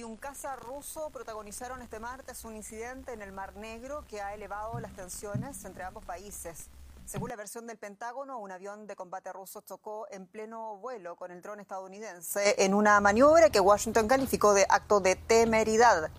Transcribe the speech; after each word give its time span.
Y 0.00 0.02
un 0.02 0.16
caza 0.16 0.56
ruso 0.56 1.10
protagonizaron 1.10 1.82
este 1.82 2.00
martes 2.00 2.46
un 2.46 2.56
incidente 2.56 3.12
en 3.12 3.20
el 3.20 3.32
Mar 3.32 3.54
Negro 3.56 4.02
que 4.08 4.22
ha 4.22 4.32
elevado 4.32 4.80
las 4.80 4.94
tensiones 4.94 5.62
entre 5.66 5.84
ambos 5.84 6.06
países. 6.06 6.70
Según 7.04 7.28
la 7.28 7.36
versión 7.36 7.66
del 7.66 7.76
Pentágono, 7.76 8.38
un 8.38 8.50
avión 8.50 8.86
de 8.86 8.96
combate 8.96 9.30
ruso 9.30 9.60
chocó 9.60 10.06
en 10.10 10.26
pleno 10.26 10.78
vuelo 10.78 11.16
con 11.16 11.30
el 11.30 11.42
dron 11.42 11.60
estadounidense 11.60 12.54
en 12.64 12.72
una 12.72 12.98
maniobra 13.00 13.50
que 13.50 13.60
Washington 13.60 14.08
calificó 14.08 14.54
de 14.54 14.64
acto 14.70 15.00
de 15.00 15.16
temeridad. 15.16 16.10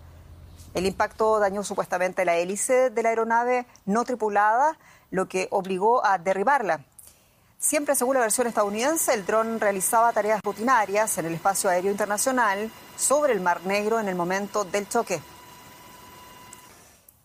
El 0.74 0.86
impacto 0.86 1.40
dañó 1.40 1.64
supuestamente 1.64 2.24
la 2.24 2.36
hélice 2.36 2.90
de 2.90 3.02
la 3.02 3.08
aeronave 3.08 3.66
no 3.84 4.04
tripulada, 4.04 4.78
lo 5.10 5.26
que 5.26 5.48
obligó 5.50 6.06
a 6.06 6.18
derribarla. 6.18 6.84
Siempre 7.62 7.94
según 7.94 8.14
la 8.14 8.20
versión 8.20 8.48
estadounidense, 8.48 9.14
el 9.14 9.24
dron 9.24 9.60
realizaba 9.60 10.12
tareas 10.12 10.42
rutinarias 10.42 11.16
en 11.18 11.26
el 11.26 11.34
espacio 11.34 11.70
aéreo 11.70 11.92
internacional 11.92 12.68
sobre 12.96 13.32
el 13.32 13.40
Mar 13.40 13.64
Negro 13.64 14.00
en 14.00 14.08
el 14.08 14.16
momento 14.16 14.64
del 14.64 14.88
choque. 14.88 15.20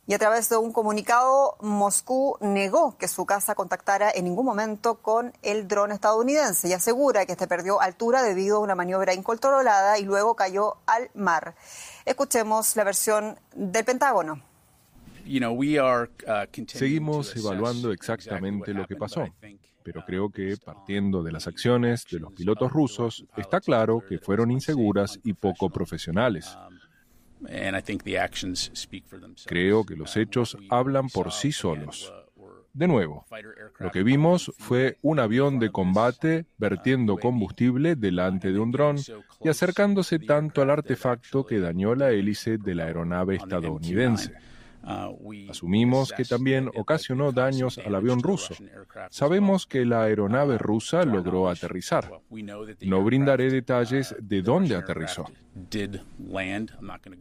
Y 0.05 0.13
a 0.13 0.19
través 0.19 0.47
de 0.47 0.57
un 0.57 0.71
comunicado, 0.71 1.57
Moscú 1.59 2.37
negó 2.39 2.95
que 2.99 3.07
su 3.07 3.25
casa 3.25 3.55
contactara 3.55 4.11
en 4.13 4.25
ningún 4.25 4.45
momento 4.45 5.01
con 5.01 5.33
el 5.41 5.67
dron 5.67 5.91
estadounidense 5.91 6.67
y 6.67 6.73
asegura 6.73 7.25
que 7.25 7.31
este 7.31 7.47
perdió 7.47 7.81
altura 7.81 8.21
debido 8.21 8.57
a 8.57 8.59
una 8.59 8.75
maniobra 8.75 9.15
incontrolada 9.15 9.97
y 9.97 10.03
luego 10.03 10.35
cayó 10.35 10.77
al 10.85 11.09
mar. 11.15 11.55
Escuchemos 12.05 12.75
la 12.75 12.83
versión 12.83 13.39
del 13.55 13.83
Pentágono. 13.83 14.43
Seguimos 16.67 17.35
evaluando 17.35 17.91
exactamente 17.91 18.71
lo 18.75 18.85
que 18.85 18.95
pasó 18.95 19.25
pero 19.87 20.03
creo 20.03 20.29
que 20.29 20.57
partiendo 20.57 21.23
de 21.23 21.31
las 21.31 21.47
acciones 21.47 22.03
de 22.11 22.19
los 22.19 22.33
pilotos 22.33 22.73
rusos, 22.73 23.25
está 23.37 23.61
claro 23.61 24.03
que 24.05 24.17
fueron 24.17 24.51
inseguras 24.51 25.17
y 25.23 25.31
poco 25.31 25.69
profesionales. 25.69 26.57
Creo 29.45 29.85
que 29.85 29.95
los 29.95 30.17
hechos 30.17 30.57
hablan 30.69 31.07
por 31.07 31.31
sí 31.31 31.53
solos. 31.53 32.13
De 32.73 32.85
nuevo, 32.85 33.25
lo 33.79 33.91
que 33.91 34.03
vimos 34.03 34.51
fue 34.57 34.97
un 35.01 35.19
avión 35.19 35.57
de 35.57 35.69
combate 35.69 36.47
vertiendo 36.57 37.15
combustible 37.15 37.95
delante 37.95 38.51
de 38.51 38.59
un 38.59 38.71
dron 38.71 38.97
y 39.41 39.47
acercándose 39.47 40.19
tanto 40.19 40.61
al 40.61 40.69
artefacto 40.69 41.45
que 41.45 41.61
dañó 41.61 41.95
la 41.95 42.11
hélice 42.11 42.57
de 42.57 42.75
la 42.75 42.87
aeronave 42.87 43.37
estadounidense. 43.37 44.33
Asumimos 45.49 46.13
que 46.13 46.23
también 46.23 46.69
ocasionó 46.75 47.31
daños 47.31 47.77
al 47.77 47.95
avión 47.95 48.21
ruso. 48.21 48.55
Sabemos 49.09 49.65
que 49.65 49.85
la 49.85 50.03
aeronave 50.03 50.57
rusa 50.57 51.03
logró 51.03 51.49
aterrizar. 51.49 52.09
No 52.81 53.03
brindaré 53.03 53.49
detalles 53.51 54.15
de 54.19 54.41
dónde 54.41 54.75
aterrizó. 54.75 55.25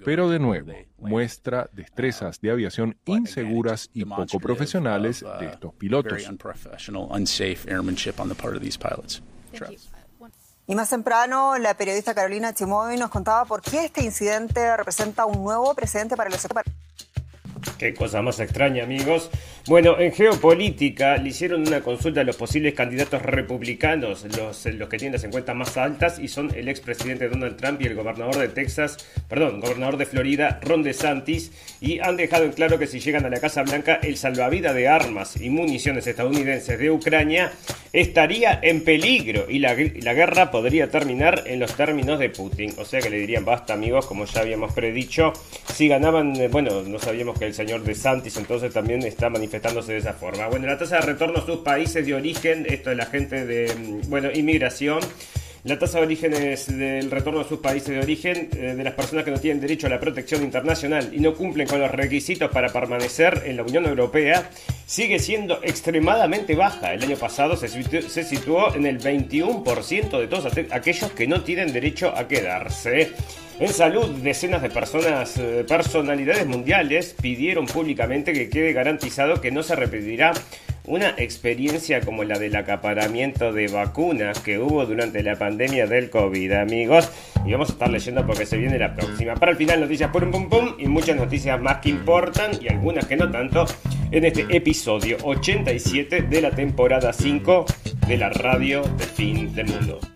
Pero 0.05 0.29
de 0.29 0.39
nuevo, 0.39 0.73
muestra 0.99 1.69
destrezas 1.73 2.41
de 2.41 2.51
aviación 2.51 2.97
inseguras 3.07 3.91
y 3.93 4.05
poco 4.05 4.39
profesionales 4.39 5.25
de 5.41 5.47
estos 5.47 5.75
pilotos. 5.75 6.23
Y 10.69 10.75
más 10.75 10.91
temprano, 10.91 11.59
la 11.59 11.77
periodista 11.77 12.13
Carolina 12.13 12.53
Chimoy 12.53 12.97
nos 12.97 13.09
contaba 13.11 13.45
por 13.45 13.63
qué 13.63 13.85
este 13.85 14.03
incidente 14.03 14.77
representa 14.77 15.25
un 15.25 15.45
nuevo 15.45 15.73
precedente 15.75 16.17
para 16.17 16.29
los 16.29 16.45
Qué 17.79 17.95
cosa 17.95 18.23
más 18.23 18.41
extraña, 18.41 18.85
amigos. 18.85 19.31
Bueno, 19.67 19.99
en 19.99 20.13
geopolítica 20.13 21.17
le 21.17 21.31
hicieron 21.31 21.67
una 21.67 21.81
consulta 21.81 22.21
a 22.21 22.25
los 22.25 22.37
posibles 22.37 22.75
candidatos 22.75 23.21
republicanos, 23.23 24.25
los, 24.37 24.63
que 24.63 24.97
tienen 24.97 25.15
las 25.15 25.25
encuestas 25.25 25.57
más 25.57 25.77
altas, 25.77 26.21
y 26.21 26.29
son 26.29 26.55
el 26.55 26.69
expresidente 26.69 27.29
Donald 27.29 27.57
Trump 27.57 27.81
y 27.83 27.87
el 27.87 27.97
gobernador 27.97 28.37
de 28.37 28.49
Texas, 28.49 28.97
perdón, 29.29 29.61
gobernador 29.61 29.97
de 29.97 30.07
Florida, 30.07 30.61
Ron 30.63 30.85
DeSantis, 30.85 31.51
y 31.81 31.99
han 31.99 32.17
dejado 32.17 32.45
en 32.45 32.53
claro 32.53 32.79
que 32.79 32.87
si 32.87 33.01
llegan 33.01 33.25
a 33.25 33.29
la 33.29 33.41
Casa 33.41 33.65
Blanca, 33.65 33.99
el 34.03 34.17
salvavidas 34.17 34.75
de 34.75 34.87
armas 34.87 35.41
y 35.41 35.51
municiones 35.51 36.07
estadounidenses 36.07 36.79
de 36.79 36.91
Ucrania 36.91 37.53
estaría 37.93 38.61
en 38.63 38.85
peligro 38.85 39.47
y 39.49 39.59
la, 39.59 39.75
la 39.75 40.15
guerra 40.15 40.51
podría 40.51 40.91
terminar 40.91 41.43
en 41.47 41.59
los 41.59 41.75
términos 41.75 42.19
de 42.19 42.31
Putin. 42.31 42.75
O 42.79 42.85
sea 42.85 43.01
que 43.01 43.11
le 43.11 43.19
dirían 43.19 43.45
basta, 43.45 43.75
amigos, 43.75 44.07
como 44.07 44.27
ya 44.27 44.43
habíamos 44.43 44.73
predicho. 44.73 45.33
Si 45.73 45.89
ganaban, 45.89 46.37
eh, 46.37 46.49
bueno, 46.49 46.83
no 46.83 46.99
sabíamos 46.99 47.39
que 47.39 47.47
el 47.47 47.55
señor 47.57 47.83
DeSantis 47.83 48.37
entonces 48.37 48.73
también 48.73 49.03
está 49.03 49.31
manifestándose 49.31 49.93
de 49.93 49.99
esa 49.99 50.13
forma. 50.13 50.47
Bueno, 50.49 50.67
la 50.67 50.79
tasa 50.79 50.97
de 50.97 51.03
retorno 51.03 51.39
a 51.39 51.47
sus 51.47 51.59
países 51.59 52.05
de 52.07 52.15
origen, 52.15 52.67
esto 52.69 52.91
de 52.91 52.97
la 52.97 53.07
gente 53.07 53.47
de, 53.47 53.75
mm, 53.75 54.11
bueno, 54.11 54.31
inmigración. 54.33 55.01
La 55.65 55.77
tasa 55.77 55.99
de 55.99 56.07
orígenes 56.07 56.69
del 56.69 57.11
retorno 57.11 57.41
a 57.41 57.45
sus 57.45 57.59
países 57.59 57.89
de 57.89 57.99
origen 57.99 58.51
eh, 58.57 58.75
de 58.77 58.85
las 58.85 58.95
personas 58.95 59.25
que 59.25 59.33
no 59.33 59.41
tienen 59.41 59.61
derecho 59.61 59.89
a 59.89 59.91
la 59.91 59.99
protección 59.99 60.45
internacional 60.45 61.11
y 61.13 61.19
no 61.19 61.35
cumplen 61.35 61.67
con 61.67 61.81
los 61.81 61.91
requisitos 61.91 62.53
para 62.53 62.69
permanecer 62.69 63.43
en 63.47 63.57
la 63.57 63.65
Unión 63.65 63.85
Europea 63.85 64.49
sigue 64.87 65.19
siendo 65.19 65.59
extremadamente 65.65 66.55
baja. 66.55 66.95
El 66.95 67.03
año 67.03 67.17
pasado 67.17 67.57
se, 67.57 67.67
se 67.67 68.23
situó 68.23 68.77
en 68.77 68.87
el 68.87 69.01
21% 69.01 70.21
de 70.21 70.29
todos 70.29 70.47
aquellos 70.71 71.11
que 71.11 71.27
no 71.27 71.43
tienen 71.43 71.73
derecho 71.73 72.13
a 72.17 72.29
quedarse. 72.29 73.11
En 73.59 73.69
salud, 73.69 74.11
decenas 74.23 74.61
de 74.61 74.69
personas, 74.69 75.39
eh, 75.39 75.65
personalidades 75.67 76.47
mundiales 76.47 77.17
pidieron 77.21 77.65
públicamente 77.65 78.35
que 78.35 78.51
quede 78.51 78.75
garantizado 78.75 79.41
que 79.41 79.51
no 79.51 79.63
se 79.63 79.75
repetirá 79.75 80.33
una 80.85 81.15
experiencia 81.17 82.03
como 82.03 82.23
la 82.23 82.39
del 82.39 82.55
acaparamiento 82.55 83.55
de 83.55 83.69
vacunas 83.69 84.41
que 84.41 84.59
hubo 84.59 84.85
durante 84.85 85.23
la 85.23 85.37
pandemia 85.37 85.87
del 85.87 86.11
COVID, 86.11 86.53
amigos. 86.53 87.11
Y 87.47 87.53
vamos 87.53 87.71
a 87.71 87.73
estar 87.73 87.91
leyendo 87.91 88.27
porque 88.27 88.45
se 88.45 88.59
viene 88.59 88.79
la 88.79 88.95
próxima. 88.95 89.35
Para 89.35 89.53
el 89.53 89.59
final, 89.59 89.81
noticias 89.81 90.11
pum 90.11 90.31
pum 90.31 90.51
pum 90.51 90.75
y 90.79 90.87
muchas 90.87 91.17
noticias 91.17 91.59
más 91.59 91.79
que 91.79 91.89
importan 91.89 92.51
y 92.61 92.69
algunas 92.69 93.07
que 93.07 93.17
no 93.17 93.31
tanto 93.31 93.65
en 94.11 94.27
este 94.27 94.47
episodio 94.55 95.17
87 95.23 96.23
de 96.23 96.41
la 96.43 96.51
temporada 96.51 97.11
5 97.11 97.65
de 98.07 98.17
la 98.19 98.29
radio 98.29 98.83
del 98.83 99.09
fin 99.09 99.55
del 99.55 99.67
mundo. 99.69 100.16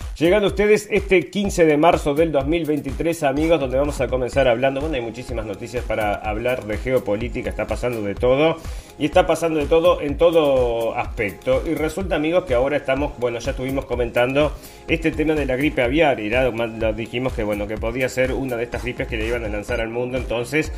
Llegando 0.21 0.49
ustedes 0.49 0.87
este 0.91 1.31
15 1.31 1.65
de 1.65 1.77
marzo 1.77 2.13
del 2.13 2.31
2023, 2.31 3.23
amigos, 3.23 3.59
donde 3.59 3.79
vamos 3.79 4.01
a 4.01 4.07
comenzar 4.07 4.47
hablando. 4.47 4.79
Bueno, 4.79 4.93
hay 4.93 5.01
muchísimas 5.01 5.47
noticias 5.47 5.83
para 5.83 6.13
hablar 6.13 6.65
de 6.65 6.77
geopolítica, 6.77 7.49
está 7.49 7.65
pasando 7.65 8.03
de 8.03 8.13
todo. 8.13 8.57
Y 8.99 9.05
está 9.05 9.25
pasando 9.25 9.59
de 9.59 9.65
todo 9.65 9.99
en 9.99 10.19
todo 10.19 10.95
aspecto. 10.95 11.63
Y 11.65 11.73
resulta, 11.73 12.17
amigos, 12.17 12.43
que 12.45 12.53
ahora 12.53 12.77
estamos, 12.77 13.13
bueno, 13.17 13.39
ya 13.39 13.49
estuvimos 13.49 13.85
comentando 13.85 14.51
este 14.87 15.09
tema 15.09 15.33
de 15.33 15.47
la 15.47 15.55
gripe 15.55 15.81
aviar. 15.81 16.19
Y 16.19 16.29
lo 16.29 16.93
dijimos 16.93 17.33
que, 17.33 17.41
bueno, 17.41 17.67
que 17.67 17.77
podía 17.77 18.07
ser 18.07 18.31
una 18.31 18.57
de 18.57 18.65
estas 18.65 18.83
gripes 18.83 19.07
que 19.07 19.17
le 19.17 19.25
iban 19.25 19.43
a 19.43 19.47
lanzar 19.47 19.81
al 19.81 19.89
mundo. 19.89 20.19
Entonces, 20.19 20.71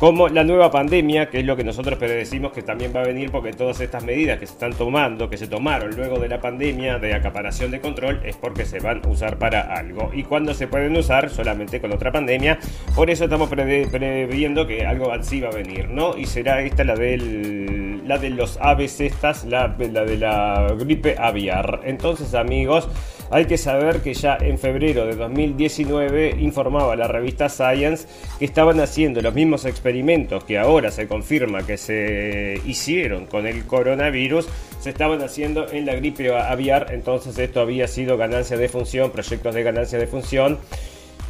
como 0.00 0.28
la 0.28 0.44
nueva 0.44 0.70
pandemia, 0.70 1.28
que 1.28 1.40
es 1.40 1.44
lo 1.44 1.56
que 1.56 1.62
nosotros 1.62 1.98
predecimos 1.98 2.52
que 2.52 2.62
también 2.62 2.90
va 2.96 3.00
a 3.00 3.04
venir 3.04 3.30
porque 3.30 3.52
todas 3.52 3.80
estas 3.80 4.02
medidas 4.02 4.38
que 4.38 4.46
se 4.46 4.54
están 4.54 4.72
tomando, 4.72 5.28
que 5.28 5.36
se 5.36 5.46
tomaron 5.46 5.94
luego 5.94 6.18
de 6.18 6.26
la 6.26 6.40
pandemia 6.40 6.98
de 6.98 7.12
acaparación 7.12 7.70
de 7.70 7.82
control, 7.82 8.18
es 8.24 8.34
porque 8.34 8.64
se 8.64 8.80
van 8.80 9.02
a 9.04 9.08
usar 9.08 9.36
para 9.36 9.60
algo. 9.60 10.10
Y 10.14 10.22
cuando 10.22 10.54
se 10.54 10.66
pueden 10.68 10.96
usar, 10.96 11.28
solamente 11.28 11.82
con 11.82 11.92
otra 11.92 12.10
pandemia. 12.10 12.58
Por 12.96 13.10
eso 13.10 13.24
estamos 13.24 13.50
previendo 13.50 14.66
que 14.66 14.86
algo 14.86 15.12
así 15.12 15.42
va 15.42 15.50
a 15.50 15.52
venir, 15.52 15.90
¿no? 15.90 16.16
Y 16.16 16.24
será 16.24 16.62
esta 16.62 16.82
la 16.82 16.96
del 16.96 18.08
la 18.08 18.16
de 18.16 18.30
los 18.30 18.58
aves 18.60 19.00
estas, 19.00 19.44
la, 19.44 19.76
la 19.78 20.04
de 20.04 20.16
la 20.16 20.74
gripe 20.78 21.14
aviar. 21.18 21.82
Entonces, 21.84 22.34
amigos, 22.34 22.88
hay 23.30 23.46
que 23.46 23.56
saber 23.56 24.00
que 24.00 24.12
ya 24.14 24.36
en 24.40 24.58
febrero 24.58 25.06
de 25.06 25.14
2019 25.14 26.36
informaba 26.40 26.96
la 26.96 27.06
revista 27.06 27.48
Science 27.48 28.06
que 28.38 28.44
estaban 28.44 28.80
haciendo 28.80 29.22
los 29.22 29.34
mismos 29.34 29.64
experimentos 29.64 30.44
que 30.44 30.58
ahora 30.58 30.90
se 30.90 31.06
confirma 31.06 31.64
que 31.64 31.76
se 31.76 32.60
hicieron 32.66 33.26
con 33.26 33.46
el 33.46 33.64
coronavirus, 33.66 34.48
se 34.80 34.90
estaban 34.90 35.22
haciendo 35.22 35.70
en 35.70 35.86
la 35.86 35.94
gripe 35.94 36.34
aviar, 36.34 36.88
entonces 36.92 37.38
esto 37.38 37.60
había 37.60 37.86
sido 37.86 38.16
ganancia 38.16 38.56
de 38.56 38.68
función, 38.68 39.10
proyectos 39.10 39.54
de 39.54 39.62
ganancia 39.62 39.98
de 39.98 40.06
función 40.06 40.58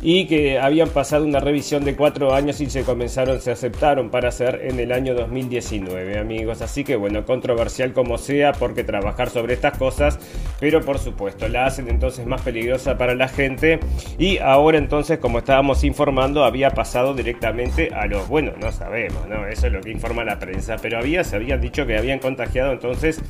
y 0.02 0.26
que 0.26 0.58
habían 0.58 0.88
pasado 0.88 1.24
una 1.24 1.40
revisión 1.40 1.84
de 1.84 1.94
cuatro 1.94 2.34
años 2.34 2.60
y 2.60 2.70
se 2.70 2.84
comenzaron, 2.84 3.40
se 3.40 3.50
aceptaron 3.50 4.10
para 4.10 4.28
hacer 4.28 4.60
en 4.64 4.80
el 4.80 4.92
año 4.92 5.14
2019, 5.14 6.18
amigos. 6.18 6.62
Así 6.62 6.84
que 6.84 6.96
bueno, 6.96 7.24
controversial 7.24 7.92
como 7.92 8.18
sea, 8.18 8.52
porque 8.52 8.84
trabajar 8.84 9.30
sobre 9.30 9.54
estas 9.54 9.76
cosas, 9.76 10.18
pero 10.58 10.80
por 10.82 10.98
supuesto 10.98 11.48
la 11.48 11.66
hacen 11.66 11.88
entonces 11.88 12.26
más 12.26 12.40
peligrosa 12.42 12.96
para 12.96 13.14
la 13.14 13.28
gente 13.28 13.80
y 14.18 14.38
ahora 14.38 14.78
entonces, 14.78 15.18
como 15.18 15.38
estábamos 15.38 15.84
informando, 15.84 16.44
había 16.44 16.70
pasado 16.70 17.14
directamente 17.14 17.90
a 17.94 18.06
los, 18.06 18.28
bueno, 18.28 18.52
no 18.60 18.72
sabemos, 18.72 19.28
¿no? 19.28 19.46
Eso 19.46 19.66
es 19.66 19.72
lo 19.72 19.80
que 19.80 19.90
informa 19.90 20.24
la 20.24 20.38
prensa, 20.38 20.76
pero 20.80 20.98
había, 20.98 21.24
se 21.24 21.36
habían 21.36 21.60
dicho 21.60 21.86
que 21.86 21.96
habían 21.96 22.18
contagiado 22.18 22.72
entonces 22.72 23.22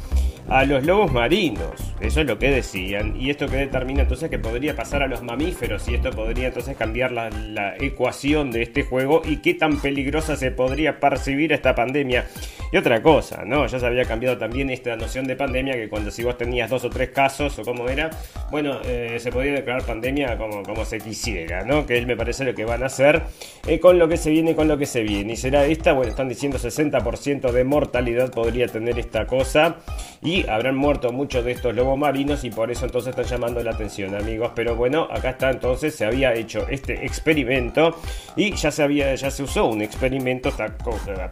a 0.50 0.64
los 0.64 0.85
lobos 0.85 1.12
marinos. 1.12 1.94
Eso 2.00 2.20
es 2.20 2.26
lo 2.26 2.38
que 2.38 2.50
decían. 2.50 3.14
Y 3.17 3.31
esto 3.31 3.47
que 3.47 3.56
determina 3.56 4.02
entonces 4.02 4.29
que 4.29 4.38
podría 4.38 4.75
pasar 4.75 5.02
a 5.02 5.06
los 5.06 5.23
mamíferos. 5.23 5.88
Y 5.88 5.94
esto 5.94 6.11
podría 6.11 6.49
entonces 6.49 6.76
cambiar 6.76 7.12
la, 7.12 7.31
ecuación 7.79 8.50
de 8.50 8.62
este 8.62 8.82
juego. 8.82 9.23
Y 9.25 9.37
qué 9.37 9.55
tan 9.55 9.81
peligrosa 9.81 10.35
se 10.35 10.50
podría 10.50 10.99
percibir 10.99 11.52
esta 11.52 11.75
pandemia. 11.75 12.26
Y 12.73 12.76
otra 12.76 13.00
cosa, 13.00 13.44
¿no? 13.44 13.67
Ya 13.67 13.79
se 13.79 13.87
había 13.87 14.05
cambiado 14.05 14.38
también 14.38 14.70
esta 14.70 14.97
noción 14.97 15.26
de 15.26 15.37
pandemia. 15.37 15.75
Que 15.75 15.88
cuando 15.88 16.11
si 16.11 16.25
vos 16.25 16.37
tenías 16.37 16.69
dos 16.69 16.85
o 16.85 16.91
tres 16.91 17.11
casos 17.11 17.56
o 17.61 17.62
como 17.62 17.88
era, 17.88 18.11
bueno, 18.50 18.81
eh, 18.85 19.19
se 19.20 19.31
podía 19.31 19.53
declarar 19.53 19.85
pandemia 19.85 20.37
como, 20.37 20.64
como 20.64 20.85
se 20.85 20.99
quisiera, 20.99 21.64
¿no? 21.64 21.87
Que 21.87 21.96
él 21.96 22.06
me 22.06 22.17
parece 22.17 22.44
lo 22.44 22.55
que 22.55 22.64
van 22.64 22.82
a 22.82 22.87
hacer 22.87 23.23
eh, 23.69 23.79
con 23.79 24.00
lo 24.00 24.08
que 24.08 24.17
se 24.17 24.31
viene, 24.31 24.56
con 24.56 24.67
lo 24.67 24.76
que 24.76 24.87
se 24.87 25.03
viene. 25.03 25.35
Y 25.35 25.37
será 25.37 25.64
esta, 25.67 25.93
bueno, 25.93 26.11
están 26.11 26.29
diciendo 26.29 26.58
60% 26.58 27.53
de 27.53 27.64
mortalidad 27.64 28.32
podría 28.32 28.67
tener 28.67 28.99
esta 28.99 29.26
cosa. 29.26 29.76
Y 30.23 30.39
habrán 30.48 30.76
muerto 30.76 31.12
muchos 31.12 31.44
de 31.44 31.52
estos 31.52 31.75
lobos 31.75 31.98
marinos 31.98 32.44
y 32.44 32.50
por 32.50 32.70
eso 32.70 32.87
entonces 32.87 33.10
están 33.10 33.26
llamando 33.26 33.62
la 33.62 33.72
atención 33.72 34.14
amigos. 34.14 34.52
Pero 34.54 34.76
bueno, 34.76 35.08
acá 35.10 35.31
está 35.31 35.50
entonces, 35.50 35.94
se 35.94 36.04
había 36.04 36.34
hecho 36.34 36.66
este 36.69 37.04
experimento 37.04 37.96
y 38.37 38.54
ya 38.54 38.70
se 38.70 38.82
había, 38.82 39.14
ya 39.14 39.31
se 39.31 39.42
usó 39.42 39.66
un 39.66 39.82
experimento, 39.82 40.48
está 40.48 40.69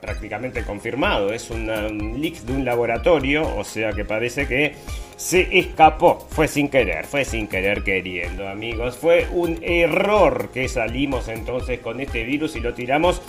prácticamente 0.00 0.62
confirmado, 0.64 1.32
es 1.32 1.50
un 1.50 1.66
leak 2.20 2.36
de 2.40 2.52
un 2.52 2.64
laboratorio, 2.64 3.56
o 3.56 3.64
sea 3.64 3.92
que 3.92 4.04
parece 4.04 4.46
que 4.46 4.74
se 5.16 5.58
escapó, 5.58 6.26
fue 6.30 6.46
sin 6.46 6.68
querer, 6.68 7.04
fue 7.04 7.24
sin 7.24 7.48
querer 7.48 7.82
queriendo 7.82 8.48
amigos, 8.48 8.96
fue 8.96 9.26
un 9.32 9.58
error 9.62 10.50
que 10.54 10.68
salimos 10.68 11.28
entonces 11.28 11.80
con 11.80 12.00
este 12.00 12.22
virus 12.24 12.54
y 12.56 12.60
lo 12.60 12.72
tiramos 12.72 13.20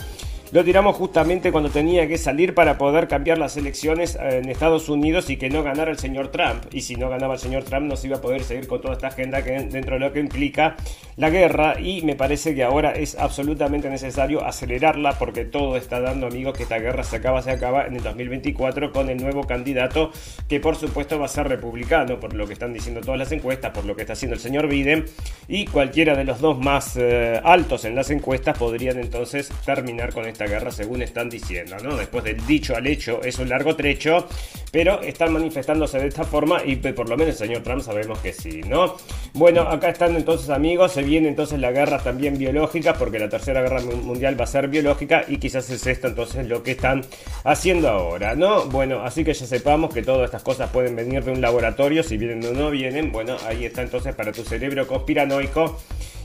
lo 0.51 0.63
tiramos 0.63 0.95
justamente 0.95 1.51
cuando 1.51 1.69
tenía 1.69 2.07
que 2.07 2.17
salir 2.17 2.55
para 2.55 2.77
poder 2.77 3.07
cambiar 3.07 3.37
las 3.37 3.55
elecciones 3.55 4.15
eh, 4.15 4.39
en 4.39 4.49
Estados 4.49 4.89
Unidos 4.89 5.29
y 5.29 5.37
que 5.37 5.49
no 5.49 5.61
ganara 5.61 5.91
el 5.91 5.99
señor 5.99 6.29
Trump. 6.29 6.65
Y 6.71 6.81
si 6.81 6.95
no 6.95 7.07
ganaba 7.09 7.35
el 7.35 7.39
señor 7.39 7.63
Trump 7.65 7.85
no 7.85 7.95
se 7.95 8.07
iba 8.07 8.17
a 8.17 8.21
poder 8.21 8.43
seguir 8.43 8.67
con 8.67 8.81
toda 8.81 8.95
esta 8.95 9.07
agenda 9.07 9.43
que 9.43 9.51
dentro 9.51 9.95
de 9.95 9.99
lo 9.99 10.11
que 10.11 10.19
implica 10.19 10.75
la 11.17 11.29
guerra. 11.29 11.79
Y 11.79 12.01
me 12.01 12.15
parece 12.15 12.55
que 12.55 12.63
ahora 12.63 12.93
es 12.93 13.15
absolutamente 13.19 13.89
necesario 13.89 14.43
acelerarla 14.43 15.19
porque 15.19 15.45
todo 15.45 15.77
está 15.77 15.99
dando 15.99 16.27
amigos 16.27 16.57
que 16.57 16.63
esta 16.63 16.79
guerra 16.79 17.03
se 17.03 17.17
acaba, 17.17 17.43
se 17.43 17.51
acaba 17.51 17.85
en 17.85 17.95
el 17.95 18.03
2024 18.03 18.91
con 18.91 19.09
el 19.09 19.21
nuevo 19.21 19.43
candidato 19.43 20.11
que 20.47 20.59
por 20.59 20.75
supuesto 20.75 21.19
va 21.19 21.25
a 21.25 21.29
ser 21.29 21.47
republicano 21.47 22.19
por 22.19 22.33
lo 22.33 22.47
que 22.47 22.53
están 22.53 22.73
diciendo 22.73 23.01
todas 23.01 23.19
las 23.19 23.31
encuestas, 23.31 23.71
por 23.71 23.85
lo 23.85 23.95
que 23.95 24.01
está 24.01 24.13
haciendo 24.13 24.35
el 24.35 24.41
señor 24.41 24.67
Biden. 24.67 25.05
Y 25.47 25.65
cualquiera 25.65 26.15
de 26.15 26.23
los 26.23 26.39
dos 26.39 26.57
más 26.57 26.97
eh, 26.97 27.39
altos 27.43 27.85
en 27.85 27.93
las 27.93 28.09
encuestas 28.09 28.57
podrían 28.57 28.97
entonces 28.97 29.49
terminar 29.63 30.11
con 30.11 30.25
esta 30.25 30.38
guerra 30.45 30.71
según 30.71 31.01
están 31.01 31.29
diciendo, 31.29 31.77
¿no? 31.83 31.95
Después 31.95 32.23
del 32.23 32.45
dicho 32.45 32.75
al 32.75 32.87
hecho 32.87 33.21
es 33.23 33.39
un 33.39 33.49
largo 33.49 33.75
trecho, 33.75 34.27
pero 34.71 35.01
están 35.01 35.33
manifestándose 35.33 35.99
de 35.99 36.07
esta 36.07 36.23
forma 36.23 36.61
y 36.65 36.75
por 36.75 37.09
lo 37.09 37.17
menos 37.17 37.33
el 37.33 37.47
señor 37.47 37.63
Trump 37.63 37.81
sabemos 37.81 38.19
que 38.19 38.33
sí, 38.33 38.61
¿no? 38.61 38.97
Bueno, 39.33 39.61
acá 39.61 39.89
están 39.89 40.15
entonces 40.15 40.49
amigos, 40.49 40.91
se 40.93 41.03
viene 41.03 41.27
entonces 41.27 41.59
la 41.59 41.71
guerra 41.71 41.99
también 41.99 42.37
biológica, 42.37 42.93
porque 42.93 43.19
la 43.19 43.29
tercera 43.29 43.61
guerra 43.61 43.81
mundial 43.81 44.39
va 44.39 44.43
a 44.43 44.47
ser 44.47 44.67
biológica 44.67 45.25
y 45.27 45.37
quizás 45.37 45.69
es 45.69 45.85
esto 45.87 46.07
entonces 46.07 46.47
lo 46.47 46.63
que 46.63 46.71
están 46.71 47.03
haciendo 47.43 47.89
ahora, 47.89 48.35
¿no? 48.35 48.65
Bueno, 48.65 49.01
así 49.03 49.23
que 49.23 49.33
ya 49.33 49.45
sepamos 49.45 49.93
que 49.93 50.01
todas 50.01 50.25
estas 50.25 50.43
cosas 50.43 50.69
pueden 50.71 50.95
venir 50.95 51.23
de 51.23 51.31
un 51.31 51.41
laboratorio, 51.41 52.03
si 52.03 52.17
vienen 52.17 52.45
o 52.45 52.53
no 52.53 52.69
vienen, 52.71 53.11
bueno, 53.11 53.37
ahí 53.47 53.65
está 53.65 53.81
entonces 53.81 54.15
para 54.15 54.31
tu 54.31 54.43
cerebro 54.43 54.87
conspiranoico 54.87 55.79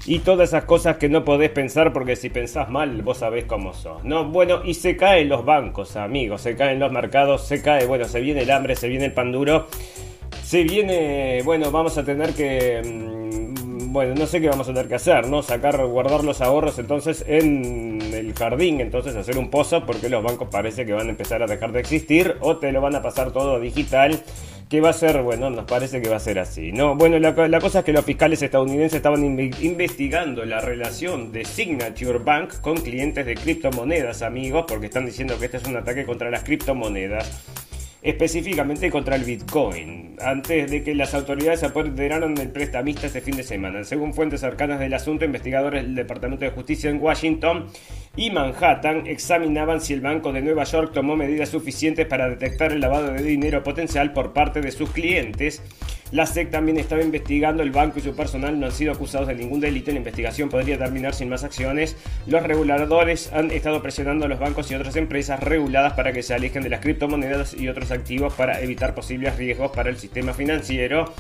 y 0.07 0.19
todas 0.21 0.51
esas 0.51 0.65
cosas 0.65 0.97
que 0.97 1.09
no 1.09 1.25
podés 1.25 1.51
pensar 1.51 1.93
porque 1.93 2.17
si 2.17 2.29
pensás 2.29 2.69
mal 2.69 3.03
vos 3.03 3.19
sabés 3.19 3.45
cómo 3.45 3.73
sos, 3.73 4.05
¿no? 4.05 4.25
Bueno, 4.25 4.61
y 4.65 4.75
se 4.75 4.97
caen 4.97 5.29
los 5.29 5.45
bancos, 5.45 5.97
amigos, 5.97 6.43
se 6.43 6.57
caen 6.57 6.79
los 6.79 6.93
mercados, 6.93 7.47
se 7.47 7.63
cae, 7.63 7.87
bueno, 7.87 8.05
se 8.05 8.21
viene 8.21 8.43
el 8.43 8.51
hambre, 8.51 8.77
se 8.77 8.89
viene 8.89 9.07
el 9.07 9.13
pan 9.13 9.33
duro, 9.33 9.67
se 10.43 10.63
viene, 10.65 11.41
bueno, 11.45 11.71
vamos 11.71 11.97
a 11.99 12.05
tener 12.05 12.35
que... 12.35 12.83
Mm, 12.85 13.93
bueno, 13.93 14.17
no 14.17 14.27
sé 14.27 14.41
qué 14.41 14.49
vamos 14.49 14.69
a 14.69 14.73
tener 14.73 14.89
que 14.89 14.97
hacer, 14.97 15.29
¿no? 15.29 15.41
Sacar, 15.41 15.87
guardar 15.87 16.25
los 16.25 16.41
ahorros 16.41 16.81
entonces 16.81 17.25
en 17.29 18.03
el 18.13 18.35
jardín, 18.35 18.81
entonces 18.81 19.15
hacer 19.15 19.39
un 19.39 19.51
pozo 19.51 19.87
porque 19.87 20.09
los 20.09 20.23
bancos 20.23 20.49
parece 20.51 20.85
que 20.85 20.93
van 20.93 21.07
a 21.07 21.11
empezar 21.11 21.45
a 21.45 21.47
dejar 21.47 21.71
de 21.71 21.79
existir 21.79 22.35
o 22.41 22.57
te 22.57 22.73
lo 22.73 22.81
van 22.81 22.97
a 22.97 23.03
pasar 23.03 23.31
todo 23.31 23.61
digital 23.61 24.21
que 24.69 24.81
va 24.81 24.91
a 24.91 24.93
ser, 24.93 25.23
bueno, 25.23 25.51
nos 25.51 25.65
parece 25.65 26.01
que 26.01 26.09
va 26.09 26.17
a 26.17 26.21
ser 26.21 26.39
así. 26.39 26.73
No, 26.73 26.95
bueno, 26.95 27.19
la, 27.19 27.61
cosa 27.61 27.81
es 27.81 27.85
que 27.85 27.93
los 27.93 28.05
fiscales 28.05 28.43
estadounidenses 28.43 28.97
estaban 28.97 29.25
investigando 29.25 30.45
la 30.45 30.61
relación 30.61 31.33
de 31.33 31.45
Signature 31.45 32.19
Bank 32.19 32.61
con 32.61 32.77
clientes 32.79 33.27
de 33.27 33.35
criptomonedas, 33.35 34.23
amigos, 34.23 34.65
porque 34.67 34.87
están 34.87 35.07
diciendo 35.07 35.39
que 35.39 35.47
este 35.47 35.59
es 35.59 35.65
un 35.65 35.77
ataque 35.77 36.05
contra 36.05 36.31
las 36.31 36.45
criptomonedas 36.45 37.45
específicamente 38.05 38.91
contra 38.91 39.17
el 39.17 39.25
Bitcoin, 39.25 40.17
antes 40.21 40.71
de 40.71 40.83
que 40.83 40.95
las 40.95 41.15
autoridades 41.15 41.61
se 41.61 41.67
apoderaran 41.67 42.35
del 42.35 42.51
prestamista 42.51 43.07
este 43.07 43.23
fin 43.23 43.35
de 43.35 43.43
semana. 43.43 43.83
Según 43.83 44.13
fuentes 44.13 44.43
cercanas 44.43 44.79
del 44.79 44.93
asunto, 44.93 45.25
investigadores 45.25 45.83
del 45.83 45.95
Departamento 45.95 46.45
de 46.45 46.51
Justicia 46.51 46.91
en 46.91 47.01
Washington 47.01 47.67
y 48.15 48.31
Manhattan 48.31 49.07
examinaban 49.07 49.81
si 49.81 49.95
el 49.95 50.03
Banco 50.03 50.33
de 50.33 50.43
Nueva 50.43 50.65
York 50.65 50.93
tomó 50.93 51.17
medidas 51.17 51.49
suficientes 51.49 52.07
para 52.07 52.29
detectar 52.29 52.73
el 52.73 52.81
lavado 52.81 53.11
de 53.11 53.23
dinero 53.23 53.63
potencial 53.65 54.13
por 54.13 54.35
parte 54.35 54.61
de 54.61 54.71
sus 54.71 54.91
clientes. 54.91 55.63
La 56.15 56.27
SEC 56.27 56.49
también 56.49 56.79
estaba 56.79 57.03
investigando, 57.03 57.65
el 57.65 57.73
banco 57.73 57.99
y 57.99 58.03
su 58.03 58.15
personal 58.15 58.61
no 58.61 58.67
han 58.67 58.73
sido 58.73 58.93
acusados 58.93 59.27
de 59.27 59.35
ningún 59.35 59.59
delito, 59.59 59.91
la 59.91 59.97
investigación 59.97 60.49
podría 60.49 60.79
terminar 60.79 61.13
sin 61.13 61.29
más 61.29 61.43
acciones. 61.43 61.97
Los 62.29 62.45
reguladores 62.45 63.33
han 63.33 63.51
estado 63.51 63.83
presionando 63.83 64.27
a 64.27 64.29
los 64.29 64.39
bancos 64.39 64.71
y 64.71 64.77
otras 64.77 64.95
empresas 64.95 65.41
reguladas 65.41 65.95
para 65.95 66.13
que 66.13 66.23
se 66.23 66.33
alejen 66.33 66.63
de 66.63 66.69
las 66.69 66.83
criptomonedas 66.83 67.55
y 67.55 67.67
otros 67.67 67.91
activos 67.91 68.33
para 68.35 68.61
evitar 68.61 68.95
posibles 68.95 69.37
riesgos 69.37 69.73
para 69.73 69.91
el 69.91 69.97
sistema 69.97 70.35
financiero. 70.35 71.13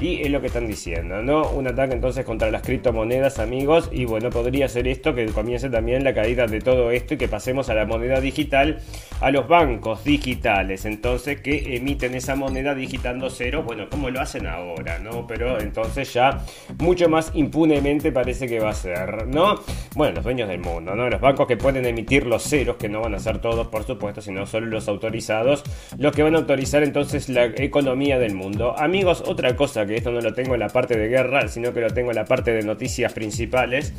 Y 0.00 0.22
es 0.22 0.30
lo 0.30 0.40
que 0.40 0.46
están 0.46 0.68
diciendo, 0.68 1.22
¿no? 1.24 1.50
Un 1.50 1.66
ataque 1.66 1.92
entonces 1.92 2.24
contra 2.24 2.52
las 2.52 2.62
criptomonedas, 2.62 3.40
amigos. 3.40 3.88
Y 3.90 4.04
bueno, 4.04 4.30
podría 4.30 4.68
ser 4.68 4.86
esto 4.86 5.12
que 5.12 5.26
comience 5.26 5.70
también 5.70 6.04
la 6.04 6.14
caída 6.14 6.46
de 6.46 6.60
todo 6.60 6.92
esto 6.92 7.14
y 7.14 7.16
que 7.16 7.26
pasemos 7.26 7.68
a 7.68 7.74
la 7.74 7.84
moneda 7.84 8.20
digital, 8.20 8.78
a 9.20 9.32
los 9.32 9.48
bancos 9.48 10.04
digitales, 10.04 10.84
entonces 10.84 11.40
que 11.40 11.74
emiten 11.74 12.14
esa 12.14 12.36
moneda 12.36 12.76
digitando 12.76 13.28
cero, 13.28 13.64
bueno, 13.66 13.88
como 13.90 14.08
lo 14.10 14.20
hacen 14.20 14.46
ahora, 14.46 15.00
¿no? 15.00 15.26
Pero 15.26 15.60
entonces 15.60 16.12
ya 16.12 16.44
mucho 16.78 17.08
más 17.08 17.32
impunemente 17.34 18.12
parece 18.12 18.46
que 18.46 18.60
va 18.60 18.70
a 18.70 18.74
ser, 18.74 19.26
¿no? 19.26 19.60
Bueno, 19.96 20.14
los 20.14 20.24
dueños 20.24 20.48
del 20.48 20.60
mundo, 20.60 20.94
¿no? 20.94 21.10
Los 21.10 21.20
bancos 21.20 21.48
que 21.48 21.56
pueden 21.56 21.84
emitir 21.84 22.24
los 22.24 22.44
ceros, 22.44 22.76
que 22.76 22.88
no 22.88 23.00
van 23.00 23.16
a 23.16 23.18
ser 23.18 23.38
todos, 23.38 23.66
por 23.66 23.82
supuesto, 23.82 24.20
sino 24.20 24.46
solo 24.46 24.66
los 24.66 24.86
autorizados, 24.86 25.64
los 25.98 26.12
que 26.12 26.22
van 26.22 26.36
a 26.36 26.38
autorizar 26.38 26.84
entonces 26.84 27.28
la 27.28 27.46
economía 27.46 28.20
del 28.20 28.36
mundo. 28.36 28.78
Amigos, 28.78 29.24
otra 29.26 29.56
cosa 29.56 29.87
que 29.88 29.96
esto 29.96 30.12
no 30.12 30.20
lo 30.20 30.34
tengo 30.34 30.54
en 30.54 30.60
la 30.60 30.68
parte 30.68 30.96
de 30.96 31.08
guerra, 31.08 31.48
sino 31.48 31.72
que 31.72 31.80
lo 31.80 31.90
tengo 31.90 32.10
en 32.10 32.16
la 32.16 32.24
parte 32.24 32.52
de 32.52 32.62
noticias 32.62 33.12
principales. 33.12 33.92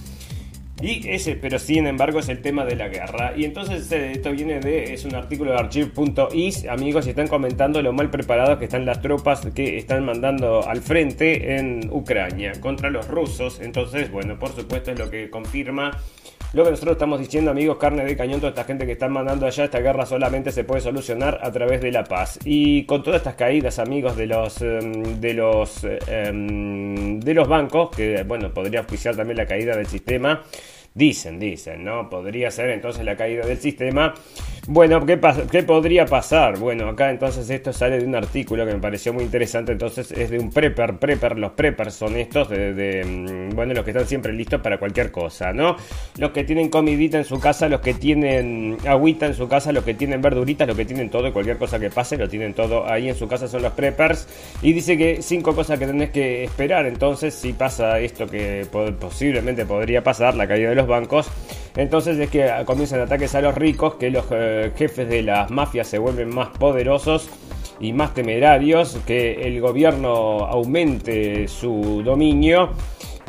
Y 0.82 1.10
ese, 1.10 1.36
pero 1.36 1.60
sin 1.60 1.88
embargo, 1.88 2.20
es 2.20 2.30
el 2.30 2.42
tema 2.42 2.64
de 2.64 2.76
la 2.78 2.88
guerra. 2.88 3.34
Y 3.36 3.44
entonces 3.44 3.92
eh, 3.92 4.14
esto 4.14 4.32
viene 4.32 4.60
de, 4.62 4.94
es 4.94 5.04
un 5.04 5.14
artículo 5.14 5.52
de 5.52 5.58
archive.is, 5.58 6.66
amigos, 6.68 7.06
están 7.06 7.28
comentando 7.28 7.82
lo 7.82 7.92
mal 7.92 8.10
preparados 8.10 8.60
que 8.60 8.66
están 8.66 8.86
las 8.86 9.02
tropas 9.02 9.46
que 9.54 9.78
están 9.78 10.06
mandando 10.06 10.66
al 10.66 10.82
frente 10.82 11.58
en 11.58 11.90
Ucrania 11.92 12.54
contra 12.62 12.90
los 12.90 13.10
rusos. 13.10 13.60
Entonces, 13.60 14.10
bueno, 14.10 14.40
por 14.40 14.56
supuesto 14.56 14.92
es 14.92 15.00
lo 15.00 15.10
que 15.10 15.30
confirma 15.30 15.98
lo 16.54 16.64
que 16.64 16.72
nosotros 16.72 16.94
estamos 16.94 17.20
diciendo, 17.20 17.52
amigos, 17.52 17.78
carne 17.78 18.04
de 18.04 18.18
cañón, 18.18 18.40
toda 18.40 18.50
esta 18.50 18.64
gente 18.64 18.86
que 18.86 18.94
están 18.94 19.12
mandando 19.12 19.46
allá, 19.46 19.66
esta 19.66 19.80
guerra 19.80 20.06
solamente 20.06 20.52
se 20.52 20.64
puede 20.64 20.82
solucionar 20.82 21.40
a 21.44 21.52
través 21.52 21.80
de 21.82 21.92
la 21.92 22.04
paz. 22.04 22.40
Y 22.44 22.86
con 22.86 23.04
todas 23.04 23.20
estas 23.20 23.36
caídas, 23.36 23.78
amigos, 23.78 24.18
de 24.18 24.26
los 24.26 24.62
em, 24.62 25.20
de 25.20 25.34
los 25.36 25.86
em, 26.08 27.20
de 27.20 27.34
los 27.34 27.48
bancos, 27.48 27.96
que 27.96 28.24
bueno, 28.24 28.52
podría 28.52 28.82
oficiar 28.82 29.16
también 29.16 29.38
la 29.38 29.46
caída 29.46 29.76
del 29.76 29.86
sistema. 29.86 30.44
Dicen, 30.94 31.40
dicen, 31.40 31.84
¿no? 31.84 32.10
Podría 32.10 32.50
ser 32.50 32.72
entonces 32.72 33.06
la 33.06 33.16
caída 33.16 33.46
del 33.46 33.60
sistema. 33.60 34.16
Bueno, 34.72 35.04
¿qué, 35.04 35.20
¿qué 35.52 35.64
podría 35.64 36.06
pasar? 36.06 36.60
Bueno, 36.60 36.90
acá 36.90 37.10
entonces 37.10 37.50
esto 37.50 37.74
sale 37.74 37.98
de 37.98 38.06
un 38.06 38.14
artículo 38.14 38.68
que 38.68 38.74
me 38.74 38.80
pareció 38.80 39.12
muy 39.12 39.24
interesante, 39.24 39.72
entonces 39.72 40.12
es 40.12 40.30
de 40.30 40.38
un 40.38 40.52
prepper, 40.52 41.00
prepper, 41.00 41.40
los 41.40 41.54
preppers 41.54 41.96
son 41.96 42.16
estos, 42.16 42.50
de, 42.50 43.04
mm, 43.04 43.56
bueno, 43.56 43.74
los 43.74 43.84
que 43.84 43.90
están 43.90 44.06
siempre 44.06 44.32
listos 44.32 44.62
para 44.62 44.78
cualquier 44.78 45.12
cosa, 45.12 45.52
¿no? 45.54 45.76
Los 46.20 46.30
que 46.30 46.44
tienen 46.44 46.70
comidita 46.70 47.18
en 47.18 47.26
su 47.26 47.40
casa, 47.40 47.68
los 47.68 47.82
que 47.82 47.96
tienen 47.96 48.78
agüita 48.88 49.26
en 49.26 49.34
su 49.34 49.48
casa, 49.48 49.72
los 49.72 49.84
que 49.84 49.96
tienen 49.96 50.22
verduritas, 50.22 50.68
los 50.68 50.78
que 50.78 50.86
tienen 50.86 51.10
todo, 51.10 51.34
cualquier 51.34 51.58
cosa 51.58 51.80
que 51.80 51.90
pase, 51.90 52.16
lo 52.16 52.30
tienen 52.30 52.54
todo 52.54 52.88
ahí 52.88 53.10
en 53.10 53.16
su 53.16 53.28
casa, 53.28 53.48
son 53.48 53.64
los 53.64 53.74
preppers. 53.74 54.28
Y 54.62 54.74
dice 54.74 54.96
que 55.00 55.24
cinco 55.24 55.56
cosas 55.56 55.80
que 55.80 55.88
tenés 55.88 56.12
que 56.12 56.44
esperar, 56.44 56.86
entonces, 56.86 57.34
si 57.34 57.54
pasa 57.54 58.00
esto 58.00 58.28
que 58.28 58.68
posiblemente 59.00 59.66
podría 59.66 60.04
pasar, 60.04 60.36
la 60.36 60.48
caída 60.48 60.70
de 60.70 60.76
los 60.76 60.86
bancos, 60.86 61.28
entonces 61.76 62.20
es 62.20 62.30
que 62.30 62.52
comienzan 62.66 63.02
ataques 63.02 63.34
a 63.34 63.42
los 63.42 63.56
ricos, 63.56 63.96
que 63.96 64.12
los... 64.12 64.26
Eh, 64.30 64.59
jefes 64.76 65.10
de 65.10 65.24
las 65.24 65.52
mafias 65.52 65.88
se 65.88 65.98
vuelven 65.98 66.34
más 66.34 66.50
poderosos 66.58 67.30
y 67.80 67.94
más 67.94 68.14
temerarios, 68.14 69.00
que 69.06 69.48
el 69.48 69.62
gobierno 69.62 70.46
aumente 70.46 71.48
su 71.48 72.02
dominio 72.04 72.72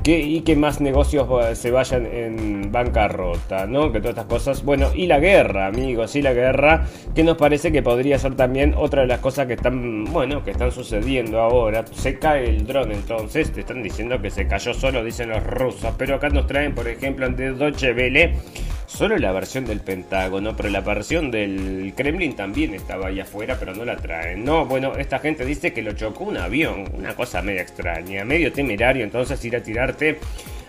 y 0.04 0.40
que 0.40 0.56
más 0.56 0.80
negocios 0.80 1.28
eh, 1.44 1.54
se 1.54 1.70
vayan 1.70 2.06
en 2.06 2.72
bancarrota, 2.72 3.66
¿no? 3.66 3.92
Que 3.92 4.00
todas 4.00 4.10
estas 4.10 4.26
cosas. 4.26 4.64
Bueno, 4.64 4.90
y 4.94 5.06
la 5.06 5.18
guerra, 5.18 5.66
amigos, 5.66 6.16
y 6.16 6.22
la 6.22 6.32
guerra, 6.32 6.86
que 7.14 7.22
nos 7.22 7.36
parece 7.36 7.70
que 7.70 7.82
podría 7.82 8.18
ser 8.18 8.34
también 8.34 8.74
otra 8.76 9.02
de 9.02 9.08
las 9.08 9.20
cosas 9.20 9.46
que 9.46 9.54
están, 9.54 10.04
bueno, 10.04 10.42
que 10.42 10.52
están 10.52 10.72
sucediendo 10.72 11.40
ahora. 11.40 11.84
Se 11.92 12.18
cae 12.18 12.48
el 12.48 12.66
dron, 12.66 12.92
entonces, 12.92 13.52
te 13.52 13.60
están 13.60 13.82
diciendo 13.82 14.20
que 14.20 14.30
se 14.30 14.46
cayó 14.46 14.72
solo, 14.72 15.04
dicen 15.04 15.28
los 15.28 15.44
rusos, 15.44 15.92
pero 15.98 16.16
acá 16.16 16.28
nos 16.30 16.46
traen, 16.46 16.74
por 16.74 16.88
ejemplo, 16.88 17.28
de 17.28 17.52
Deutsche 17.52 17.92
Welle, 17.92 18.34
solo 18.90 19.16
la 19.16 19.32
versión 19.32 19.64
del 19.64 19.80
Pentágono, 19.80 20.56
pero 20.56 20.68
la 20.68 20.80
versión 20.80 21.30
del 21.30 21.92
Kremlin 21.96 22.34
también 22.34 22.74
estaba 22.74 23.06
ahí 23.06 23.20
afuera, 23.20 23.56
pero 23.58 23.74
no 23.74 23.84
la 23.84 23.96
traen. 23.96 24.44
No, 24.44 24.66
bueno, 24.66 24.94
esta 24.96 25.18
gente 25.20 25.44
dice 25.44 25.72
que 25.72 25.82
lo 25.82 25.92
chocó 25.92 26.24
un 26.24 26.36
avión, 26.36 26.84
una 26.92 27.14
cosa 27.14 27.40
media 27.40 27.62
extraña, 27.62 28.24
medio 28.24 28.52
temerario, 28.52 29.04
entonces 29.04 29.42
ir 29.44 29.56
a 29.56 29.62
tirarte 29.62 30.18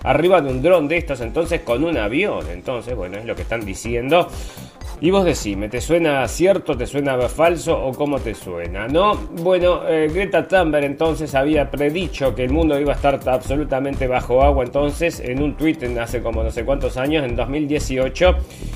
arriba 0.03 0.41
de 0.41 0.51
un 0.51 0.61
dron 0.61 0.87
de 0.87 0.97
estos, 0.97 1.21
entonces 1.21 1.61
con 1.61 1.83
un 1.83 1.97
avión. 1.97 2.47
Entonces, 2.49 2.95
bueno, 2.95 3.17
es 3.17 3.25
lo 3.25 3.35
que 3.35 3.41
están 3.41 3.65
diciendo. 3.65 4.29
Y 5.03 5.09
vos 5.09 5.25
decime, 5.25 5.67
¿te 5.67 5.81
suena 5.81 6.27
cierto, 6.27 6.77
te 6.77 6.85
suena 6.85 7.17
falso 7.27 7.75
o 7.75 7.91
cómo 7.91 8.19
te 8.19 8.35
suena? 8.35 8.87
¿No? 8.87 9.15
Bueno, 9.15 9.81
eh, 9.87 10.07
Greta 10.13 10.47
Thunberg 10.47 10.85
entonces 10.85 11.33
había 11.33 11.71
predicho 11.71 12.35
que 12.35 12.43
el 12.43 12.51
mundo 12.51 12.79
iba 12.79 12.93
a 12.93 12.95
estar 12.97 13.19
absolutamente 13.25 14.05
bajo 14.05 14.43
agua 14.43 14.63
entonces 14.63 15.19
en 15.19 15.41
un 15.41 15.57
en 15.59 15.97
hace 15.97 16.21
como 16.21 16.43
no 16.43 16.51
sé 16.51 16.63
cuántos 16.65 16.97
años, 16.97 17.25
en 17.25 17.35
2018, 17.35 18.35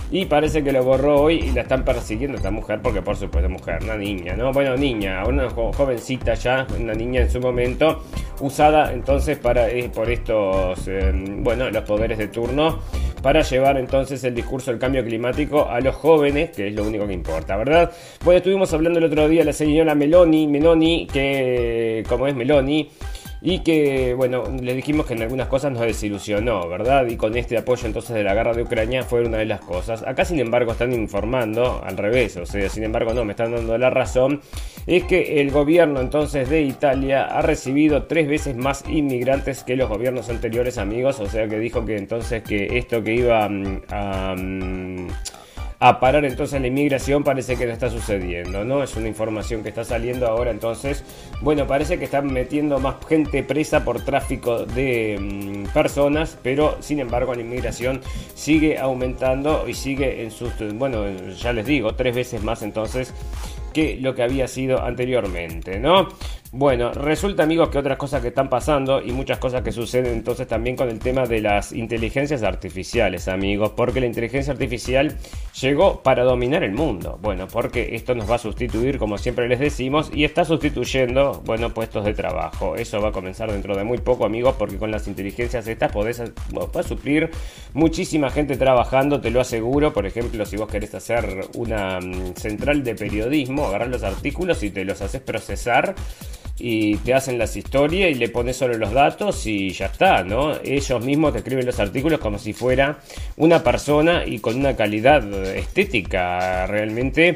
y 0.10 0.26
parece 0.26 0.64
que 0.64 0.72
lo 0.72 0.84
borró 0.84 1.22
hoy 1.22 1.36
y 1.36 1.52
la 1.52 1.62
están 1.62 1.86
persiguiendo 1.86 2.38
esta 2.38 2.50
mujer 2.50 2.80
porque 2.82 3.04
por 3.04 3.16
supuesto 3.16 3.48
mujer, 3.48 3.84
una 3.84 3.96
niña, 3.96 4.36
¿no? 4.36 4.52
Bueno, 4.52 4.76
niña, 4.76 5.24
una 5.28 5.48
jovencita 5.52 6.34
ya, 6.34 6.66
una 6.80 6.96
niña 6.96 7.22
en 7.22 7.30
su 7.30 7.40
momento, 7.40 8.02
usada 8.40 8.92
entonces 8.92 9.38
para 9.38 9.70
eh, 9.70 9.92
por 9.94 10.10
estos, 10.10 10.88
eh, 10.88 11.12
bueno, 11.14 11.70
los 11.70 11.84
poderes 11.84 12.18
de 12.18 12.30
turno 12.30 12.80
para 13.26 13.42
llevar 13.42 13.76
entonces 13.78 14.24
el 14.24 14.36
discurso 14.36 14.70
del 14.70 14.80
cambio 14.80 15.04
climático 15.04 15.68
a 15.68 15.80
los 15.80 15.96
jóvenes, 15.96 16.52
que 16.52 16.68
es 16.68 16.76
lo 16.76 16.84
único 16.84 17.08
que 17.08 17.14
importa, 17.14 17.58
¿verdad? 17.58 17.92
Bueno, 18.24 18.38
estuvimos 18.38 18.72
hablando 18.72 19.00
el 19.00 19.06
otro 19.06 19.28
día 19.28 19.44
la 19.44 19.52
señora 19.52 19.96
Meloni, 19.96 20.46
Meloni, 20.46 21.08
que 21.12 22.04
como 22.08 22.28
es 22.28 22.36
Meloni, 22.36 22.88
y 23.48 23.60
que, 23.60 24.16
bueno, 24.16 24.44
le 24.60 24.74
dijimos 24.74 25.06
que 25.06 25.14
en 25.14 25.22
algunas 25.22 25.48
cosas 25.48 25.72
nos 25.72 25.84
desilusionó, 25.84 26.68
¿verdad? 26.68 27.06
Y 27.06 27.16
con 27.16 27.38
este 27.38 27.56
apoyo 27.56 27.86
entonces 27.86 28.16
de 28.16 28.24
la 28.24 28.34
guerra 28.34 28.56
de 28.56 28.64
Ucrania 28.64 29.04
fue 29.04 29.24
una 29.24 29.38
de 29.38 29.46
las 29.46 29.62
cosas. 29.62 30.02
Acá, 30.02 30.26
sin 30.26 30.40
embargo, 30.40 30.72
están 30.72 30.92
informando 30.94 31.80
al 31.86 31.96
revés, 31.96 32.38
o 32.38 32.48
sea, 32.48 32.68
sin 32.70 32.84
embargo, 32.84 33.14
no, 33.14 33.24
me 33.24 33.34
están 33.34 33.52
dando 33.52 33.78
la 33.78 33.92
razón, 33.92 34.42
es 34.88 35.04
que 35.04 35.42
el 35.42 35.52
gobierno 35.52 36.02
entonces 36.02 36.50
de 36.50 36.62
Italia 36.62 37.26
ha 37.26 37.44
recibido 37.44 38.06
tres 38.06 38.28
veces 38.28 38.56
más 38.56 38.84
inmigrantes 38.90 39.64
que 39.64 39.76
los 39.76 39.90
gobiernos 39.90 40.28
anteriores, 40.30 40.80
amigos, 40.80 41.20
o 41.20 41.28
sea 41.28 41.48
que 41.48 41.60
dijo 41.60 41.86
que 41.86 41.98
entonces 41.98 42.42
que 42.42 42.80
esto 42.80 43.04
que 43.04 43.14
iba 43.14 43.48
mm, 43.48 43.82
a... 43.92 44.36
A 45.80 46.00
parar 46.00 46.24
entonces 46.24 46.62
la 46.62 46.68
inmigración 46.68 47.24
parece 47.24 47.58
que 47.58 47.66
no 47.66 47.74
está 47.74 47.90
sucediendo, 47.90 48.64
¿no? 48.64 48.82
Es 48.82 48.96
una 48.96 49.08
información 49.08 49.62
que 49.62 49.70
está 49.70 49.84
saliendo 49.84 50.28
ahora, 50.28 50.52
entonces, 50.52 51.04
bueno, 51.42 51.68
parece 51.68 52.00
que 52.00 52.06
están 52.06 52.32
metiendo 52.32 52.80
más 52.80 52.96
gente 53.08 53.44
presa 53.44 53.84
por 53.84 54.04
tráfico 54.04 54.66
de 54.66 55.18
mm, 55.20 55.74
personas, 55.74 56.38
pero 56.42 56.78
sin 56.80 57.00
embargo 57.00 57.36
la 57.36 57.42
inmigración 57.42 58.02
sigue 58.36 58.78
aumentando 58.78 59.68
y 59.68 59.74
sigue 59.74 60.24
en 60.24 60.32
sus, 60.32 60.54
bueno, 60.76 61.06
ya 61.38 61.52
les 61.52 61.66
digo, 61.66 61.94
tres 61.96 62.16
veces 62.16 62.42
más 62.42 62.62
entonces 62.62 63.14
que 63.74 63.98
lo 64.00 64.16
que 64.16 64.24
había 64.24 64.48
sido 64.48 64.82
anteriormente, 64.82 65.80
¿no? 65.80 66.08
Bueno, 66.58 66.94
resulta 66.94 67.44
amigos 67.44 67.68
que 67.68 67.78
otras 67.80 67.98
cosas 67.98 68.22
que 68.22 68.30
están 68.30 68.48
pasando 68.48 69.02
y 69.02 69.12
muchas 69.12 69.40
cosas 69.40 69.62
que 69.62 69.74
suceden 69.74 70.14
entonces 70.14 70.48
también 70.48 70.78
con 70.78 70.88
el 70.88 71.00
tema 71.00 71.26
de 71.26 71.42
las 71.42 71.74
inteligencias 71.74 72.44
artificiales, 72.44 73.28
amigos, 73.28 73.74
porque 73.76 74.00
la 74.00 74.06
inteligencia 74.06 74.54
artificial 74.54 75.18
llegó 75.60 76.02
para 76.02 76.24
dominar 76.24 76.64
el 76.64 76.72
mundo. 76.72 77.20
Bueno, 77.22 77.50
porque 77.50 77.94
esto 77.94 78.16
nos 78.16 78.32
va 78.32 78.36
a 78.36 78.38
sustituir, 78.38 79.00
como 79.00 79.18
siempre 79.18 79.50
les 79.50 79.60
decimos, 79.60 80.10
y 80.14 80.24
está 80.24 80.46
sustituyendo, 80.46 81.42
bueno, 81.44 81.74
puestos 81.74 82.06
de 82.06 82.14
trabajo. 82.14 82.78
Eso 82.78 83.02
va 83.02 83.10
a 83.10 83.12
comenzar 83.12 83.52
dentro 83.52 83.76
de 83.76 83.84
muy 83.84 83.98
poco, 83.98 84.26
amigos, 84.26 84.56
porque 84.58 84.78
con 84.78 84.92
las 84.92 85.10
inteligencias 85.10 85.68
estas 85.68 85.92
podés, 85.92 86.24
suplir 86.88 87.32
muchísima 87.74 88.30
gente 88.30 88.56
trabajando, 88.56 89.20
te 89.20 89.30
lo 89.30 89.42
aseguro. 89.42 89.92
Por 89.92 90.06
ejemplo, 90.06 90.46
si 90.46 90.56
vos 90.56 90.70
querés 90.70 90.96
hacer 90.96 91.50
una 91.56 92.00
mm, 92.00 92.36
central 92.38 92.82
de 92.86 92.96
periodismo, 92.96 93.68
agarrar 93.68 93.90
los 93.90 94.04
artículos 94.04 94.64
y 94.64 94.70
te 94.70 94.86
los 94.86 95.02
haces 95.02 95.20
procesar 95.20 95.96
y 96.58 96.96
te 96.98 97.14
hacen 97.14 97.38
las 97.38 97.56
historias 97.56 98.12
y 98.12 98.16
le 98.16 98.30
pones 98.30 98.58
solo 98.58 98.78
los 98.78 98.92
datos 98.92 99.46
y 99.46 99.72
ya 99.72 99.88
está, 99.88 100.24
¿no? 100.24 100.54
Ellos 100.64 101.04
mismos 101.04 101.34
te 101.34 101.40
escriben 101.40 101.66
los 101.66 101.80
artículos 101.80 102.20
como 102.20 102.40
si 102.40 102.54
fuera 102.54 103.00
una 103.38 103.64
persona 103.64 104.26
y 104.26 104.40
con 104.40 104.56
una 104.56 104.76
calidad 104.76 105.24
estética 105.56 106.66
realmente 106.68 107.36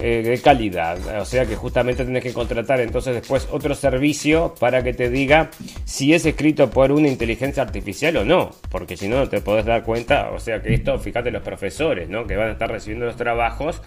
eh, 0.00 0.22
de 0.24 0.40
calidad. 0.40 1.20
O 1.20 1.24
sea 1.24 1.44
que 1.44 1.56
justamente 1.56 2.04
tienes 2.04 2.22
que 2.22 2.32
contratar 2.32 2.80
entonces 2.80 3.14
después 3.14 3.48
otro 3.50 3.74
servicio 3.74 4.54
para 4.58 4.82
que 4.82 4.92
te 4.92 5.10
diga 5.10 5.50
si 5.84 6.14
es 6.14 6.24
escrito 6.24 6.70
por 6.70 6.92
una 6.92 7.08
inteligencia 7.08 7.64
artificial 7.64 8.16
o 8.18 8.24
no. 8.24 8.50
Porque 8.70 8.96
si 8.96 9.08
no, 9.08 9.18
no 9.18 9.28
te 9.28 9.40
podés 9.40 9.66
dar 9.66 9.82
cuenta. 9.82 10.30
O 10.30 10.38
sea 10.38 10.62
que 10.62 10.74
esto, 10.74 10.98
fíjate 11.00 11.32
los 11.32 11.42
profesores, 11.42 12.08
¿no? 12.08 12.26
Que 12.26 12.36
van 12.36 12.48
a 12.48 12.52
estar 12.52 12.70
recibiendo 12.70 13.06
los 13.06 13.16
trabajos 13.16 13.82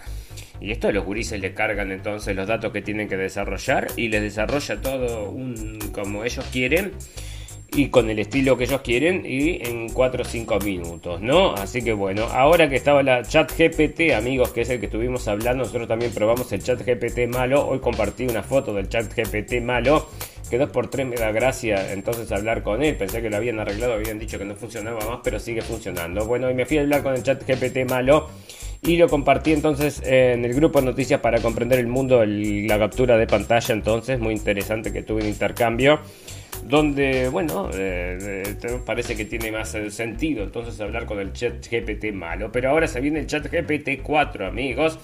y 0.62 0.70
esto 0.70 0.92
los 0.92 1.04
gurises 1.04 1.40
le 1.40 1.54
cargan 1.54 1.90
entonces 1.90 2.36
los 2.36 2.46
datos 2.46 2.72
que 2.72 2.82
tienen 2.82 3.08
que 3.08 3.16
desarrollar 3.16 3.88
y 3.96 4.08
les 4.08 4.22
desarrolla 4.22 4.80
todo 4.80 5.30
un, 5.30 5.78
como 5.92 6.24
ellos 6.24 6.44
quieren 6.52 6.92
y 7.74 7.88
con 7.88 8.10
el 8.10 8.18
estilo 8.18 8.56
que 8.56 8.64
ellos 8.64 8.82
quieren 8.82 9.24
y 9.26 9.60
en 9.66 9.88
4 9.88 10.22
o 10.22 10.24
5 10.24 10.58
minutos, 10.60 11.20
¿no? 11.20 11.54
Así 11.54 11.82
que 11.82 11.92
bueno, 11.92 12.24
ahora 12.24 12.68
que 12.68 12.76
estaba 12.76 13.02
la 13.02 13.22
chat 13.22 13.50
GPT, 13.50 14.12
amigos, 14.14 14.50
que 14.50 14.60
es 14.60 14.70
el 14.70 14.78
que 14.78 14.86
estuvimos 14.86 15.26
hablando, 15.26 15.64
nosotros 15.64 15.88
también 15.88 16.12
probamos 16.12 16.52
el 16.52 16.62
chat 16.62 16.80
GPT 16.80 17.32
malo, 17.32 17.66
hoy 17.66 17.80
compartí 17.80 18.24
una 18.24 18.42
foto 18.42 18.74
del 18.74 18.88
chat 18.88 19.12
GPT 19.12 19.62
malo, 19.62 20.06
que 20.50 20.60
2x3 20.60 21.06
me 21.06 21.16
da 21.16 21.32
gracia 21.32 21.92
entonces 21.92 22.30
hablar 22.30 22.62
con 22.62 22.82
él, 22.82 22.94
pensé 22.94 23.22
que 23.22 23.30
lo 23.30 23.38
habían 23.38 23.58
arreglado, 23.58 23.94
habían 23.94 24.18
dicho 24.18 24.38
que 24.38 24.44
no 24.44 24.54
funcionaba 24.54 24.98
más, 25.08 25.20
pero 25.24 25.38
sigue 25.38 25.62
funcionando. 25.62 26.26
Bueno, 26.26 26.50
y 26.50 26.54
me 26.54 26.66
fui 26.66 26.76
a 26.76 26.82
hablar 26.82 27.02
con 27.02 27.14
el 27.14 27.22
chat 27.22 27.42
GPT 27.48 27.88
malo 27.88 28.28
y 28.82 28.96
lo 28.96 29.08
compartí 29.08 29.52
entonces 29.52 30.02
en 30.04 30.44
el 30.44 30.54
grupo 30.54 30.80
de 30.80 30.86
noticias 30.86 31.20
para 31.20 31.40
comprender 31.40 31.78
el 31.78 31.86
mundo, 31.86 32.24
la 32.26 32.78
captura 32.78 33.16
de 33.16 33.26
pantalla 33.26 33.74
entonces, 33.74 34.18
muy 34.18 34.34
interesante 34.34 34.92
que 34.92 35.02
tuve 35.02 35.22
un 35.22 35.28
intercambio 35.28 36.00
donde, 36.64 37.28
bueno, 37.28 37.70
eh, 37.74 38.56
eh, 38.62 38.78
parece 38.84 39.16
que 39.16 39.24
tiene 39.24 39.50
más 39.50 39.74
eh, 39.74 39.90
sentido 39.90 40.44
entonces 40.44 40.80
hablar 40.80 41.06
con 41.06 41.18
el 41.18 41.32
chat 41.32 41.54
GPT 41.68 42.12
malo. 42.12 42.50
Pero 42.52 42.70
ahora 42.70 42.86
se 42.86 43.00
viene 43.00 43.20
el 43.20 43.26
chat 43.26 43.46
GPT 43.50 44.02
4, 44.02 44.46
amigos, 44.46 44.98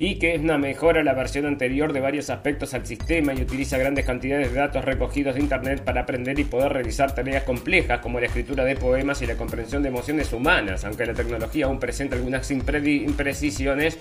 y 0.00 0.20
que 0.20 0.36
es 0.36 0.40
una 0.40 0.58
mejora 0.58 1.00
a 1.00 1.04
la 1.04 1.12
versión 1.12 1.44
anterior 1.44 1.92
de 1.92 1.98
varios 1.98 2.30
aspectos 2.30 2.72
al 2.72 2.86
sistema 2.86 3.34
y 3.34 3.42
utiliza 3.42 3.78
grandes 3.78 4.06
cantidades 4.06 4.52
de 4.52 4.60
datos 4.60 4.84
recogidos 4.84 5.34
de 5.34 5.40
Internet 5.40 5.82
para 5.82 6.02
aprender 6.02 6.38
y 6.38 6.44
poder 6.44 6.72
realizar 6.72 7.12
tareas 7.16 7.42
complejas 7.42 7.98
como 7.98 8.20
la 8.20 8.26
escritura 8.26 8.64
de 8.64 8.76
poemas 8.76 9.20
y 9.22 9.26
la 9.26 9.34
comprensión 9.34 9.82
de 9.82 9.88
emociones 9.88 10.32
humanas, 10.32 10.84
aunque 10.84 11.04
la 11.04 11.14
tecnología 11.14 11.66
aún 11.66 11.80
presenta 11.80 12.14
algunas 12.14 12.48
imprecisiones 12.48 13.98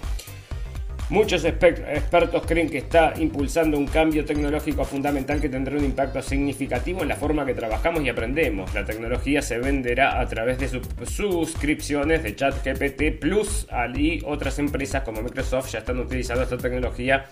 Muchos 1.10 1.46
expertos 1.46 2.44
creen 2.46 2.70
que 2.70 2.80
está 2.80 3.14
impulsando 3.18 3.78
un 3.78 3.88
cambio 3.88 4.26
tecnológico 4.26 4.84
fundamental 4.84 5.40
que 5.40 5.48
tendrá 5.48 5.78
un 5.78 5.86
impacto 5.86 6.22
significativo 6.22 7.02
en 7.02 7.08
la 7.08 7.16
forma 7.16 7.46
que 7.46 7.54
trabajamos 7.54 8.04
y 8.04 8.10
aprendemos. 8.10 8.74
La 8.74 8.84
tecnología 8.84 9.42
se 9.42 9.58
venderá 9.58 10.20
a 10.20 10.28
través 10.28 10.60
de 10.60 10.68
sus 10.68 10.82
suscripciones 11.10 12.24
de 12.24 12.36
ChatGPT 12.36 13.22
Plus 13.22 13.68
y 13.96 14.22
otras 14.26 14.60
empresas 14.60 15.04
como 15.04 15.22
Microsoft 15.22 15.72
ya 15.72 15.80
están 15.80 15.98
utilizando 15.98 16.44
esta 16.44 16.58
tecnología 16.58 17.26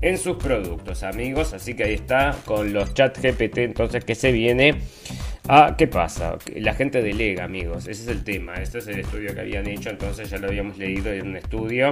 en 0.00 0.16
sus 0.16 0.38
productos, 0.38 1.02
amigos. 1.02 1.52
Así 1.52 1.74
que 1.74 1.84
ahí 1.84 1.94
está 1.94 2.34
con 2.46 2.72
los 2.72 2.94
ChatGPT 2.94 3.58
entonces 3.58 4.02
que 4.02 4.14
se 4.14 4.32
viene. 4.32 4.80
Ah, 5.48 5.74
¿qué 5.76 5.86
pasa? 5.86 6.36
La 6.56 6.74
gente 6.74 7.02
delega, 7.02 7.44
amigos. 7.44 7.86
Ese 7.88 8.02
es 8.02 8.08
el 8.08 8.24
tema. 8.24 8.54
Este 8.54 8.78
es 8.78 8.86
el 8.86 9.00
estudio 9.00 9.34
que 9.34 9.40
habían 9.40 9.66
hecho, 9.66 9.90
entonces 9.90 10.30
ya 10.30 10.38
lo 10.38 10.48
habíamos 10.48 10.78
leído 10.78 11.12
en 11.12 11.28
un 11.28 11.36
estudio 11.36 11.90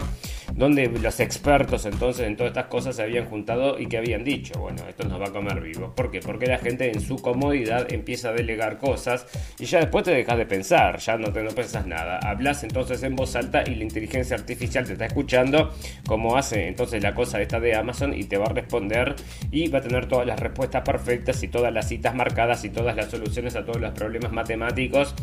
donde 0.54 0.88
los 0.88 1.20
expertos 1.20 1.84
entonces 1.86 2.26
en 2.26 2.36
todas 2.36 2.50
estas 2.50 2.66
cosas 2.66 2.96
se 2.96 3.02
habían 3.02 3.26
juntado 3.26 3.78
y 3.78 3.86
que 3.86 3.98
habían 3.98 4.24
dicho, 4.24 4.58
bueno, 4.58 4.82
esto 4.88 5.06
nos 5.06 5.20
va 5.20 5.26
a 5.26 5.32
comer 5.32 5.60
vivo. 5.60 5.92
¿Por 5.94 6.10
qué? 6.10 6.20
Porque 6.20 6.46
la 6.46 6.58
gente 6.58 6.90
en 6.90 7.00
su 7.00 7.16
comodidad 7.16 7.92
empieza 7.92 8.30
a 8.30 8.32
delegar 8.32 8.78
cosas 8.78 9.26
y 9.58 9.64
ya 9.64 9.80
después 9.80 10.04
te 10.04 10.12
dejas 10.12 10.38
de 10.38 10.46
pensar, 10.46 10.98
ya 10.98 11.16
no 11.16 11.32
te 11.32 11.42
no 11.42 11.50
pensas 11.50 11.86
nada. 11.86 12.18
Hablas 12.18 12.64
entonces 12.64 13.02
en 13.02 13.16
voz 13.16 13.36
alta 13.36 13.62
y 13.66 13.74
la 13.74 13.84
inteligencia 13.84 14.36
artificial 14.36 14.86
te 14.86 14.92
está 14.92 15.06
escuchando 15.06 15.72
como 16.06 16.36
hace 16.36 16.68
entonces 16.68 17.02
la 17.02 17.14
cosa 17.14 17.40
esta 17.40 17.60
de 17.60 17.76
Amazon 17.76 18.14
y 18.14 18.24
te 18.24 18.36
va 18.36 18.46
a 18.46 18.52
responder 18.52 19.16
y 19.50 19.68
va 19.68 19.78
a 19.78 19.82
tener 19.82 20.06
todas 20.06 20.26
las 20.26 20.40
respuestas 20.40 20.82
perfectas 20.82 21.42
y 21.42 21.48
todas 21.48 21.72
las 21.72 21.88
citas 21.88 22.14
marcadas 22.14 22.64
y 22.64 22.70
todas 22.70 22.96
las 22.96 23.10
soluciones 23.10 23.47
a 23.56 23.64
todos 23.64 23.80
los 23.80 23.92
problemas 23.92 24.32
matemáticos 24.32 25.14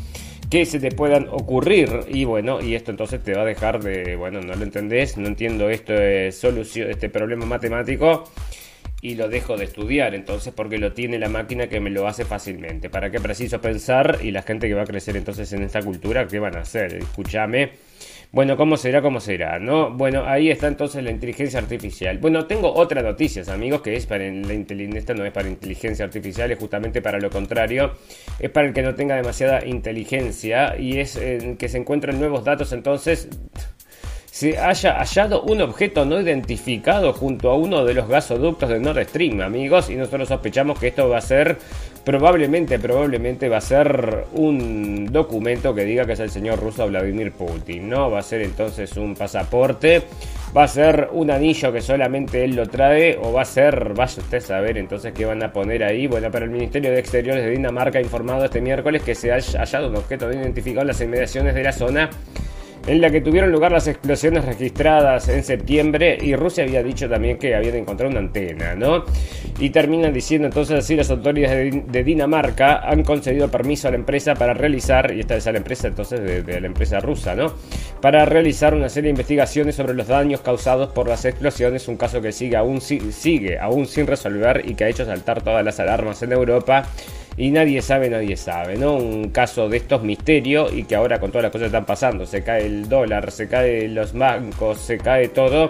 que 0.50 0.66
se 0.66 0.80
te 0.80 0.92
puedan 0.92 1.28
ocurrir. 1.30 2.02
Y 2.08 2.26
bueno 2.26 2.62
y 2.62 2.76
esto 2.76 2.92
entonces 2.92 3.24
te 3.24 3.34
va 3.34 3.42
a 3.42 3.46
dejar 3.46 3.84
de 3.84 4.16
bueno 4.16 4.42
no 4.42 4.56
lo 4.56 4.64
entendés 4.64 5.18
no 5.18 5.28
entiendo 5.28 5.70
esto 5.70 5.94
es 5.94 6.38
solución 6.38 6.90
este 6.90 7.10
problema 7.10 7.46
matemático 7.46 8.24
y 9.02 9.16
lo 9.16 9.28
dejo 9.28 9.58
de 9.58 9.66
estudiar 9.66 10.16
entonces 10.16 10.54
porque 10.56 10.78
lo 10.78 10.94
tiene 10.94 11.20
la 11.20 11.30
máquina 11.30 11.68
que 11.68 11.80
me 11.80 11.90
lo 11.90 12.08
hace 12.08 12.26
fácilmente. 12.26 12.90
Para 12.90 13.12
qué 13.12 13.20
preciso 13.20 13.62
pensar 13.62 14.20
y 14.22 14.32
la 14.32 14.42
gente 14.42 14.68
que 14.68 14.74
va 14.74 14.84
a 14.84 14.86
crecer 14.86 15.18
entonces 15.18 15.52
en 15.54 15.64
esta 15.64 15.82
cultura 15.82 16.28
qué 16.28 16.40
van 16.40 16.56
a 16.56 16.62
hacer 16.62 16.96
escúchame 16.96 17.74
bueno, 18.36 18.58
¿cómo 18.58 18.76
será? 18.76 19.02
¿Cómo 19.02 19.22
será? 19.22 19.60
¿No? 19.60 19.92
Bueno, 19.92 20.26
ahí 20.26 20.52
está 20.52 20.68
entonces 20.68 21.02
la 21.02 21.10
inteligencia 21.10 21.58
artificial. 21.58 22.18
Bueno, 22.18 22.46
tengo 22.48 22.70
otra 22.74 23.02
noticia, 23.02 23.42
amigos, 23.48 23.82
que 23.82 23.96
es 23.96 24.06
para 24.06 24.30
la 24.30 24.54
inteligencia, 24.54 25.16
no 25.16 25.24
es 25.24 25.32
para 25.32 25.48
inteligencia 25.48 26.04
artificial, 26.04 26.52
es 26.52 26.60
justamente 26.60 27.02
para 27.02 27.18
lo 27.18 27.30
contrario. 27.30 27.94
Es 28.38 28.50
para 28.50 28.68
el 28.68 28.74
que 28.74 28.82
no 28.82 28.94
tenga 28.94 29.16
demasiada 29.16 29.66
inteligencia 29.66 30.78
y 30.78 31.00
es 31.00 31.18
que 31.58 31.70
se 31.70 31.78
encuentran 31.78 32.20
nuevos 32.20 32.44
datos 32.44 32.74
entonces 32.74 33.30
se 34.36 34.58
haya 34.58 35.00
hallado 35.00 35.44
un 35.44 35.62
objeto 35.62 36.04
no 36.04 36.20
identificado 36.20 37.14
junto 37.14 37.50
a 37.52 37.56
uno 37.56 37.86
de 37.86 37.94
los 37.94 38.10
gasoductos 38.10 38.68
de 38.68 38.82
Nord 38.82 39.02
Stream, 39.06 39.40
amigos, 39.40 39.90
y 39.90 39.96
nosotros 39.96 40.28
sospechamos 40.28 40.78
que 40.78 40.90
esto 40.90 41.08
va 41.08 41.20
a 41.20 41.22
ser 41.22 41.58
probablemente, 42.04 42.78
probablemente 42.78 43.48
va 43.48 43.60
a 43.60 43.62
ser 43.62 44.26
un 44.34 45.06
documento 45.10 45.74
que 45.74 45.86
diga 45.86 46.06
que 46.06 46.12
es 46.12 46.20
el 46.20 46.32
señor 46.32 46.60
ruso 46.60 46.86
Vladimir 46.86 47.32
Putin, 47.32 47.88
¿no? 47.88 48.12
Va 48.12 48.20
a 48.20 48.24
ser 48.24 48.42
entonces 48.42 48.98
un 48.98 49.16
pasaporte, 49.16 50.04
va 50.56 50.64
a 50.66 50.68
ser 50.68 51.12
un 51.14 51.32
anillo 51.32 51.72
que 51.72 51.80
solamente 51.80 52.44
él 52.44 52.58
lo 52.58 52.68
trae, 52.68 53.18
o 53.18 53.32
va 53.32 53.44
a 53.44 53.46
ser, 53.46 53.94
vaya 53.94 54.22
usted 54.22 54.40
a 54.40 54.42
saber 54.42 54.78
entonces 54.78 55.14
qué 55.14 55.24
van 55.24 55.44
a 55.44 55.54
poner 55.54 55.82
ahí. 55.82 56.08
Bueno, 56.08 56.28
pero 56.30 56.44
el 56.44 56.52
Ministerio 56.52 56.92
de 56.92 57.00
Exteriores 57.00 57.42
de 57.42 57.52
Dinamarca 57.52 58.00
ha 58.00 58.02
informado 58.02 58.44
este 58.44 58.60
miércoles 58.60 59.02
que 59.02 59.16
se 59.16 59.32
ha 59.32 59.40
hallado 59.40 59.88
un 59.88 59.96
objeto 59.96 60.28
no 60.28 60.34
identificado 60.34 60.82
en 60.82 60.88
las 60.88 61.00
inmediaciones 61.00 61.56
de 61.56 61.64
la 61.64 61.72
zona 61.72 62.10
en 62.88 63.02
la 63.02 63.10
que 63.10 63.22
tuvieron 63.22 63.52
lugar 63.52 63.72
las 63.72 63.88
explosiones 63.88 64.46
registradas 64.46 65.28
en 65.30 65.44
septiembre 65.44 66.18
y 66.22 66.36
Rusia 66.36 66.64
había 66.64 66.84
dicho 66.84 67.10
también 67.10 67.38
que 67.38 67.56
habían 67.56 67.76
encontrado 67.76 68.12
una 68.12 68.20
antena, 68.20 68.76
¿no? 68.76 69.04
Y 69.60 69.72
terminan 69.72 70.14
diciendo 70.14 70.48
entonces 70.48 70.80
así 70.80 70.96
las 70.96 71.10
autoridades 71.10 71.74
de, 71.88 72.04
Dinamarca 72.04 72.88
han 72.88 73.04
concedido 73.04 73.50
permiso 73.50 73.88
a 73.88 73.92
la 73.92 73.98
empresa 73.98 74.36
para 74.36 74.54
realizar, 74.54 75.12
y 75.14 75.22
esta 75.22 75.36
es 75.36 75.46
la 75.46 75.58
empresa 75.58 75.88
entonces 75.88 76.46
de, 76.46 76.62
la 76.62 76.68
empresa 76.68 77.00
rusa, 77.00 77.36
¿no? 77.36 77.54
Para 78.02 78.26
realizar 78.26 78.76
una 78.76 78.90
serie 78.90 79.08
de 79.08 79.12
investigaciones 79.12 79.76
sobre 79.76 79.94
los 79.96 80.08
daños 80.08 80.42
causados 80.42 80.90
por 80.90 81.08
las 81.08 81.26
explosiones, 81.26 81.88
un 81.88 81.98
caso 81.98 82.22
que 82.22 82.32
sigue 82.32 82.56
aún, 82.56 82.82
sigue 82.82 83.58
aún 83.60 83.88
sin 83.88 84.06
resolver 84.06 84.62
y 84.66 84.76
que 84.76 84.84
ha 84.84 84.90
hecho 84.90 85.06
saltar 85.06 85.42
todas 85.42 85.66
las 85.66 85.80
alarmas 85.80 86.22
en 86.22 86.34
Europa 86.34 86.88
y 87.38 87.52
nadie 87.52 87.82
sabe, 87.82 88.10
nadie 88.10 88.38
sabe, 88.38 88.78
¿no? 88.78 88.96
Un 88.96 89.30
caso 89.30 89.68
de 89.68 89.78
estos 89.78 90.04
misterios 90.04 90.72
y 90.74 90.84
que 90.84 90.96
ahora 90.96 91.20
con 91.20 91.32
todas 91.32 91.44
las 91.44 91.52
cosas 91.52 91.64
que 91.64 91.68
están 91.78 91.86
pasando, 91.86 92.26
se 92.26 92.44
cae 92.44 92.66
el 92.66 92.88
dólar, 92.88 93.32
se 93.32 93.48
cae 93.48 93.88
los 93.90 94.14
bancos, 94.14 94.80
se 94.80 94.98
cae 94.98 95.30
todo 95.30 95.70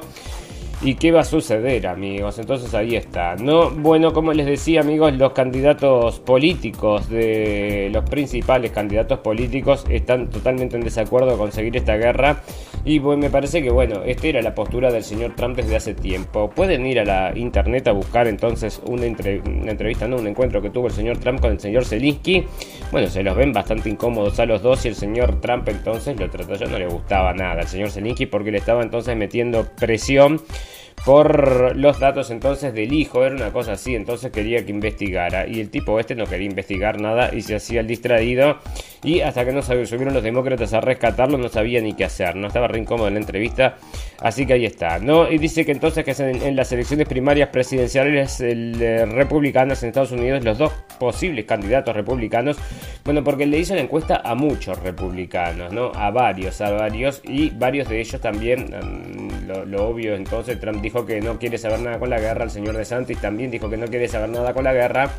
¿Y 0.81 0.95
qué 0.95 1.11
va 1.11 1.21
a 1.21 1.23
suceder, 1.25 1.87
amigos? 1.87 2.37
Entonces 2.37 2.73
ahí 2.73 2.95
está, 2.95 3.35
¿no? 3.37 3.71
Bueno, 3.71 4.11
como 4.13 4.33
les 4.33 4.45
decía, 4.45 4.81
amigos, 4.81 5.13
los 5.13 5.31
candidatos 5.31 6.19
políticos 6.19 7.09
de 7.09 7.89
los 7.91 8.07
principales 8.09 8.71
candidatos 8.71 9.19
políticos 9.19 9.85
están 9.89 10.29
totalmente 10.29 10.75
en 10.75 10.83
desacuerdo 10.83 11.37
con 11.37 11.51
seguir 11.51 11.77
esta 11.77 11.95
guerra. 11.95 12.43
Y 12.83 12.99
pues 12.99 13.17
me 13.17 13.31
parece 13.31 13.63
que, 13.63 13.71
bueno, 13.71 14.03
esta 14.05 14.27
era 14.27 14.41
la 14.43 14.53
postura 14.53 14.91
del 14.91 15.03
señor 15.03 15.33
Trump 15.35 15.55
desde 15.55 15.75
hace 15.75 15.95
tiempo. 15.95 16.51
Pueden 16.51 16.85
ir 16.85 16.99
a 16.99 17.05
la 17.05 17.35
internet 17.35 17.87
a 17.87 17.93
buscar 17.93 18.27
entonces 18.27 18.79
una, 18.85 19.05
entrevista, 19.05 20.07
no, 20.07 20.17
un 20.17 20.27
encuentro 20.27 20.61
que 20.61 20.69
tuvo 20.69 20.87
el 20.87 20.93
señor 20.93 21.17
Trump 21.17 21.39
con 21.39 21.51
el 21.51 21.59
señor 21.59 21.85
Zelensky. 21.85 22.45
Bueno, 22.91 23.07
se 23.07 23.23
los 23.23 23.35
ven 23.35 23.53
bastante 23.53 23.89
incómodos 23.89 24.39
a 24.39 24.45
los 24.45 24.61
dos 24.61 24.85
y 24.85 24.89
el 24.89 24.95
señor 24.95 25.41
Trump 25.41 25.67
entonces 25.67 26.19
lo 26.19 26.29
trató, 26.29 26.53
ya 26.53 26.67
no 26.67 26.77
le 26.77 26.85
gustaba 26.85 27.33
nada 27.33 27.61
al 27.61 27.67
señor 27.67 27.89
Zelensky 27.89 28.27
porque 28.27 28.51
le 28.51 28.59
estaba 28.59 28.83
entonces 28.83 29.17
metiendo 29.17 29.65
presión 29.79 30.41
por 31.05 31.75
los 31.75 31.99
datos 31.99 32.31
entonces 32.31 32.73
del 32.73 32.91
hijo, 32.91 33.23
era 33.23 33.35
una 33.35 33.53
cosa 33.53 33.73
así, 33.73 33.95
entonces 33.95 34.31
quería 34.31 34.65
que 34.65 34.71
investigara 34.71 35.47
y 35.47 35.59
el 35.59 35.69
tipo 35.69 35.99
este 35.99 36.15
no 36.15 36.25
quería 36.25 36.47
investigar 36.47 36.99
nada 36.99 37.29
y 37.33 37.41
se 37.41 37.55
hacía 37.55 37.81
el 37.81 37.87
distraído 37.87 38.57
y 39.03 39.21
hasta 39.21 39.45
que 39.45 39.51
no 39.51 39.61
subieron 39.61 40.15
los 40.15 40.23
demócratas 40.23 40.73
a 40.73 40.81
rescatarlo 40.81 41.37
no 41.37 41.47
sabía 41.47 41.79
ni 41.79 41.93
qué 41.93 42.05
hacer, 42.05 42.35
no 42.35 42.47
estaba 42.47 42.67
re 42.67 42.79
incómodo 42.79 43.07
en 43.07 43.13
la 43.13 43.19
entrevista, 43.19 43.77
así 44.19 44.47
que 44.47 44.53
ahí 44.53 44.65
está, 44.65 44.97
¿no? 44.97 45.31
Y 45.31 45.37
dice 45.37 45.63
que 45.63 45.71
entonces 45.73 46.03
que 46.03 46.11
en, 46.23 46.41
en 46.41 46.55
las 46.55 46.71
elecciones 46.71 47.07
primarias 47.07 47.49
presidenciales 47.49 48.41
eh, 48.41 49.05
republicanas 49.05 49.83
en 49.83 49.89
Estados 49.89 50.11
Unidos, 50.11 50.43
los 50.43 50.57
dos 50.57 50.73
posibles 50.99 51.45
candidatos 51.45 51.95
republicanos, 51.95 52.57
bueno, 53.03 53.23
porque 53.23 53.45
le 53.45 53.59
hizo 53.59 53.75
la 53.75 53.81
encuesta 53.81 54.21
a 54.25 54.33
muchos 54.33 54.81
republicanos, 54.81 55.71
¿no? 55.71 55.91
A 55.93 56.09
varios, 56.09 56.59
a 56.61 56.71
varios 56.71 57.21
y 57.23 57.51
varios 57.51 57.87
de 57.89 58.01
ellos 58.01 58.19
también, 58.19 58.65
mm, 58.65 59.24
lo, 59.45 59.87
obvio 59.87 60.15
entonces 60.15 60.59
Trump 60.59 60.81
dijo 60.81 61.05
que 61.05 61.21
no 61.21 61.37
quiere 61.39 61.57
saber 61.57 61.79
nada 61.79 61.99
con 61.99 62.09
la 62.09 62.19
guerra, 62.19 62.43
el 62.43 62.51
señor 62.51 62.75
de 62.77 62.85
Santis 62.85 63.19
también 63.19 63.51
dijo 63.51 63.69
que 63.69 63.77
no 63.77 63.87
quiere 63.87 64.07
saber 64.07 64.29
nada 64.29 64.53
con 64.53 64.63
la 64.63 64.73
guerra. 64.73 65.09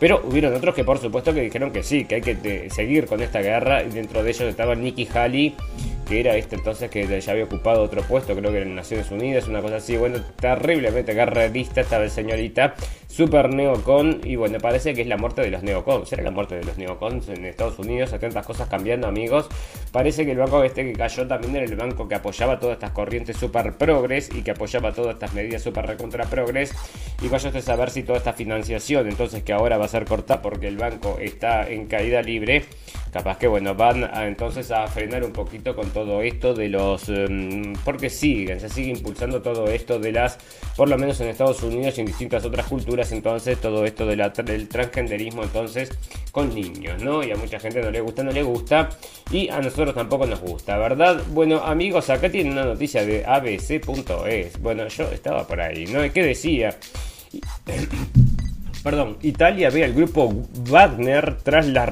Pero 0.00 0.22
hubieron 0.24 0.52
otros 0.54 0.74
que 0.74 0.84
por 0.84 0.98
supuesto 0.98 1.32
que 1.32 1.40
dijeron 1.40 1.70
que 1.70 1.82
sí, 1.82 2.04
que 2.04 2.16
hay 2.16 2.20
que 2.20 2.68
seguir 2.70 3.06
con 3.06 3.22
esta 3.22 3.40
guerra. 3.40 3.82
Y 3.82 3.90
dentro 3.90 4.22
de 4.22 4.30
ellos 4.30 4.42
estaba 4.42 4.74
Nikki 4.74 5.08
Haley, 5.12 5.54
que 6.04 6.20
era 6.20 6.36
este 6.36 6.56
entonces 6.56 6.90
que 6.90 7.20
ya 7.20 7.32
había 7.32 7.44
ocupado 7.44 7.82
otro 7.82 8.02
puesto, 8.02 8.34
creo 8.34 8.52
que 8.52 8.62
en 8.62 8.74
Naciones 8.74 9.10
Unidas, 9.10 9.48
una 9.48 9.60
cosa 9.60 9.76
así. 9.76 9.96
Bueno, 9.96 10.18
terriblemente 10.40 11.14
guerrerista 11.14 11.80
estaba 11.80 12.08
señorita 12.08 12.74
super 13.08 13.54
neocon 13.54 14.20
y 14.24 14.34
bueno, 14.34 14.58
parece 14.58 14.92
que 14.92 15.02
es 15.02 15.06
la 15.06 15.16
muerte 15.16 15.42
de 15.42 15.50
los 15.50 15.62
neocons. 15.62 16.12
Era 16.12 16.22
la 16.22 16.30
muerte 16.30 16.56
de 16.56 16.64
los 16.64 16.78
neocons 16.78 17.28
en 17.28 17.44
Estados 17.44 17.78
Unidos, 17.78 18.12
hay 18.12 18.18
tantas 18.18 18.44
cosas 18.46 18.68
cambiando, 18.68 19.06
amigos. 19.06 19.48
Parece 19.92 20.24
que 20.24 20.32
el 20.32 20.38
banco 20.38 20.64
este 20.64 20.84
que 20.84 20.92
cayó 20.94 21.26
también 21.28 21.54
era 21.54 21.64
el 21.64 21.76
banco 21.76 22.08
que 22.08 22.16
apoyaba 22.16 22.58
todas 22.58 22.74
estas 22.74 22.90
corrientes 22.90 23.36
super 23.36 23.74
progres 23.74 24.30
y 24.34 24.42
que 24.42 24.50
apoyaba 24.50 24.92
todas 24.92 25.14
estas 25.14 25.32
medidas 25.32 25.62
super 25.62 25.86
recontra 25.86 26.24
progres. 26.24 26.74
Y 27.22 27.28
vaya 27.28 27.50
a 27.50 27.60
saber 27.60 27.90
si 27.90 28.02
toda 28.02 28.18
esta 28.18 28.32
financiación, 28.32 29.08
entonces 29.08 29.42
que 29.42 29.52
ahora 29.52 29.78
va 29.78 29.84
a 29.84 29.88
ser 29.88 30.04
cortada 30.04 30.42
porque 30.42 30.66
el 30.66 30.76
banco 30.76 31.18
está 31.20 31.68
en 31.68 31.86
caída 31.86 32.20
libre, 32.22 32.64
capaz 33.14 33.38
que 33.38 33.46
bueno, 33.46 33.76
van 33.76 34.02
a, 34.02 34.26
entonces 34.26 34.72
a 34.72 34.88
frenar 34.88 35.22
un 35.22 35.30
poquito 35.30 35.76
con 35.76 35.88
todo 35.90 36.20
esto 36.20 36.52
de 36.52 36.68
los... 36.68 37.08
Em, 37.08 37.72
porque 37.84 38.10
siguen, 38.10 38.58
se 38.58 38.68
sigue 38.68 38.90
impulsando 38.90 39.40
todo 39.40 39.68
esto 39.68 40.00
de 40.00 40.10
las, 40.10 40.36
por 40.76 40.88
lo 40.88 40.98
menos 40.98 41.20
en 41.20 41.28
Estados 41.28 41.62
Unidos 41.62 41.96
y 41.96 42.00
en 42.00 42.08
distintas 42.08 42.44
otras 42.44 42.66
culturas, 42.66 43.12
entonces 43.12 43.60
todo 43.60 43.84
esto 43.84 44.04
de 44.04 44.16
del 44.44 44.68
transgenderismo 44.68 45.44
entonces 45.44 45.96
con 46.32 46.52
niños, 46.52 47.04
¿no? 47.04 47.22
Y 47.22 47.30
a 47.30 47.36
mucha 47.36 47.60
gente 47.60 47.80
no 47.80 47.92
le 47.92 48.00
gusta, 48.00 48.24
no 48.24 48.32
le 48.32 48.42
gusta 48.42 48.88
y 49.30 49.48
a 49.48 49.60
nosotros 49.60 49.94
tampoco 49.94 50.26
nos 50.26 50.40
gusta, 50.40 50.76
¿verdad? 50.76 51.22
Bueno, 51.28 51.62
amigos, 51.64 52.10
acá 52.10 52.28
tienen 52.28 52.54
una 52.54 52.64
noticia 52.64 53.06
de 53.06 53.24
abc.es. 53.24 54.60
Bueno, 54.60 54.88
yo 54.88 55.04
estaba 55.12 55.46
por 55.46 55.60
ahí, 55.60 55.86
¿no? 55.86 56.00
¿Qué 56.12 56.24
decía? 56.24 56.76
Perdón, 58.84 59.16
Italia 59.22 59.70
ve 59.70 59.82
al 59.82 59.94
grupo 59.94 60.30
Wagner 60.68 61.38
tras 61.42 61.66
las 61.66 61.88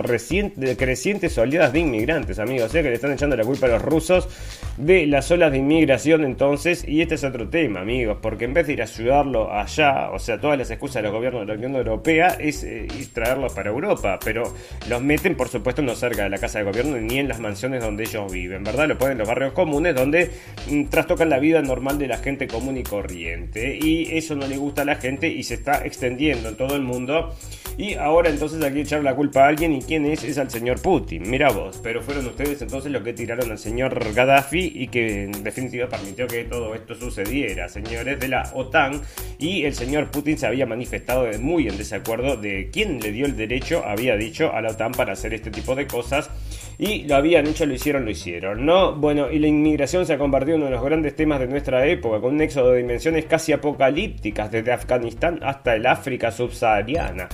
crecientes 0.77 1.39
oleadas 1.39 1.73
de 1.73 1.79
inmigrantes, 1.79 2.39
amigos. 2.39 2.67
O 2.67 2.69
sea 2.69 2.83
que 2.83 2.91
le 2.91 2.97
están 2.97 3.13
echando 3.13 3.35
la 3.35 3.45
culpa 3.45 3.65
a 3.65 3.71
los 3.71 3.81
rusos 3.81 4.29
de 4.77 5.07
las 5.07 5.31
olas 5.31 5.53
de 5.53 5.57
inmigración 5.57 6.23
entonces. 6.23 6.87
Y 6.87 7.01
este 7.01 7.15
es 7.15 7.25
otro 7.25 7.49
tema, 7.49 7.81
amigos, 7.81 8.19
porque 8.21 8.45
en 8.45 8.53
vez 8.53 8.67
de 8.67 8.75
ir 8.75 8.83
a 8.83 8.85
ayudarlo 8.85 9.51
allá, 9.51 10.11
o 10.11 10.19
sea, 10.19 10.39
todas 10.39 10.59
las 10.59 10.71
excusas 10.71 10.97
de 10.97 11.05
los 11.05 11.13
gobiernos 11.13 11.41
de 11.41 11.47
la 11.47 11.55
Unión 11.55 11.77
Europea 11.77 12.37
es 12.39 12.63
eh, 12.63 12.87
traerlos 13.15 13.55
para 13.55 13.71
Europa. 13.71 14.19
Pero 14.23 14.53
los 14.91 15.01
meten, 15.01 15.35
por 15.35 15.49
supuesto, 15.49 15.81
no 15.81 15.95
cerca 15.95 16.25
de 16.25 16.29
la 16.29 16.37
casa 16.37 16.59
de 16.59 16.67
gobierno 16.67 16.99
ni 16.99 17.21
en 17.21 17.27
las 17.27 17.41
mansiones 17.41 17.83
donde 17.83 18.05
ellos 18.05 18.31
viven, 18.31 18.65
¿verdad? 18.65 18.87
Lo 18.87 18.99
ponen 18.99 19.13
en 19.13 19.19
los 19.21 19.29
barrios 19.29 19.55
comunes 19.55 19.95
donde 19.95 20.31
mm, 20.71 20.85
trastocan 20.91 21.31
la 21.31 21.39
vida 21.39 21.63
normal 21.63 21.99
de 21.99 22.09
la 22.09 22.19
gente 22.19 22.47
común 22.47 22.77
y 22.77 22.83
corriente. 22.83 23.79
Y 23.81 24.15
eso 24.15 24.35
no 24.35 24.47
le 24.47 24.59
gusta 24.59 24.83
a 24.83 24.85
la 24.85 24.97
gente 24.97 25.29
y 25.29 25.43
se 25.45 25.55
está 25.55 25.87
extendiendo 25.87 26.51
en 26.51 26.57
todo 26.59 26.77
el 26.77 26.82
mundo. 26.83 27.35
Y 27.79 27.95
ahora 27.95 28.29
entonces 28.29 28.63
aquí 28.63 28.81
echar 28.81 29.03
la 29.03 29.15
culpa 29.15 29.45
a 29.45 29.49
alguien 29.49 29.73
y 29.73 29.81
quién 29.81 30.05
es 30.05 30.25
es 30.25 30.37
al 30.37 30.51
señor 30.51 30.81
Putin. 30.83 31.23
Mira 31.29 31.51
vos, 31.51 31.81
pero 31.83 32.03
fueron 32.03 32.27
ustedes 32.27 32.61
entonces 32.61 32.93
los 32.93 33.03
que 33.03 33.15
tiraron 33.15 33.51
al 33.51 33.59
señor 33.59 34.13
Gaddafi 34.13 34.73
y 34.75 34.89
que 34.89 35.25
en 35.25 35.43
definitiva 35.43 35.89
permitió 35.89 36.27
que 36.27 36.45
todo 36.45 36.75
esto 36.75 36.95
sucediera, 36.95 37.69
señores 37.69 38.21
de 38.21 38.29
la 38.29 38.51
OTAN. 38.55 39.01
Y 39.39 39.65
el 39.65 39.75
señor 39.75 40.11
Putin 40.11 40.37
se 40.37 40.47
había 40.47 40.67
manifestado 40.67 41.27
muy 41.41 41.67
en 41.67 41.79
desacuerdo 41.79 42.37
de 42.37 42.69
quién 42.71 43.01
le 43.01 43.11
dio 43.11 43.25
el 43.27 43.37
derecho, 43.37 43.83
había 43.87 44.17
dicho, 44.17 44.53
a 44.53 44.61
la 44.61 44.71
OTAN 44.73 44.93
para 44.93 45.15
hacer 45.15 45.33
este 45.33 45.51
tipo 45.51 45.75
de 45.75 45.87
cosas. 45.87 46.31
Y 46.79 47.05
lo 47.05 47.17
habían 47.17 47.47
hecho, 47.47 47.67
lo 47.67 47.75
hicieron, 47.75 48.05
lo 48.05 48.11
hicieron, 48.11 48.65
¿no? 48.65 48.95
Bueno, 48.95 49.31
y 49.31 49.39
la 49.39 49.47
inmigración 49.47 50.07
se 50.07 50.15
ha 50.15 50.19
convertido 50.19 50.57
en 50.57 50.63
uno 50.63 50.71
de 50.71 50.77
los 50.77 50.85
grandes 50.85 51.15
temas 51.15 51.41
de 51.41 51.47
nuestra 51.47 51.87
época, 51.87 52.21
con 52.21 52.35
un 52.35 52.41
éxodo 52.41 52.73
de 52.73 52.79
dimensiones 52.79 53.27
casi 53.27 53.53
apocalípticas, 53.53 54.51
desde 54.51 54.73
Afganistán 54.73 55.39
hasta 55.43 55.77
el 55.77 55.87
África 55.87 56.31
subsahariana. 56.31 57.29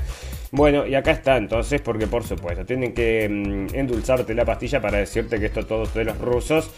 Bueno, 0.51 0.87
y 0.87 0.95
acá 0.95 1.11
está 1.13 1.37
entonces, 1.37 1.81
porque 1.81 2.07
por 2.07 2.25
supuesto, 2.25 2.65
tienen 2.65 2.95
que 2.95 3.29
mm, 3.29 3.75
endulzarte 3.75 4.35
la 4.35 4.45
pastilla 4.45 4.81
para 4.81 4.99
decirte 4.99 5.39
que 5.39 5.47
esto 5.47 5.67
todo 5.67 5.85
es 5.85 5.95
de 5.95 6.05
los 6.05 6.19
rusos 6.19 6.71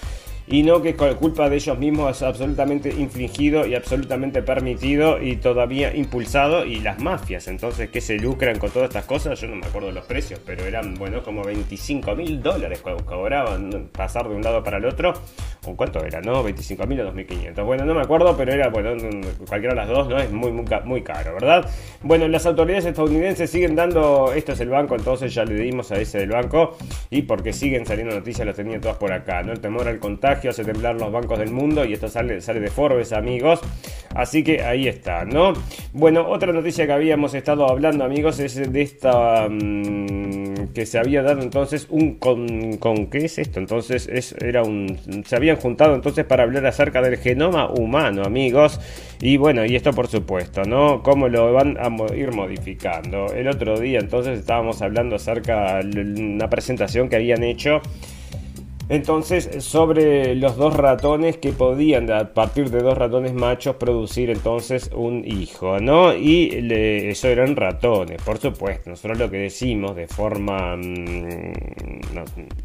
y 0.51 0.65
no 0.65 0.83
que 0.83 0.97
con 0.97 1.15
culpa 1.15 1.49
de 1.49 1.57
ellos 1.57 1.79
mismos 1.79 2.17
es 2.17 2.23
absolutamente 2.23 2.91
infringido 2.91 3.67
y 3.67 3.77
absolutamente 3.77 4.43
permitido 4.43 5.23
y 5.23 5.37
todavía 5.37 5.95
impulsado. 5.95 6.65
Y 6.65 6.81
las 6.81 6.99
mafias 6.99 7.47
entonces 7.47 7.89
que 7.91 8.01
se 8.01 8.19
lucran 8.19 8.59
con 8.59 8.71
todas 8.71 8.89
estas 8.89 9.05
cosas 9.05 9.41
yo 9.41 9.47
no 9.47 9.55
me 9.55 9.67
acuerdo 9.67 9.93
los 9.93 10.05
precios 10.05 10.41
pero 10.45 10.65
eran 10.65 10.95
bueno 10.95 11.23
como 11.23 11.45
25 11.45 12.17
mil 12.17 12.43
dólares 12.43 12.83
cobraban 13.07 13.91
pasar 13.93 14.29
de 14.29 14.35
un 14.35 14.43
lado 14.43 14.65
para 14.65 14.79
el 14.79 14.87
otro. 14.87 15.15
O 15.67 15.77
cuánto 15.77 16.03
era 16.05 16.21
no 16.21 16.43
25 16.43 16.87
mil 16.87 17.01
o 17.01 17.05
2500 17.05 17.65
bueno 17.65 17.85
no 17.85 17.95
me 17.95 18.01
acuerdo 18.01 18.37
pero 18.37 18.53
era 18.53 18.71
bueno 18.71 18.97
cualquiera 19.47 19.75
de 19.75 19.81
las 19.81 19.89
dos 19.89 20.09
no 20.09 20.19
es 20.19 20.33
muy, 20.33 20.51
muy 20.51 20.65
muy 20.85 21.03
caro 21.03 21.35
verdad 21.35 21.71
bueno 22.03 22.27
las 22.27 22.47
autoridades 22.47 22.87
estadounidenses 22.87 23.51
siguen 23.51 23.77
dando 23.77 24.33
esto 24.33 24.53
es 24.53 24.61
el 24.61 24.71
banco 24.71 24.97
entonces 24.97 25.33
ya 25.33 25.45
le 25.45 25.55
dimos 25.55 25.93
a 25.93 26.01
ese 26.01 26.19
del 26.19 26.31
banco 26.31 26.77
y 27.11 27.23
porque 27.23 27.53
siguen 27.53 27.85
saliendo 27.85 28.15
noticias 28.15 28.47
los 28.47 28.57
tenía 28.57 28.81
todas 28.81 28.97
por 28.97 29.13
acá 29.13 29.43
no 29.43 29.53
el 29.53 29.61
temor 29.61 29.87
al 29.87 29.99
contagio 29.99 30.40
hace 30.49 30.65
temblar 30.65 30.97
los 30.97 31.13
bancos 31.13 31.39
del 31.39 31.51
mundo 31.51 31.85
y 31.85 31.93
esto 31.93 32.09
sale, 32.09 32.41
sale 32.41 32.61
de 32.61 32.71
Forbes, 32.71 33.13
amigos. 33.13 33.61
Así 34.15 34.43
que 34.43 34.63
ahí 34.63 34.89
está, 34.89 35.25
¿no? 35.25 35.53
Bueno, 35.93 36.29
otra 36.29 36.53
noticia 36.53 36.87
que 36.87 36.93
habíamos 36.93 37.35
estado 37.35 37.69
hablando, 37.69 38.05
amigos, 38.05 38.41
es 38.41 38.73
de 38.73 38.83
esta 38.83 39.49
mm, 39.49 40.73
que 40.75 40.85
se 40.85 40.99
había 40.99 41.23
dado 41.23 41.43
entonces 41.43 41.87
un 41.91 42.15
con, 42.15 42.77
con 42.79 43.07
¿qué 43.07 43.27
es 43.27 43.39
esto? 43.39 43.61
Entonces 43.61 44.09
es, 44.13 44.33
era 44.41 44.63
un 44.63 44.99
se 45.25 45.37
habían 45.37 45.57
juntado 45.57 45.95
entonces 45.95 46.25
para 46.25 46.43
hablar 46.43 46.67
acerca 46.67 47.01
del 47.03 47.19
genoma 47.19 47.71
humano, 47.71 48.23
amigos. 48.25 48.81
Y 49.21 49.37
bueno, 49.37 49.65
y 49.65 49.77
esto 49.77 49.93
por 49.93 50.09
supuesto, 50.09 50.63
¿no? 50.65 51.03
Cómo 51.03 51.29
lo 51.29 51.53
van 51.53 51.77
a 51.79 51.91
ir 52.15 52.33
modificando. 52.33 53.27
El 53.33 53.49
otro 53.49 53.79
día 53.79 53.99
entonces 54.01 54.39
estábamos 54.39 54.83
hablando 54.83 55.17
acerca 55.17 55.81
de 55.83 56.01
una 56.01 56.49
presentación 56.49 57.09
que 57.09 57.17
habían 57.17 57.43
hecho 57.45 57.81
entonces, 58.91 59.63
sobre 59.63 60.35
los 60.35 60.57
dos 60.57 60.77
ratones 60.77 61.37
que 61.37 61.53
podían, 61.53 62.11
a 62.11 62.35
partir 62.35 62.71
de 62.71 62.83
dos 62.83 62.99
ratones 62.99 63.33
machos, 63.33 63.77
producir 63.77 64.31
entonces 64.31 64.91
un 64.93 65.25
hijo, 65.25 65.79
¿no? 65.79 66.13
Y 66.13 66.69
eso 67.09 67.29
eran 67.29 67.55
ratones, 67.55 68.21
por 68.21 68.39
supuesto. 68.39 68.91
Nosotros 68.91 69.17
lo 69.17 69.31
que 69.31 69.37
decimos 69.39 69.95
de 69.95 70.09
forma. 70.09 70.77
Mm, 70.77 71.53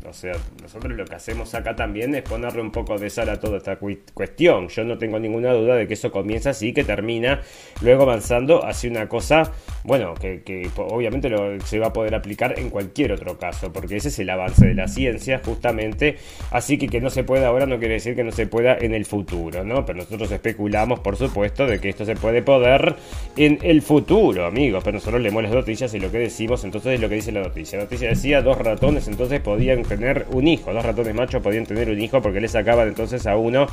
o 0.09 0.13
sea, 0.13 0.33
nosotros 0.63 0.97
lo 0.97 1.05
que 1.05 1.13
hacemos 1.13 1.53
acá 1.53 1.75
también 1.75 2.15
es 2.15 2.23
ponerle 2.23 2.61
un 2.61 2.71
poco 2.71 2.97
de 2.97 3.11
sal 3.11 3.29
a 3.29 3.39
toda 3.39 3.57
esta 3.57 3.77
cuestión. 3.77 4.67
Yo 4.69 4.83
no 4.83 4.97
tengo 4.97 5.19
ninguna 5.19 5.53
duda 5.53 5.75
de 5.75 5.88
que 5.88 5.93
eso 5.93 6.11
comienza 6.11 6.49
así, 6.49 6.73
que 6.73 6.83
termina 6.83 7.41
luego 7.81 8.01
avanzando 8.01 8.65
hacia 8.65 8.89
una 8.89 9.07
cosa, 9.07 9.51
bueno, 9.83 10.15
que, 10.15 10.69
obviamente 10.77 11.31
se 11.65 11.77
va 11.77 11.88
a 11.88 11.93
poder 11.93 12.15
aplicar 12.15 12.57
en 12.57 12.71
cualquier 12.71 13.11
otro 13.11 13.38
caso, 13.38 13.71
porque 13.71 13.97
ese 13.97 14.07
es 14.07 14.17
el 14.17 14.31
avance 14.31 14.65
de 14.65 14.73
la 14.73 14.88
ciencia, 14.88 15.39
justamente 15.45 16.14
Así 16.51 16.78
que 16.78 16.88
que 16.88 17.01
no 17.01 17.10
se 17.10 17.23
pueda 17.23 17.47
ahora 17.47 17.65
no 17.65 17.80
quiere 17.80 17.95
decir 17.95 18.15
que 18.15 18.23
no 18.23 18.32
se 18.32 18.47
pueda 18.47 18.78
en 18.78 18.93
el 18.93 19.06
futuro, 19.06 19.63
¿no? 19.63 19.86
Pero 19.86 19.99
nosotros 19.99 20.32
especulamos, 20.32 20.99
por 20.99 21.17
supuesto, 21.17 21.65
de 21.65 21.80
que 21.80 21.89
esto 21.89 22.06
se 22.06 22.15
puede 22.15 22.41
poder 22.41 22.95
en 23.38 23.60
el 23.62 23.82
futuro, 23.82 24.45
amigos. 24.45 24.84
Pero 24.84 24.95
nosotros 24.95 25.21
leemos 25.21 25.43
las 25.43 25.51
noticias 25.51 25.93
y 25.93 25.99
lo 25.99 26.12
que 26.12 26.19
decimos, 26.19 26.63
entonces 26.63 26.93
es 26.93 26.99
lo 26.99 27.10
que 27.10 27.15
dice 27.15 27.32
la 27.32 27.41
noticia. 27.41 27.78
La 27.78 27.86
noticia 27.86 28.10
decía 28.10 28.41
dos 28.41 28.58
ratones, 28.58 29.08
entonces 29.08 29.39
podían 29.41 29.84
tener 29.84 30.25
un 30.32 30.47
hijo. 30.47 30.73
Dos 30.73 30.86
ratones 30.86 31.15
machos 31.15 31.41
podían 31.41 31.65
tener 31.65 31.89
un 31.89 31.99
hijo 31.99 32.21
porque 32.21 32.39
le 32.39 32.47
sacaban 32.47 32.88
entonces 32.88 33.25
a 33.28 33.38
uno 33.38 33.67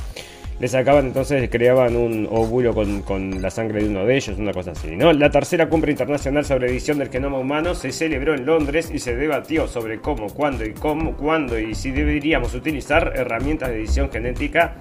le 0.59 0.67
sacaban 0.67 1.07
entonces, 1.07 1.49
creaban 1.49 1.95
un 1.95 2.27
óvulo 2.29 2.73
con, 2.73 3.41
la 3.41 3.49
sangre 3.49 3.83
de 3.83 3.89
uno 3.89 4.05
de 4.05 4.15
ellos, 4.15 4.37
una 4.37 4.53
cosa 4.53 4.71
así, 4.71 4.95
¿no? 4.95 5.11
La 5.13 5.29
tercera 5.29 5.67
cumbre 5.67 5.91
internacional 5.91 6.45
sobre 6.45 6.69
edición 6.69 6.99
del 6.99 7.09
genoma 7.09 7.39
humano 7.39 7.75
se 7.75 7.91
celebró 7.91 8.33
en 8.33 8.45
Londres 8.45 8.91
y 8.93 8.99
se 8.99 9.15
debatió 9.15 9.67
sobre 9.67 9.99
cómo, 9.99 10.27
cuándo 10.27 10.65
y 10.65 10.73
cómo, 10.73 11.15
cuándo 11.17 11.59
y 11.59 11.75
si 11.75 11.91
deberíamos 11.91 12.53
utilizar 12.53 13.13
herramientas 13.15 13.69
de 13.69 13.77
edición 13.77 14.11
genética 14.11 14.75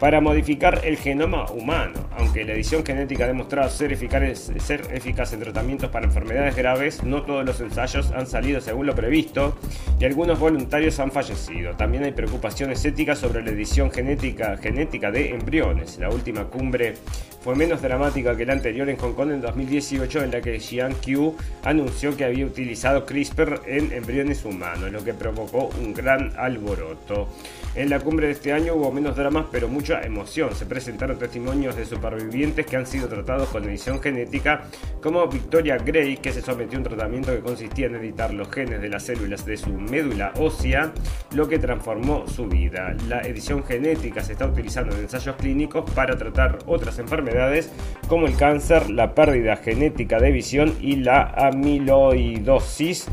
para 0.00 0.22
modificar 0.22 0.80
el 0.84 0.96
genoma 0.96 1.44
humano. 1.50 2.08
Aunque 2.16 2.44
la 2.44 2.54
edición 2.54 2.84
genética 2.84 3.24
ha 3.24 3.28
demostrado 3.28 3.68
ser 3.68 3.92
eficaz, 3.92 4.50
ser 4.58 4.82
eficaz 4.92 5.34
en 5.34 5.40
tratamientos 5.40 5.90
para 5.90 6.06
enfermedades 6.06 6.56
graves, 6.56 7.04
no 7.04 7.22
todos 7.22 7.44
los 7.44 7.60
ensayos 7.60 8.10
han 8.10 8.26
salido 8.26 8.62
según 8.62 8.86
lo 8.86 8.94
previsto 8.94 9.58
y 10.00 10.06
algunos 10.06 10.40
voluntarios 10.40 10.98
han 11.00 11.12
fallecido. 11.12 11.76
También 11.76 12.04
hay 12.04 12.12
preocupaciones 12.12 12.82
éticas 12.84 13.18
sobre 13.18 13.42
la 13.44 13.50
edición 13.50 13.90
genética, 13.90 14.56
genética 14.56 15.10
de 15.10 15.34
embriones. 15.34 15.98
La 15.98 16.08
última 16.08 16.44
cumbre 16.44 16.94
fue 17.42 17.54
menos 17.54 17.82
dramática 17.82 18.36
que 18.36 18.46
la 18.46 18.54
anterior 18.54 18.88
en 18.88 18.96
Hong 18.96 19.12
Kong 19.12 19.30
en 19.30 19.40
2018 19.40 20.24
en 20.24 20.30
la 20.30 20.40
que 20.40 20.58
Xian 20.58 20.94
Qiu 20.94 21.34
anunció 21.64 22.16
que 22.16 22.24
había 22.24 22.46
utilizado 22.46 23.04
CRISPR 23.04 23.62
en 23.66 23.92
embriones 23.92 24.44
humanos, 24.44 24.90
lo 24.90 25.04
que 25.04 25.14
provocó 25.14 25.70
un 25.80 25.92
gran 25.92 26.32
alboroto. 26.38 27.28
En 27.74 27.88
la 27.88 28.00
cumbre 28.00 28.26
de 28.26 28.32
este 28.32 28.52
año 28.52 28.74
hubo 28.74 28.92
menos 28.92 29.16
dramas 29.16 29.46
pero 29.50 29.68
emoción. 29.98 30.54
Se 30.54 30.66
presentaron 30.66 31.18
testimonios 31.18 31.76
de 31.76 31.84
supervivientes 31.84 32.66
que 32.66 32.76
han 32.76 32.86
sido 32.86 33.08
tratados 33.08 33.48
con 33.48 33.64
edición 33.64 34.00
genética, 34.00 34.62
como 35.02 35.26
Victoria 35.26 35.76
Gray, 35.78 36.16
que 36.18 36.32
se 36.32 36.42
sometió 36.42 36.78
a 36.78 36.82
un 36.82 36.88
tratamiento 36.88 37.32
que 37.32 37.40
consistía 37.40 37.86
en 37.86 37.96
editar 37.96 38.32
los 38.32 38.50
genes 38.50 38.80
de 38.80 38.88
las 38.88 39.04
células 39.04 39.44
de 39.44 39.56
su 39.56 39.70
médula 39.72 40.32
ósea, 40.38 40.92
lo 41.34 41.48
que 41.48 41.58
transformó 41.58 42.26
su 42.28 42.46
vida. 42.46 42.94
La 43.08 43.20
edición 43.22 43.64
genética 43.64 44.22
se 44.22 44.32
está 44.32 44.46
utilizando 44.46 44.94
en 44.94 45.02
ensayos 45.02 45.36
clínicos 45.36 45.90
para 45.90 46.16
tratar 46.16 46.58
otras 46.66 46.98
enfermedades 46.98 47.70
como 48.08 48.26
el 48.26 48.36
cáncer, 48.36 48.90
la 48.90 49.14
pérdida 49.14 49.56
genética 49.56 50.18
de 50.18 50.30
visión 50.30 50.74
y 50.80 50.96
la 50.96 51.22
amiloidosis 51.36 53.06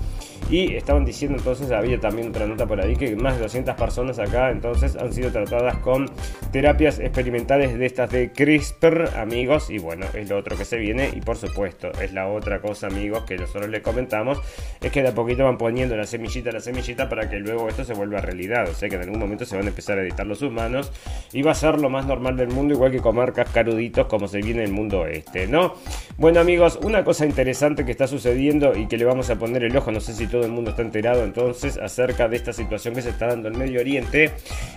y 0.49 0.75
estaban 0.75 1.03
diciendo 1.05 1.37
entonces, 1.37 1.71
había 1.71 1.99
también 1.99 2.29
otra 2.29 2.45
nota 2.45 2.65
por 2.65 2.79
ahí, 2.79 2.95
que 2.95 3.15
más 3.15 3.35
de 3.35 3.43
200 3.43 3.75
personas 3.75 4.19
acá 4.19 4.51
entonces 4.51 4.95
han 4.95 5.11
sido 5.11 5.31
tratadas 5.31 5.77
con 5.77 6.09
terapias 6.51 6.99
experimentales 6.99 7.77
de 7.77 7.85
estas 7.85 8.09
de 8.11 8.31
CRISPR, 8.31 9.17
amigos. 9.17 9.69
Y 9.69 9.79
bueno, 9.79 10.05
es 10.13 10.29
lo 10.29 10.37
otro 10.37 10.57
que 10.57 10.65
se 10.65 10.77
viene. 10.77 11.11
Y 11.15 11.21
por 11.21 11.37
supuesto, 11.37 11.91
es 12.01 12.13
la 12.13 12.27
otra 12.27 12.61
cosa, 12.61 12.87
amigos, 12.87 13.23
que 13.23 13.37
nosotros 13.37 13.69
les 13.69 13.81
comentamos, 13.81 14.39
es 14.81 14.91
que 14.91 15.01
de 15.01 15.09
a 15.09 15.15
poquito 15.15 15.43
van 15.43 15.57
poniendo 15.57 15.95
la 15.97 16.05
semillita, 16.05 16.51
la 16.51 16.59
semillita 16.59 17.09
para 17.09 17.29
que 17.29 17.39
luego 17.39 17.67
esto 17.67 17.83
se 17.83 17.93
vuelva 17.93 18.21
realidad. 18.21 18.69
O 18.69 18.73
sea 18.73 18.89
que 18.89 18.95
en 18.95 19.01
algún 19.01 19.19
momento 19.19 19.45
se 19.45 19.55
van 19.55 19.65
a 19.65 19.69
empezar 19.69 19.97
a 19.97 20.01
editar 20.01 20.25
los 20.25 20.41
humanos 20.41 20.91
y 21.33 21.41
va 21.41 21.51
a 21.51 21.55
ser 21.55 21.79
lo 21.79 21.89
más 21.89 22.05
normal 22.05 22.37
del 22.37 22.49
mundo, 22.49 22.73
igual 22.73 22.91
que 22.91 22.99
comer 22.99 23.33
cascaruditos 23.33 24.07
como 24.07 24.27
se 24.27 24.41
viene 24.41 24.61
en 24.61 24.67
el 24.67 24.73
mundo 24.73 25.05
este, 25.05 25.47
¿no? 25.47 25.75
Bueno, 26.17 26.39
amigos, 26.39 26.79
una 26.83 27.03
cosa 27.03 27.25
interesante 27.25 27.85
que 27.85 27.91
está 27.91 28.07
sucediendo 28.07 28.75
y 28.75 28.87
que 28.87 28.97
le 28.97 29.05
vamos 29.05 29.29
a 29.29 29.35
poner 29.37 29.63
el 29.63 29.75
ojo, 29.75 29.91
no 29.91 29.99
sé 29.99 30.13
si 30.13 30.27
todo 30.37 30.45
el 30.45 30.51
mundo 30.51 30.69
está 30.69 30.83
enterado 30.83 31.23
entonces 31.23 31.79
acerca 31.79 32.27
de 32.27 32.35
esta 32.35 32.53
situación 32.53 32.93
que 32.93 33.01
se 33.01 33.09
está 33.09 33.25
dando 33.25 33.47
en 33.47 33.57
Medio 33.57 33.79
Oriente 33.79 34.31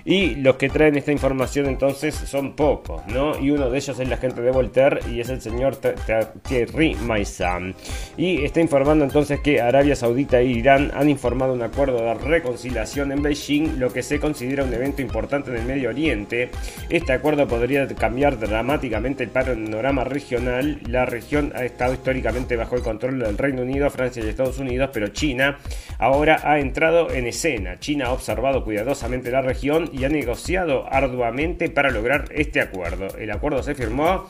y 0.06 0.36
los 0.36 0.56
que 0.56 0.70
traen 0.70 0.96
esta 0.96 1.12
información 1.12 1.66
entonces 1.66 2.14
son 2.14 2.56
pocos, 2.56 3.06
¿no? 3.08 3.38
Y 3.38 3.50
uno 3.50 3.68
de 3.68 3.76
ellos 3.76 4.00
es 4.00 4.08
la 4.08 4.16
gente 4.16 4.40
de 4.40 4.50
Voltaire 4.50 5.00
y 5.10 5.20
es 5.20 5.28
el 5.28 5.42
señor 5.42 5.76
Thierry 6.48 6.94
Maisam. 6.94 7.74
Y 8.16 8.42
está 8.42 8.62
informando 8.62 9.04
entonces 9.04 9.40
que 9.40 9.60
Arabia 9.60 9.94
Saudita 9.94 10.40
e 10.40 10.46
Irán 10.46 10.92
han 10.94 11.10
informado 11.10 11.52
un 11.52 11.60
acuerdo 11.60 11.98
de 11.98 12.14
reconciliación 12.14 13.12
en 13.12 13.22
Beijing, 13.22 13.78
lo 13.78 13.92
que 13.92 14.02
se 14.02 14.18
considera 14.18 14.64
un 14.64 14.72
evento 14.72 15.02
importante 15.02 15.50
en 15.50 15.58
el 15.58 15.66
Medio 15.66 15.90
Oriente. 15.90 16.50
Este 16.88 17.12
acuerdo 17.12 17.46
podría 17.46 17.86
cambiar 17.86 18.38
dramáticamente 18.38 19.24
el 19.24 19.30
panorama 19.30 20.04
regional. 20.04 20.80
La 20.88 21.04
región 21.04 21.52
ha 21.54 21.64
estado 21.64 21.92
históricamente 21.92 22.56
bajo 22.56 22.76
el 22.76 22.82
control 22.82 23.18
del 23.18 23.36
Reino 23.36 23.60
Unido, 23.60 23.90
Francia 23.90 24.24
y 24.24 24.28
Estados 24.28 24.58
Unidos, 24.58 24.88
pero 24.90 25.08
China 25.08 25.49
ahora 25.98 26.40
ha 26.44 26.58
entrado 26.58 27.10
en 27.10 27.26
escena. 27.26 27.78
China 27.78 28.06
ha 28.06 28.12
observado 28.12 28.64
cuidadosamente 28.64 29.30
la 29.30 29.42
región 29.42 29.90
y 29.92 30.04
ha 30.04 30.08
negociado 30.08 30.86
arduamente 30.90 31.68
para 31.68 31.90
lograr 31.90 32.26
este 32.34 32.60
acuerdo. 32.60 33.08
El 33.18 33.30
acuerdo 33.30 33.62
se 33.62 33.74
firmó 33.74 34.26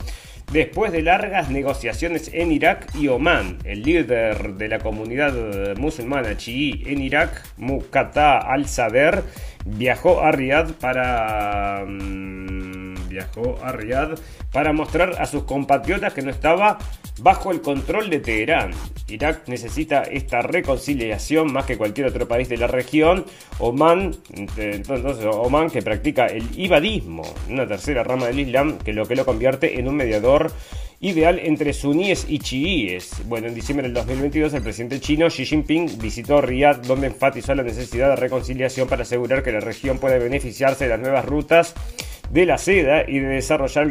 después 0.51 0.91
de 0.91 1.01
largas 1.01 1.49
negociaciones 1.49 2.29
en 2.33 2.51
Irak 2.51 2.87
y 2.95 3.07
Omán. 3.07 3.57
El 3.63 3.83
líder 3.83 4.55
de 4.55 4.67
la 4.67 4.79
comunidad 4.79 5.33
musulmana 5.77 6.37
chií 6.37 6.83
en 6.85 7.01
Irak, 7.01 7.43
Muqata 7.57 8.37
al-Sader, 8.37 9.23
viajó 9.65 10.21
a 10.21 10.31
Riyadh 10.31 10.73
para... 10.73 11.85
Mm, 11.87 12.60
viajó 13.11 13.59
a 13.63 13.71
Riyadh 13.71 14.19
para 14.51 14.73
mostrar 14.73 15.21
a 15.21 15.25
sus 15.25 15.43
compatriotas 15.43 16.13
que 16.13 16.21
no 16.21 16.31
estaba 16.31 16.77
bajo 17.21 17.51
el 17.51 17.61
control 17.61 18.09
de 18.09 18.19
Teherán. 18.19 18.71
Irak 19.07 19.47
necesita 19.47 20.03
esta 20.03 20.41
reconciliación 20.41 21.51
más 21.51 21.65
que 21.65 21.77
cualquier 21.77 22.07
otro 22.07 22.27
país 22.27 22.49
de 22.49 22.57
la 22.57 22.67
región. 22.67 23.25
Oman, 23.59 24.15
entonces, 24.57 25.25
Oman 25.25 25.69
que 25.69 25.81
practica 25.81 26.25
el 26.27 26.47
ibadismo, 26.57 27.23
una 27.49 27.67
tercera 27.67 28.03
rama 28.03 28.27
del 28.27 28.39
Islam, 28.39 28.77
que 28.77 28.93
lo 28.93 29.05
que 29.05 29.15
lo 29.15 29.25
convierte 29.25 29.79
en 29.79 29.87
un 29.87 29.95
mediador 29.95 30.51
ideal 31.01 31.39
entre 31.39 31.73
suníes 31.73 32.25
y 32.29 32.39
chiíes. 32.39 33.23
Bueno, 33.25 33.47
en 33.47 33.55
diciembre 33.55 33.87
del 33.87 33.95
2022 33.95 34.53
el 34.53 34.61
presidente 34.61 34.99
chino 34.99 35.27
Xi 35.29 35.45
Jinping 35.45 35.97
visitó 35.97 36.41
Riyadh 36.41 36.85
donde 36.85 37.07
enfatizó 37.07 37.55
la 37.55 37.63
necesidad 37.63 38.09
de 38.09 38.15
reconciliación 38.17 38.87
para 38.87 39.01
asegurar 39.01 39.41
que 39.41 39.51
la 39.51 39.61
región 39.61 39.97
puede 39.97 40.19
beneficiarse 40.19 40.83
de 40.83 40.91
las 40.91 40.99
nuevas 40.99 41.25
rutas 41.25 41.73
de 42.31 42.45
la 42.45 42.57
seda 42.57 43.03
y 43.07 43.19
de 43.19 43.27
desarrollar 43.27 43.85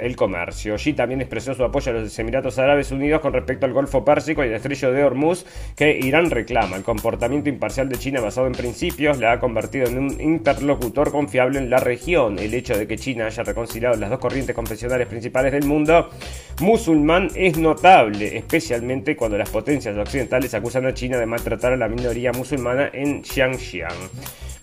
el, 0.00 0.16
comercio. 0.16 0.74
Xi 0.76 0.94
también 0.94 1.20
expresó 1.20 1.54
su 1.54 1.62
apoyo 1.62 1.92
a 1.92 1.94
los 1.94 2.18
Emiratos 2.18 2.58
Árabes 2.58 2.90
Unidos 2.90 3.20
con 3.20 3.32
respecto 3.32 3.66
al 3.66 3.72
Golfo 3.72 4.04
Pérsico 4.04 4.44
y 4.44 4.48
el 4.48 4.54
estrecho 4.54 4.90
de 4.90 5.04
Hormuz 5.04 5.46
que 5.76 5.96
Irán 5.96 6.30
reclama. 6.30 6.76
El 6.76 6.82
comportamiento 6.82 7.48
imparcial 7.48 7.88
de 7.88 7.96
China 7.96 8.20
basado 8.20 8.48
en 8.48 8.52
principios 8.52 9.18
la 9.18 9.32
ha 9.32 9.40
convertido 9.40 9.86
en 9.86 9.98
un 9.98 10.20
interlocutor 10.20 11.12
confiable 11.12 11.58
en 11.58 11.70
la 11.70 11.78
región. 11.78 12.38
El 12.38 12.54
hecho 12.54 12.76
de 12.76 12.88
que 12.88 12.98
China 12.98 13.26
haya 13.26 13.44
reconciliado 13.44 13.96
las 13.96 14.10
dos 14.10 14.18
corrientes 14.18 14.56
confesionales 14.56 15.06
principales 15.06 15.52
del 15.52 15.64
mundo 15.64 16.10
musulmán 16.60 17.28
es 17.36 17.56
notable, 17.58 18.36
especialmente 18.36 19.14
cuando 19.14 19.38
las 19.38 19.50
potencias 19.50 19.96
occidentales 19.96 20.52
acusan 20.54 20.86
a 20.86 20.94
China 20.94 21.16
de 21.18 21.26
maltratar 21.26 21.72
a 21.72 21.76
la 21.76 21.88
minoría 21.88 22.32
musulmana 22.32 22.90
en 22.92 23.22
Xinjiang. 23.22 24.10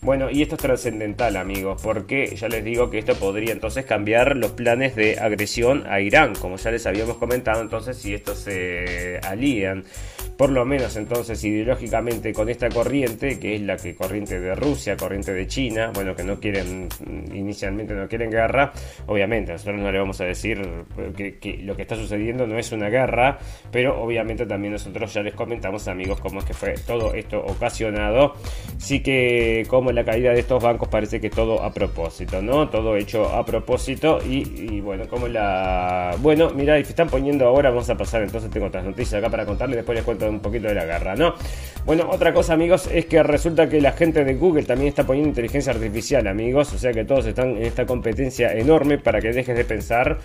Bueno, 0.04 0.32
y 0.32 0.42
esto 0.42 0.56
es 0.56 0.62
trascendental, 0.62 1.38
amigos, 1.38 1.80
porque 1.84 2.36
ya 2.36 2.48
les 2.48 2.64
digo 2.64 2.90
que 2.90 2.98
esto 2.98 3.14
podría 3.14 3.52
entonces 3.52 3.86
cambiar 3.86 4.36
los 4.36 4.50
planes 4.50 4.96
de 4.96 5.20
agresión 5.20 5.86
a 5.88 6.02
Irán, 6.02 6.34
como 6.34 6.56
ya 6.56 6.72
les 6.72 6.88
habíamos 6.88 7.18
comentado, 7.18 7.62
entonces 7.62 7.98
si 7.98 8.16
estos 8.16 8.40
se 8.40 9.20
alían 9.20 9.84
por 10.42 10.50
lo 10.50 10.66
menos 10.66 10.96
entonces 10.96 11.44
ideológicamente 11.44 12.34
con 12.34 12.50
esta 12.50 12.68
corriente, 12.68 13.38
que 13.38 13.54
es 13.54 13.62
la 13.62 13.78
que 13.78 13.94
corriente 13.94 14.40
de 14.40 14.56
Rusia, 14.56 14.98
corriente 14.98 15.32
de 15.36 15.46
China, 15.46 15.92
bueno, 15.94 16.16
que 16.16 16.24
no 16.24 16.40
quieren, 16.40 16.90
inicialmente 17.32 17.94
no 17.94 18.08
quieren 18.08 18.32
guerra, 18.32 18.74
obviamente 19.06 19.52
nosotros 19.52 19.80
no 19.80 19.92
le 19.92 20.00
vamos 20.00 20.20
a 20.20 20.26
decir 20.26 20.60
que, 21.16 21.60
lo 21.62 21.76
que 21.76 21.84
está 21.84 21.96
sucediendo 21.96 22.48
no 22.48 22.58
es 22.58 22.72
una 22.72 22.90
guerra, 22.90 23.38
pero 23.72 24.02
obviamente 24.02 24.48
también 24.48 24.74
nosotros 24.74 25.14
ya 25.14 25.22
les 25.22 25.36
comentamos 25.36 25.88
amigos 25.88 26.20
cómo 26.20 26.40
es 26.40 26.46
que 26.46 26.56
fue 26.56 26.74
todo 26.88 27.14
esto 27.14 27.46
ocasionado, 27.46 28.34
sí 28.80 29.04
que 29.04 29.64
como 29.68 29.92
la 29.92 30.04
caída 30.04 30.32
de 30.32 30.40
estos 30.40 30.64
bancos 30.64 30.90
parece 30.90 31.22
que 31.22 31.30
todo 31.30 31.62
a 31.62 31.72
propósito, 31.72 32.42
¿no? 32.42 32.68
Todo 32.68 32.96
hecho 32.96 33.30
a 33.30 33.46
propósito 33.46 34.18
y, 34.28 34.82
bueno, 34.82 35.08
como 35.08 35.28
la... 35.28 36.16
Bueno, 36.20 36.50
mira, 36.50 36.80
están 36.80 37.10
poniendo 37.10 37.46
ahora, 37.46 37.70
vamos 37.70 37.92
a 37.92 37.96
pasar 37.96 38.24
entonces, 38.24 38.50
tengo 38.50 38.66
otras 38.66 38.84
noticias 38.84 39.20
acá 39.20 39.30
para 39.30 39.46
contarles, 39.46 39.76
después 39.76 39.96
les 39.96 40.04
cuento 40.04 40.31
un 40.32 40.40
poquito 40.40 40.68
de 40.68 40.76
la 40.76 40.86
guerra, 40.86 41.16
¿no? 41.16 41.36
Bueno, 41.86 42.08
otra 42.12 42.32
cosa, 42.32 42.54
amigos, 42.54 42.88
es 42.92 43.06
que 43.08 43.24
resulta 43.24 43.68
que 43.68 43.82
la 43.82 43.94
gente 43.94 44.24
de 44.24 44.36
Google 44.36 44.64
también 44.64 44.90
está 44.90 45.04
poniendo 45.04 45.30
inteligencia 45.30 45.74
artificial, 45.74 46.28
amigos. 46.28 46.74
O 46.74 46.78
sea 46.78 46.94
que 46.94 47.06
todos 47.06 47.26
están 47.26 47.58
en 47.58 47.64
esta 47.64 47.86
competencia 47.86 48.54
enorme 48.54 49.00
para 49.00 49.20
que 49.20 49.32
dejes 49.32 49.56
de 49.56 49.66
pensar 49.66 50.20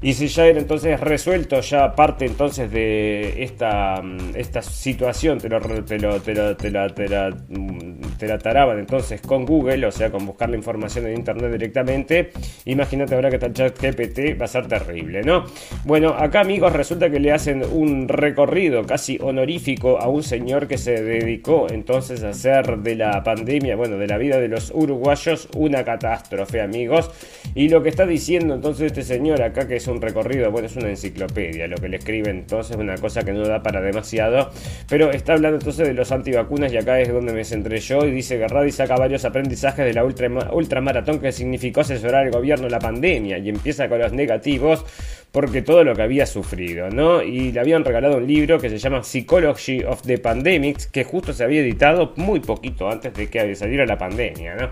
y 0.00 0.12
si 0.12 0.28
ya 0.28 0.46
era 0.46 0.60
entonces 0.60 1.00
resuelto, 1.00 1.60
ya 1.60 1.92
parte 1.96 2.24
entonces 2.24 2.70
de 2.70 3.42
esta, 3.42 4.00
mm, 4.00 4.36
esta 4.36 4.62
situación, 4.62 5.38
te 5.38 5.48
lo, 5.48 5.60
te, 5.60 5.98
lo, 5.98 6.20
te, 6.20 6.34
lo, 6.34 6.56
te, 6.56 6.70
la, 6.70 6.88
te, 6.88 7.08
la, 7.08 7.30
mm, 7.30 8.16
te 8.16 8.28
la 8.28 8.38
taraban 8.38 8.78
entonces 8.78 9.20
con 9.20 9.44
Google, 9.44 9.84
o 9.86 9.90
sea, 9.90 10.10
con 10.10 10.24
buscar 10.24 10.50
la 10.50 10.56
información 10.56 11.06
en 11.06 11.14
Internet 11.16 11.50
directamente, 11.50 12.30
imagínate 12.64 13.16
ahora 13.16 13.28
que 13.28 13.36
está 13.36 13.46
el 13.46 13.54
chat 13.54 13.76
GPT, 13.76 14.40
va 14.40 14.44
a 14.44 14.48
ser 14.48 14.68
terrible, 14.68 15.22
¿no? 15.22 15.44
Bueno, 15.84 16.10
acá 16.10 16.40
amigos 16.40 16.72
resulta 16.72 17.10
que 17.10 17.18
le 17.18 17.32
hacen 17.32 17.64
un 17.64 18.06
recorrido 18.06 18.86
casi 18.86 19.18
honorífico 19.20 19.98
a 19.98 20.06
un 20.08 20.22
señor 20.22 20.68
que 20.68 20.78
se 20.78 21.02
dedicó 21.02 21.66
entonces 21.70 22.22
a 22.22 22.28
hacer 22.28 22.78
de 22.78 22.94
la 22.94 23.24
pandemia, 23.24 23.74
bueno, 23.74 23.98
de 23.98 24.06
la 24.06 24.16
vida 24.16 24.38
de 24.38 24.46
los 24.46 24.70
uruguayos 24.72 25.48
una 25.56 25.84
catástrofe, 25.84 26.60
amigos. 26.60 27.10
Y 27.56 27.68
lo 27.68 27.82
que 27.82 27.88
está 27.88 28.06
diciendo 28.06 28.54
entonces 28.54 28.86
este 28.86 29.02
señor 29.02 29.42
acá 29.42 29.66
que 29.66 29.76
es 29.76 29.87
un 29.88 30.00
recorrido, 30.00 30.50
bueno, 30.50 30.66
es 30.66 30.76
una 30.76 30.88
enciclopedia, 30.88 31.66
lo 31.66 31.76
que 31.76 31.88
le 31.88 31.96
escribe 31.96 32.30
entonces 32.30 32.76
es 32.76 32.76
una 32.80 32.96
cosa 32.96 33.24
que 33.24 33.32
no 33.32 33.46
da 33.46 33.62
para 33.62 33.80
demasiado, 33.80 34.50
pero 34.88 35.10
está 35.10 35.32
hablando 35.32 35.58
entonces 35.58 35.86
de 35.86 35.94
los 35.94 36.12
antivacunas 36.12 36.72
y 36.72 36.76
acá 36.76 37.00
es 37.00 37.12
donde 37.12 37.32
me 37.32 37.44
centré 37.44 37.80
yo 37.80 38.04
y 38.04 38.10
dice 38.10 38.38
que 38.38 38.46
Radi 38.46 38.72
saca 38.72 38.96
varios 38.96 39.24
aprendizajes 39.24 39.84
de 39.84 39.92
la 39.92 40.04
ultra, 40.04 40.28
ultramaratón 40.52 41.20
que 41.20 41.32
significó 41.32 41.80
asesorar 41.80 42.26
al 42.26 42.30
gobierno 42.30 42.68
la 42.68 42.78
pandemia 42.78 43.38
y 43.38 43.48
empieza 43.48 43.88
con 43.88 43.98
los 43.98 44.12
negativos 44.12 44.84
porque 45.32 45.62
todo 45.62 45.84
lo 45.84 45.94
que 45.94 46.02
había 46.02 46.26
sufrido, 46.26 46.88
¿no? 46.90 47.22
Y 47.22 47.52
le 47.52 47.60
habían 47.60 47.84
regalado 47.84 48.16
un 48.16 48.26
libro 48.26 48.58
que 48.58 48.70
se 48.70 48.78
llama 48.78 49.02
Psychology 49.04 49.84
of 49.84 50.02
the 50.02 50.18
Pandemics, 50.18 50.86
que 50.86 51.04
justo 51.04 51.32
se 51.32 51.44
había 51.44 51.60
editado 51.60 52.14
muy 52.16 52.40
poquito 52.40 52.88
antes 52.88 53.12
de 53.14 53.28
que 53.28 53.54
saliera 53.54 53.84
la 53.84 53.98
pandemia, 53.98 54.54
¿no? 54.54 54.70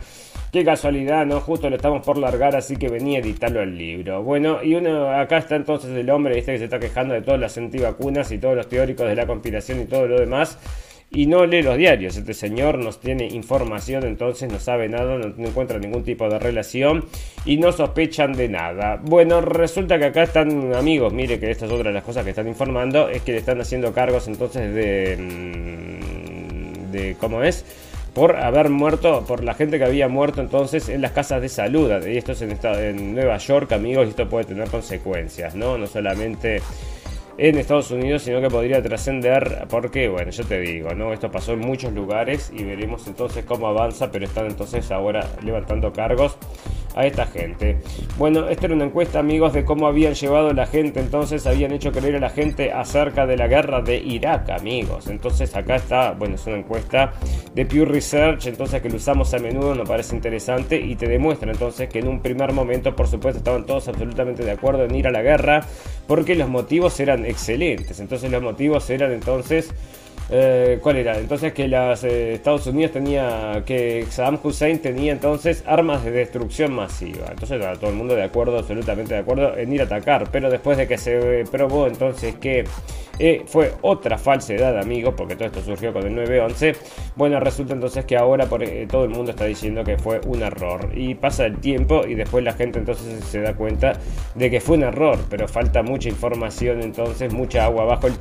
Qué 0.52 0.64
casualidad, 0.64 1.26
¿no? 1.26 1.40
Justo 1.40 1.68
lo 1.68 1.76
estamos 1.76 2.04
por 2.04 2.18
largar, 2.18 2.56
así 2.56 2.76
que 2.76 2.88
venía 2.88 3.18
a 3.18 3.22
editarlo 3.22 3.62
el 3.62 3.76
libro. 3.76 4.22
Bueno, 4.22 4.62
y 4.62 4.74
uno, 4.74 5.10
acá 5.10 5.38
está 5.38 5.56
entonces 5.56 5.90
el 5.90 6.08
hombre, 6.10 6.38
este 6.38 6.52
que 6.52 6.58
se 6.58 6.64
está 6.64 6.78
quejando 6.78 7.14
de 7.14 7.22
todas 7.22 7.40
las 7.40 7.58
antivacunas 7.58 8.30
y 8.32 8.38
todos 8.38 8.56
los 8.56 8.68
teóricos 8.68 9.06
de 9.06 9.16
la 9.16 9.26
conspiración 9.26 9.82
y 9.82 9.84
todo 9.86 10.06
lo 10.06 10.18
demás 10.18 10.58
y 11.10 11.26
no 11.26 11.46
lee 11.46 11.62
los 11.62 11.76
diarios. 11.76 12.16
Este 12.16 12.34
señor 12.34 12.78
nos 12.78 13.00
tiene 13.00 13.26
información, 13.26 14.04
entonces 14.04 14.50
no 14.50 14.58
sabe 14.58 14.88
nada, 14.88 15.18
no, 15.18 15.46
encuentra 15.46 15.78
ningún 15.78 16.04
tipo 16.04 16.28
de 16.28 16.38
relación 16.38 17.04
y 17.44 17.56
no 17.56 17.72
sospechan 17.72 18.32
de 18.32 18.48
nada. 18.48 19.00
Bueno, 19.02 19.40
resulta 19.40 19.98
que 19.98 20.06
acá 20.06 20.24
están 20.24 20.74
amigos, 20.74 21.12
mire 21.12 21.38
que 21.38 21.50
esta 21.50 21.66
es 21.66 21.72
otra 21.72 21.90
de 21.90 21.94
las 21.94 22.04
cosas 22.04 22.24
que 22.24 22.30
están 22.30 22.48
informando, 22.48 23.08
es 23.08 23.22
que 23.22 23.32
le 23.32 23.38
están 23.38 23.60
haciendo 23.60 23.92
cargos 23.92 24.28
entonces 24.28 24.74
de... 24.74 25.16
Mm, 25.18 26.92
de 26.92 27.16
¿Cómo 27.18 27.42
es? 27.42 27.64
Por 28.16 28.34
haber 28.34 28.70
muerto, 28.70 29.24
por 29.28 29.44
la 29.44 29.52
gente 29.52 29.76
que 29.76 29.84
había 29.84 30.08
muerto 30.08 30.40
entonces 30.40 30.88
en 30.88 31.02
las 31.02 31.12
casas 31.12 31.42
de 31.42 31.50
salud. 31.50 31.92
Y 32.06 32.16
esto 32.16 32.32
es 32.32 32.40
en, 32.40 32.58
en 32.64 33.14
Nueva 33.14 33.36
York, 33.36 33.70
amigos, 33.72 34.06
y 34.06 34.10
esto 34.10 34.26
puede 34.26 34.46
tener 34.46 34.70
consecuencias, 34.70 35.54
¿no? 35.54 35.76
No 35.76 35.86
solamente 35.86 36.62
en 37.36 37.58
Estados 37.58 37.90
Unidos, 37.90 38.22
sino 38.22 38.40
que 38.40 38.48
podría 38.48 38.82
trascender, 38.82 39.66
porque, 39.68 40.08
bueno, 40.08 40.30
yo 40.30 40.44
te 40.44 40.58
digo, 40.60 40.94
¿no? 40.94 41.12
Esto 41.12 41.30
pasó 41.30 41.52
en 41.52 41.58
muchos 41.58 41.92
lugares 41.92 42.50
y 42.56 42.64
veremos 42.64 43.06
entonces 43.06 43.44
cómo 43.44 43.66
avanza, 43.66 44.10
pero 44.10 44.24
están 44.24 44.46
entonces 44.46 44.90
ahora 44.90 45.28
levantando 45.44 45.92
cargos 45.92 46.38
a 46.96 47.06
esta 47.06 47.26
gente. 47.26 47.76
Bueno, 48.16 48.48
esta 48.48 48.66
era 48.66 48.74
una 48.74 48.86
encuesta, 48.86 49.18
amigos, 49.18 49.52
de 49.52 49.64
cómo 49.64 49.86
habían 49.86 50.14
llevado 50.14 50.52
la 50.54 50.66
gente, 50.66 50.98
entonces 50.98 51.46
habían 51.46 51.72
hecho 51.72 51.92
creer 51.92 52.16
a 52.16 52.20
la 52.20 52.30
gente 52.30 52.72
acerca 52.72 53.26
de 53.26 53.36
la 53.36 53.46
guerra 53.46 53.82
de 53.82 53.98
Irak, 53.98 54.48
amigos. 54.50 55.06
Entonces 55.06 55.54
acá 55.54 55.76
está, 55.76 56.12
bueno, 56.12 56.36
es 56.36 56.46
una 56.46 56.56
encuesta 56.56 57.12
de 57.54 57.66
Pew 57.66 57.84
Research, 57.84 58.46
entonces 58.46 58.80
que 58.80 58.88
lo 58.88 58.96
usamos 58.96 59.32
a 59.34 59.38
menudo, 59.38 59.74
nos 59.74 59.86
parece 59.86 60.16
interesante 60.16 60.80
y 60.80 60.96
te 60.96 61.06
demuestra 61.06 61.52
entonces 61.52 61.88
que 61.90 61.98
en 61.98 62.08
un 62.08 62.20
primer 62.20 62.52
momento, 62.52 62.96
por 62.96 63.08
supuesto, 63.08 63.38
estaban 63.38 63.66
todos 63.66 63.88
absolutamente 63.88 64.42
de 64.42 64.52
acuerdo 64.52 64.84
en 64.84 64.94
ir 64.94 65.06
a 65.06 65.10
la 65.10 65.20
guerra 65.20 65.60
porque 66.06 66.34
los 66.34 66.48
motivos 66.48 66.98
eran 66.98 67.26
excelentes. 67.26 68.00
Entonces 68.00 68.30
los 68.30 68.42
motivos 68.42 68.88
eran 68.88 69.12
entonces 69.12 69.70
eh, 70.28 70.78
¿Cuál 70.82 70.96
era? 70.96 71.18
Entonces 71.18 71.52
que 71.52 71.68
los 71.68 72.02
eh, 72.02 72.34
Estados 72.34 72.66
Unidos 72.66 72.92
tenía, 72.92 73.62
que 73.64 74.06
Saddam 74.10 74.40
Hussein 74.42 74.80
tenía 74.80 75.12
entonces 75.12 75.62
armas 75.66 76.04
de 76.04 76.10
destrucción 76.10 76.72
masiva. 76.72 77.26
Entonces 77.30 77.52
estaba 77.52 77.76
todo 77.76 77.90
el 77.90 77.96
mundo 77.96 78.16
de 78.16 78.24
acuerdo, 78.24 78.58
absolutamente 78.58 79.14
de 79.14 79.20
acuerdo 79.20 79.56
en 79.56 79.72
ir 79.72 79.82
a 79.82 79.84
atacar. 79.84 80.28
Pero 80.32 80.50
después 80.50 80.78
de 80.78 80.88
que 80.88 80.98
se 80.98 81.44
probó 81.50 81.86
entonces 81.86 82.34
que 82.36 82.64
eh, 83.18 83.44
fue 83.46 83.72
otra 83.82 84.18
falsedad, 84.18 84.78
amigos, 84.78 85.14
porque 85.16 85.36
todo 85.36 85.46
esto 85.46 85.62
surgió 85.62 85.92
con 85.92 86.06
el 86.06 86.14
911. 86.14 86.76
Bueno, 87.14 87.40
resulta 87.40 87.72
entonces 87.72 88.04
que 88.04 88.16
ahora 88.16 88.46
todo 88.88 89.04
el 89.04 89.10
mundo 89.10 89.30
está 89.30 89.44
diciendo 89.44 89.84
que 89.84 89.96
fue 89.96 90.20
un 90.26 90.42
error. 90.42 90.90
Y 90.94 91.14
pasa 91.14 91.46
el 91.46 91.58
tiempo 91.58 92.06
y 92.06 92.14
después 92.14 92.44
la 92.44 92.52
gente 92.52 92.78
entonces 92.78 93.24
se 93.24 93.40
da 93.40 93.54
cuenta 93.54 93.94
de 94.34 94.50
que 94.50 94.60
fue 94.60 94.76
un 94.76 94.82
error, 94.82 95.18
pero 95.30 95.48
falta 95.48 95.82
mucha 95.82 96.08
información 96.08 96.82
entonces, 96.82 97.32
mucha 97.32 97.64
agua 97.64 97.84
bajo 97.84 98.06
el, 98.06 98.16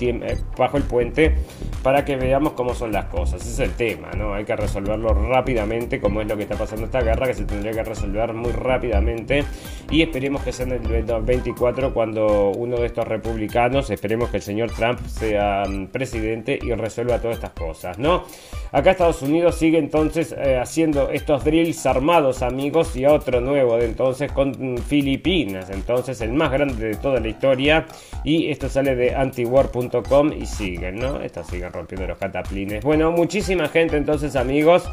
bajo 0.58 0.78
el 0.78 0.84
puente 0.84 1.36
para 1.84 1.95
que 2.04 2.16
veamos 2.16 2.54
cómo 2.54 2.74
son 2.74 2.92
las 2.92 3.06
cosas. 3.06 3.42
Ese 3.42 3.52
es 3.52 3.60
el 3.70 3.76
tema, 3.76 4.12
¿no? 4.12 4.34
Hay 4.34 4.44
que 4.44 4.56
resolverlo 4.56 5.14
rápidamente, 5.14 6.02
como 6.02 6.22
es 6.22 6.28
lo 6.28 6.36
que 6.36 6.44
está 6.44 6.56
pasando 6.56 6.86
esta 6.86 7.02
guerra, 7.02 7.28
que 7.28 7.36
se 7.36 7.46
tendría 7.46 7.72
que 7.72 7.84
resolver 7.84 8.34
muy 8.34 8.52
rápidamente. 8.52 9.44
Y 9.90 10.02
esperemos 10.02 10.42
que 10.42 10.52
sea 10.52 10.66
en 10.66 10.74
el 10.74 11.22
24 11.24 11.94
cuando 11.94 12.50
uno 12.52 12.78
de 12.78 12.88
estos 12.88 13.08
republicanos, 13.08 13.90
esperemos 13.90 14.30
que 14.30 14.38
el 14.38 14.44
señor 14.44 14.72
Trump 14.72 15.00
sea 15.06 15.64
mm, 15.68 15.88
presidente 15.88 16.58
y 16.62 16.74
resuelva 16.74 17.20
todas 17.20 17.38
estas 17.38 17.52
cosas, 17.52 17.98
¿no? 18.00 18.24
Acá 18.72 18.92
Estados 18.92 19.22
Unidos 19.22 19.56
sigue 19.56 19.78
entonces 19.78 20.36
eh, 20.38 20.58
haciendo 20.58 21.10
estos 21.10 21.46
drills 21.46 21.86
armados, 21.86 22.42
amigos, 22.42 22.96
y 22.96 23.06
otro 23.06 23.40
nuevo 23.40 23.78
de 23.78 23.86
entonces 23.86 24.32
con 24.32 24.50
mm, 24.50 24.78
Filipinas, 24.80 25.70
entonces 25.70 26.20
el 26.22 26.34
más 26.34 26.52
grande 26.52 26.88
de 26.88 26.96
toda 26.96 27.20
la 27.20 27.28
historia. 27.28 27.86
Y 28.24 28.50
esto 28.50 28.68
sale 28.70 28.96
de 28.96 29.16
antiwar.com 29.16 30.34
y 30.34 30.46
siguen, 30.46 30.96
¿no? 30.96 31.22
Esto 31.22 31.44
sigue 31.44 31.70
rompiendo 31.86 32.08
los 32.08 32.18
cataplines. 32.18 32.84
Bueno, 32.84 33.12
muchísima 33.12 33.68
gente 33.68 33.96
entonces, 33.96 34.36
amigos 34.36 34.90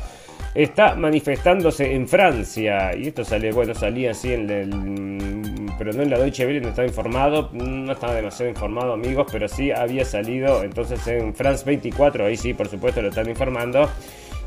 está 0.55 0.95
manifestándose 0.95 1.95
en 1.95 2.07
Francia. 2.07 2.95
Y 2.95 3.09
esto 3.09 3.25
sale, 3.25 3.51
bueno, 3.51 3.75
salía 3.75 4.11
así 4.11 4.35
en 4.35 4.51
el. 4.51 4.69
Mm, 4.69 5.79
pero 5.79 5.93
no 5.95 6.03
en 6.03 6.11
la 6.11 6.19
Deutsche 6.19 6.47
Welle, 6.47 6.61
no 6.61 6.69
estaba 6.69 6.87
informado. 6.87 7.49
No 7.53 7.93
estaba 7.93 8.15
demasiado 8.15 8.51
informado, 8.51 8.93
amigos, 8.93 9.27
pero 9.33 9.49
sí 9.49 9.71
había 9.71 10.05
salido 10.05 10.63
entonces 10.63 11.07
en 11.07 11.35
France 11.35 11.65
24. 11.65 12.27
Ahí 12.27 12.37
sí, 12.37 12.53
por 12.53 12.69
supuesto, 12.69 13.01
lo 13.01 13.09
están 13.09 13.29
informando 13.29 13.89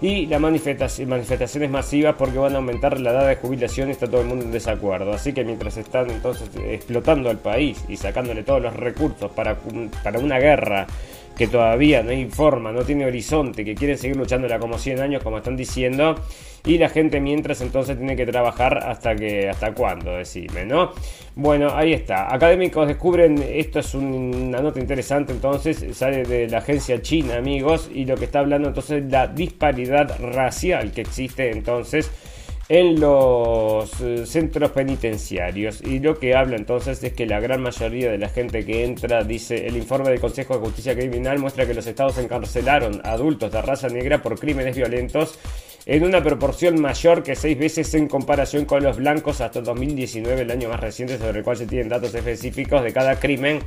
y 0.01 0.25
las 0.25 0.41
manifestaciones 0.41 1.69
masivas 1.69 2.15
porque 2.17 2.37
van 2.37 2.53
a 2.53 2.57
aumentar 2.57 2.99
la 2.99 3.11
edad 3.11 3.27
de 3.27 3.37
jubilación 3.37 3.89
está 3.89 4.07
todo 4.07 4.21
el 4.21 4.27
mundo 4.27 4.43
en 4.45 4.51
desacuerdo. 4.51 5.13
Así 5.13 5.33
que 5.33 5.43
mientras 5.43 5.77
están 5.77 6.09
entonces 6.09 6.49
explotando 6.67 7.29
al 7.29 7.37
país 7.37 7.83
y 7.87 7.95
sacándole 7.95 8.43
todos 8.43 8.61
los 8.61 8.75
recursos 8.75 9.31
para, 9.31 9.57
para 10.03 10.19
una 10.19 10.37
guerra 10.37 10.85
que 11.35 11.47
todavía 11.47 12.01
no 12.03 12.11
hay 12.11 12.25
forma, 12.25 12.71
no 12.71 12.83
tiene 12.83 13.05
horizonte, 13.05 13.65
que 13.65 13.75
quieren 13.75 13.97
seguir 13.97 14.15
luchándola 14.15 14.59
como 14.59 14.77
100 14.77 14.99
años, 15.01 15.23
como 15.23 15.37
están 15.37 15.57
diciendo, 15.57 16.15
y 16.65 16.77
la 16.77 16.89
gente 16.89 17.19
mientras 17.19 17.61
entonces 17.61 17.97
tiene 17.97 18.15
que 18.15 18.25
trabajar 18.25 18.77
hasta 18.77 19.15
que 19.15 19.49
hasta 19.49 19.73
cuándo, 19.73 20.15
decime, 20.17 20.65
¿no? 20.65 20.91
Bueno, 21.35 21.75
ahí 21.75 21.93
está. 21.93 22.33
Académicos 22.33 22.87
descubren, 22.87 23.43
esto 23.47 23.79
es 23.79 23.93
una 23.93 24.59
nota 24.61 24.79
interesante 24.79 25.33
entonces, 25.33 25.85
sale 25.95 26.23
de 26.23 26.47
la 26.47 26.59
agencia 26.59 27.01
china, 27.01 27.35
amigos, 27.35 27.89
y 27.93 28.05
lo 28.05 28.15
que 28.15 28.25
está 28.25 28.39
hablando 28.39 28.69
entonces 28.69 29.03
la 29.09 29.27
disparidad 29.27 30.17
racial 30.19 30.91
que 30.91 31.01
existe 31.01 31.51
entonces 31.51 32.09
en 32.67 32.99
los 32.99 34.01
eh, 34.01 34.25
centros 34.25 34.71
penitenciarios. 34.71 35.81
Y 35.81 35.99
lo 35.99 36.17
que 36.17 36.35
habla 36.35 36.55
entonces 36.55 37.03
es 37.03 37.13
que 37.13 37.25
la 37.25 37.39
gran 37.39 37.61
mayoría 37.61 38.11
de 38.11 38.17
la 38.17 38.29
gente 38.29 38.65
que 38.65 38.83
entra, 38.83 39.23
dice 39.23 39.67
el 39.67 39.77
informe 39.77 40.09
del 40.09 40.19
Consejo 40.19 40.55
de 40.55 40.65
Justicia 40.65 40.95
Criminal, 40.95 41.39
muestra 41.39 41.65
que 41.65 41.73
los 41.73 41.85
estados 41.85 42.17
encarcelaron 42.17 43.01
adultos 43.03 43.51
de 43.51 43.61
raza 43.61 43.87
negra 43.87 44.21
por 44.21 44.39
crímenes 44.39 44.75
violentos 44.75 45.37
en 45.85 46.03
una 46.03 46.23
proporción 46.23 46.81
mayor 46.81 47.21
que 47.21 47.35
seis 47.35 47.57
veces 47.57 47.93
en 47.93 48.07
comparación 48.07 48.65
con 48.65 48.83
los 48.83 48.97
blancos 48.97 49.39
hasta 49.41 49.61
2019, 49.61 50.41
el 50.41 50.51
año 50.51 50.69
más 50.69 50.79
reciente 50.79 51.19
sobre 51.19 51.39
el 51.39 51.43
cual 51.43 51.57
se 51.57 51.67
tienen 51.67 51.89
datos 51.89 52.13
específicos 52.15 52.83
de 52.83 52.91
cada 52.91 53.19
crimen. 53.19 53.59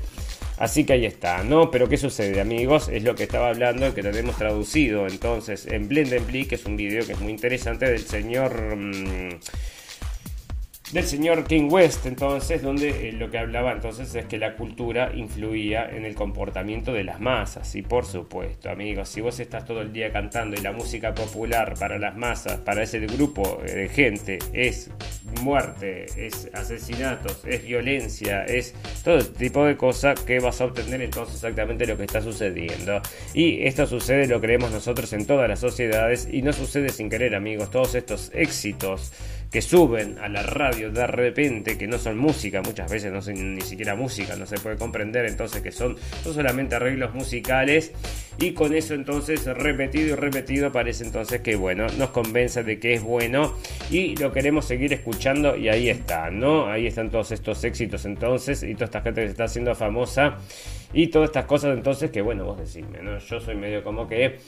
Así 0.58 0.84
que 0.84 0.94
ahí 0.94 1.06
está, 1.06 1.44
¿no? 1.44 1.70
Pero 1.70 1.88
¿qué 1.88 1.96
sucede, 1.96 2.40
amigos? 2.40 2.88
Es 2.88 3.04
lo 3.04 3.14
que 3.14 3.22
estaba 3.24 3.48
hablando, 3.48 3.94
que 3.94 4.02
tenemos 4.02 4.36
traducido 4.36 5.06
entonces 5.06 5.66
en 5.66 5.88
Blendenbly, 5.88 6.46
que 6.46 6.56
es 6.56 6.64
un 6.66 6.76
video 6.76 7.06
que 7.06 7.12
es 7.12 7.20
muy 7.20 7.32
interesante 7.32 7.86
del 7.86 8.00
señor... 8.00 8.76
Mm, 8.76 9.38
del 10.92 11.04
señor 11.04 11.44
King 11.44 11.68
West, 11.70 12.06
entonces, 12.06 12.62
donde 12.62 13.08
eh, 13.08 13.12
lo 13.12 13.30
que 13.30 13.38
hablaba 13.38 13.72
entonces 13.72 14.14
es 14.14 14.24
que 14.24 14.38
la 14.38 14.56
cultura 14.56 15.12
influía 15.14 15.88
en 15.90 16.06
el 16.06 16.14
comportamiento 16.14 16.92
de 16.92 17.04
las 17.04 17.20
masas. 17.20 17.74
Y 17.74 17.82
por 17.82 18.06
supuesto, 18.06 18.70
amigos, 18.70 19.08
si 19.10 19.20
vos 19.20 19.38
estás 19.38 19.66
todo 19.66 19.82
el 19.82 19.92
día 19.92 20.10
cantando 20.12 20.56
y 20.58 20.62
la 20.62 20.72
música 20.72 21.14
popular 21.14 21.74
para 21.78 21.98
las 21.98 22.16
masas, 22.16 22.58
para 22.60 22.82
ese 22.82 23.00
grupo 23.00 23.60
eh, 23.66 23.72
de 23.72 23.88
gente, 23.88 24.38
es 24.54 24.90
muerte, 25.42 26.06
es 26.16 26.48
asesinatos, 26.54 27.44
es 27.44 27.64
violencia, 27.64 28.44
es 28.44 28.74
todo 29.04 29.22
tipo 29.24 29.64
de 29.66 29.76
cosas 29.76 30.18
que 30.20 30.40
vas 30.40 30.60
a 30.60 30.64
obtener 30.64 31.02
entonces 31.02 31.34
exactamente 31.36 31.86
lo 31.86 31.98
que 31.98 32.04
está 32.04 32.22
sucediendo. 32.22 33.02
Y 33.34 33.64
esto 33.66 33.86
sucede, 33.86 34.26
lo 34.26 34.40
creemos 34.40 34.70
nosotros 34.70 35.12
en 35.12 35.26
todas 35.26 35.48
las 35.48 35.60
sociedades 35.60 36.28
y 36.30 36.40
no 36.40 36.54
sucede 36.54 36.88
sin 36.88 37.10
querer, 37.10 37.34
amigos. 37.34 37.70
Todos 37.70 37.94
estos 37.94 38.30
éxitos 38.34 39.12
que 39.50 39.62
suben 39.62 40.18
a 40.18 40.28
la 40.28 40.42
radio 40.42 40.90
de 40.90 41.06
repente, 41.06 41.78
que 41.78 41.86
no 41.86 41.98
son 41.98 42.18
música, 42.18 42.60
muchas 42.60 42.90
veces 42.90 43.12
no 43.12 43.22
son 43.22 43.54
ni 43.54 43.62
siquiera 43.62 43.94
música, 43.94 44.36
no 44.36 44.46
se 44.46 44.58
puede 44.58 44.76
comprender 44.76 45.24
entonces 45.26 45.62
que 45.62 45.72
son, 45.72 45.96
son 46.22 46.34
solamente 46.34 46.74
arreglos 46.74 47.14
musicales 47.14 47.92
y 48.38 48.52
con 48.52 48.74
eso 48.74 48.94
entonces 48.94 49.44
repetido 49.46 50.08
y 50.08 50.14
repetido 50.14 50.70
parece 50.70 51.04
entonces 51.04 51.40
que 51.40 51.56
bueno, 51.56 51.86
nos 51.98 52.10
convence 52.10 52.62
de 52.62 52.78
que 52.78 52.94
es 52.94 53.02
bueno 53.02 53.54
y 53.90 54.16
lo 54.16 54.32
queremos 54.32 54.66
seguir 54.66 54.92
escuchando 54.92 55.56
y 55.56 55.68
ahí 55.68 55.88
está, 55.88 56.30
¿no? 56.30 56.66
Ahí 56.66 56.86
están 56.86 57.10
todos 57.10 57.32
estos 57.32 57.64
éxitos 57.64 58.04
entonces 58.04 58.62
y 58.62 58.74
toda 58.74 58.86
esta 58.86 59.00
gente 59.00 59.22
que 59.22 59.28
se 59.28 59.32
está 59.32 59.44
haciendo 59.44 59.74
famosa 59.74 60.38
y 60.92 61.08
todas 61.08 61.28
estas 61.28 61.44
cosas 61.44 61.76
entonces 61.76 62.10
que 62.10 62.22
bueno, 62.22 62.44
vos 62.44 62.58
decime, 62.58 63.02
¿no? 63.02 63.18
Yo 63.18 63.40
soy 63.40 63.56
medio 63.56 63.82
como 63.84 64.08
que 64.08 64.38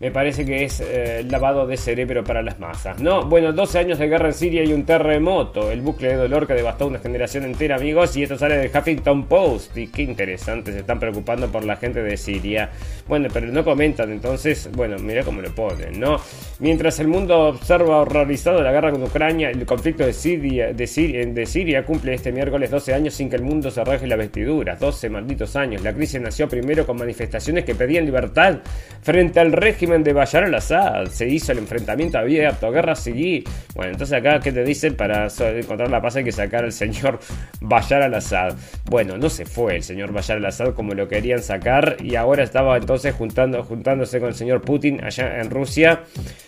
me 0.00 0.10
parece 0.10 0.46
que 0.46 0.64
es 0.64 0.80
eh, 0.80 1.26
lavado 1.28 1.66
de 1.66 1.76
cerebro 1.76 2.24
para 2.24 2.40
las 2.42 2.58
masas, 2.58 3.00
¿no? 3.00 3.24
Bueno, 3.24 3.52
12 3.52 3.78
años 3.78 3.98
de 3.98 4.08
guerra 4.08 4.28
en 4.28 4.34
Siria 4.34 4.64
y 4.64 4.72
un 4.72 4.86
terremoto, 4.86 5.70
el 5.70 5.82
bucle 5.82 6.08
de 6.08 6.16
dolor 6.16 6.46
que 6.46 6.54
devastó 6.54 6.86
una 6.86 7.00
generación 7.00 7.44
entera, 7.44 7.76
amigos, 7.76 8.16
y 8.16 8.22
esto 8.22 8.38
sale 8.38 8.56
del 8.56 8.70
Huffington 8.74 9.26
Post, 9.26 9.76
y 9.76 9.88
qué 9.88 10.02
interesante, 10.02 10.72
se 10.72 10.78
están 10.78 10.98
preocupando 10.98 11.52
por 11.52 11.64
la 11.64 11.76
gente 11.76 12.02
de 12.02 12.16
Siria. 12.16 12.70
Bueno, 13.06 13.28
pero 13.30 13.48
no 13.48 13.62
comentan, 13.62 14.10
entonces, 14.10 14.70
bueno, 14.72 14.96
mira 14.98 15.22
cómo 15.22 15.42
lo 15.42 15.54
ponen, 15.54 16.00
¿no? 16.00 16.16
Mientras 16.60 16.98
el 16.98 17.08
mundo 17.08 17.48
observa 17.48 17.98
horrorizado 17.98 18.62
la 18.62 18.72
guerra 18.72 18.92
con 18.92 19.02
Ucrania, 19.02 19.50
el 19.50 19.66
conflicto 19.66 20.06
de 20.06 20.14
Siria, 20.14 20.72
de 20.72 20.86
Siria, 20.86 21.26
de 21.26 21.44
Siria 21.44 21.84
cumple 21.84 22.14
este 22.14 22.32
miércoles 22.32 22.70
12 22.70 22.94
años 22.94 23.12
sin 23.12 23.28
que 23.28 23.36
el 23.36 23.42
mundo 23.42 23.70
se 23.70 23.84
raje 23.84 24.06
las 24.06 24.18
vestiduras, 24.18 24.80
12 24.80 25.10
malditos 25.10 25.56
años. 25.56 25.82
La 25.82 25.89
crisis 25.94 26.20
nació 26.20 26.48
primero 26.48 26.86
con 26.86 26.96
manifestaciones 26.96 27.64
que 27.64 27.74
pedían 27.74 28.04
libertad 28.04 28.58
frente 29.02 29.40
al 29.40 29.52
régimen 29.52 30.02
de 30.02 30.12
Bayar 30.12 30.44
al-Assad. 30.44 31.06
Se 31.06 31.28
hizo 31.28 31.52
el 31.52 31.58
enfrentamiento 31.58 32.18
abierto, 32.18 32.70
guerra 32.70 32.94
civil. 32.94 33.44
Bueno, 33.74 33.92
entonces 33.92 34.18
acá, 34.18 34.40
¿qué 34.40 34.52
te 34.52 34.64
dicen? 34.64 34.96
Para 34.96 35.28
encontrar 35.56 35.90
la 35.90 36.00
paz 36.00 36.16
hay 36.16 36.24
que 36.24 36.32
sacar 36.32 36.64
al 36.64 36.72
señor 36.72 37.18
Bayar 37.60 38.02
al-Assad. 38.02 38.54
Bueno, 38.86 39.16
no 39.16 39.28
se 39.30 39.46
fue 39.46 39.76
el 39.76 39.82
señor 39.82 40.12
Bayar 40.12 40.38
al-Assad 40.38 40.74
como 40.74 40.94
lo 40.94 41.08
querían 41.08 41.42
sacar 41.42 41.96
y 42.02 42.16
ahora 42.16 42.42
estaba 42.42 42.76
entonces 42.76 43.14
juntando, 43.14 43.62
juntándose 43.62 44.20
con 44.20 44.28
el 44.28 44.34
señor 44.34 44.60
Putin 44.62 45.02
allá 45.02 45.40
en 45.40 45.50
Rusia. 45.50 46.02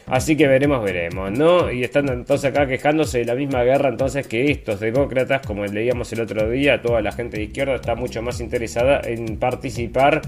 Así 0.06 0.36
que 0.36 0.46
veremos, 0.46 0.84
veremos, 0.84 1.30
¿no? 1.30 1.70
Y 1.70 1.84
están 1.84 2.08
entonces 2.08 2.50
acá 2.50 2.66
quejándose 2.66 3.18
de 3.18 3.24
la 3.24 3.34
misma 3.34 3.62
guerra 3.62 3.88
entonces 3.88 4.26
que 4.26 4.50
estos 4.50 4.80
demócratas, 4.80 5.46
como 5.46 5.64
leíamos 5.64 6.12
el 6.12 6.20
otro 6.20 6.50
día, 6.50 6.82
toda 6.82 7.00
la 7.00 7.12
gente 7.12 7.38
de 7.38 7.44
izquierda 7.44 7.76
está 7.76 7.94
mucho 7.94 8.22
más 8.22 8.40
interesada 8.40 9.00
en 9.04 9.31
participar 9.36 10.22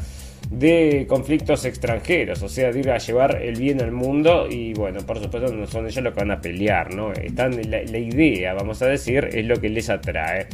de 0.50 1.06
conflictos 1.08 1.64
extranjeros, 1.64 2.42
o 2.42 2.48
sea, 2.48 2.70
de 2.70 2.80
ir 2.80 2.90
a 2.90 2.98
llevar 2.98 3.42
el 3.42 3.56
bien 3.56 3.80
al 3.80 3.92
mundo 3.92 4.46
y 4.48 4.74
bueno, 4.74 5.00
por 5.00 5.18
supuesto 5.18 5.52
no 5.52 5.66
son 5.66 5.86
ellos 5.86 6.04
los 6.04 6.12
que 6.12 6.20
van 6.20 6.30
a 6.30 6.40
pelear, 6.40 6.94
¿no? 6.94 7.12
Están 7.12 7.58
la, 7.70 7.82
la 7.82 7.98
idea, 7.98 8.52
vamos 8.52 8.82
a 8.82 8.86
decir, 8.86 9.28
es 9.32 9.44
lo 9.46 9.56
que 9.60 9.68
les 9.68 9.88
atrae. 9.88 10.46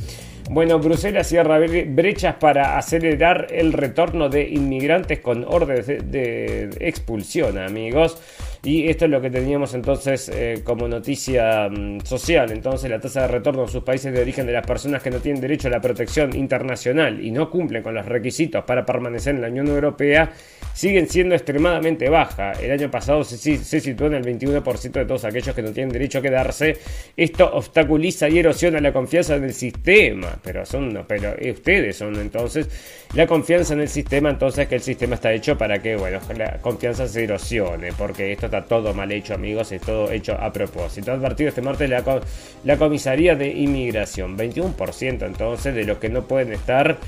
Bueno, 0.52 0.80
Bruselas 0.80 1.28
cierra 1.28 1.60
brechas 1.60 2.34
para 2.40 2.76
acelerar 2.76 3.46
el 3.50 3.72
retorno 3.72 4.28
de 4.28 4.48
inmigrantes 4.48 5.20
con 5.20 5.44
órdenes 5.44 5.86
de, 5.86 6.70
expulsión, 6.80 7.56
amigos. 7.56 8.18
Y 8.62 8.88
esto 8.88 9.06
es 9.06 9.10
lo 9.10 9.20
que 9.20 9.30
teníamos 9.30 9.74
entonces 9.74 10.30
eh, 10.34 10.60
como 10.64 10.86
noticia 10.88 11.68
mm, 11.68 12.00
social. 12.00 12.50
Entonces 12.52 12.90
la 12.90 13.00
tasa 13.00 13.22
de 13.22 13.28
retorno 13.28 13.62
en 13.62 13.68
sus 13.68 13.82
países 13.82 14.12
de 14.12 14.20
origen 14.20 14.46
de 14.46 14.52
las 14.52 14.66
personas 14.66 15.02
que 15.02 15.10
no 15.10 15.18
tienen 15.18 15.40
derecho 15.40 15.68
a 15.68 15.70
la 15.70 15.80
protección 15.80 16.36
internacional 16.36 17.24
y 17.24 17.30
no 17.30 17.50
cumplen 17.50 17.82
con 17.82 17.94
los 17.94 18.06
requisitos 18.06 18.64
para 18.64 18.84
permanecer 18.84 19.34
en 19.34 19.42
la 19.42 19.48
Unión 19.48 19.68
Europea 19.68 20.32
siguen 20.74 21.08
siendo 21.08 21.34
extremadamente 21.34 22.08
baja. 22.08 22.52
El 22.52 22.70
año 22.70 22.90
pasado 22.90 23.24
se, 23.24 23.38
se 23.38 23.80
situó 23.80 24.06
en 24.06 24.14
el 24.14 24.24
21% 24.24 24.92
de 24.92 25.04
todos 25.04 25.24
aquellos 25.24 25.54
que 25.54 25.62
no 25.62 25.72
tienen 25.72 25.92
derecho 25.92 26.18
a 26.18 26.22
quedarse. 26.22 26.76
Esto 27.16 27.50
obstaculiza 27.52 28.28
y 28.28 28.38
erosiona 28.38 28.80
la 28.80 28.92
confianza 28.92 29.36
en 29.36 29.44
el 29.44 29.54
sistema 29.54 30.38
pero 30.42 30.64
son 30.66 31.04
pero 31.06 31.34
ustedes 31.52 31.96
son 31.96 32.16
entonces 32.16 32.68
la 33.14 33.26
confianza 33.26 33.74
en 33.74 33.80
el 33.80 33.88
sistema, 33.88 34.30
entonces 34.30 34.68
que 34.68 34.76
el 34.76 34.82
sistema 34.82 35.16
está 35.16 35.32
hecho 35.32 35.58
para 35.58 35.80
que, 35.80 35.96
bueno, 35.96 36.20
la 36.36 36.58
confianza 36.58 37.08
se 37.08 37.24
erosione, 37.24 37.92
porque 37.92 38.30
esto 38.30 38.48
está 38.50 38.62
todo 38.62 38.92
mal 38.92 39.10
hecho, 39.12 39.34
amigos, 39.34 39.70
es 39.70 39.80
todo 39.80 40.10
hecho 40.10 40.34
a 40.34 40.52
propósito. 40.52 41.12
Advertido 41.12 41.50
este 41.50 41.62
martes 41.62 41.88
la, 41.88 42.76
comisaría 42.76 43.36
de 43.36 43.48
inmigración, 43.48 44.36
21% 44.36 45.26
entonces 45.26 45.74
de 45.74 45.84
los 45.84 45.98
que 45.98 46.08
no 46.08 46.22
pueden 46.22 46.52
estar 46.52 46.98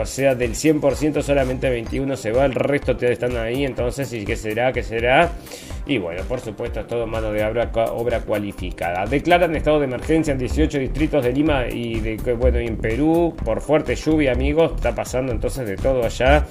o 0.00 0.06
sea, 0.06 0.34
del 0.34 0.54
100% 0.54 1.22
solamente 1.22 1.68
21 1.68 2.16
se 2.16 2.32
va, 2.32 2.46
el 2.46 2.54
resto 2.54 2.96
están 2.98 3.36
ahí, 3.36 3.64
entonces, 3.64 4.12
¿y 4.12 4.24
qué 4.24 4.34
será? 4.34 4.72
¿Qué 4.72 4.82
será? 4.82 5.30
Y 5.86 5.98
bueno, 5.98 6.22
por 6.24 6.40
supuesto, 6.40 6.80
es 6.80 6.86
todo 6.86 7.06
mano 7.06 7.30
de 7.30 7.44
obra, 7.44 7.70
obra 7.92 8.20
cualificada. 8.20 9.04
Declaran 9.06 9.54
estado 9.54 9.78
de 9.78 9.84
emergencia 9.84 10.32
en 10.32 10.38
18 10.38 10.78
distritos 10.78 11.22
de 11.22 11.32
Lima 11.32 11.68
y 11.68 12.00
de, 12.00 12.16
bueno, 12.34 12.60
y 12.60 12.66
en 12.66 12.76
Perú 12.78 13.36
por 13.44 13.60
fuerte 13.60 13.94
lluvia, 13.94 14.32
amigos, 14.32 14.72
está 14.76 14.94
pasando 14.94 15.32
entonces 15.32 15.66
de 15.68 15.76
todo 15.76 16.04
allá. 16.04 16.44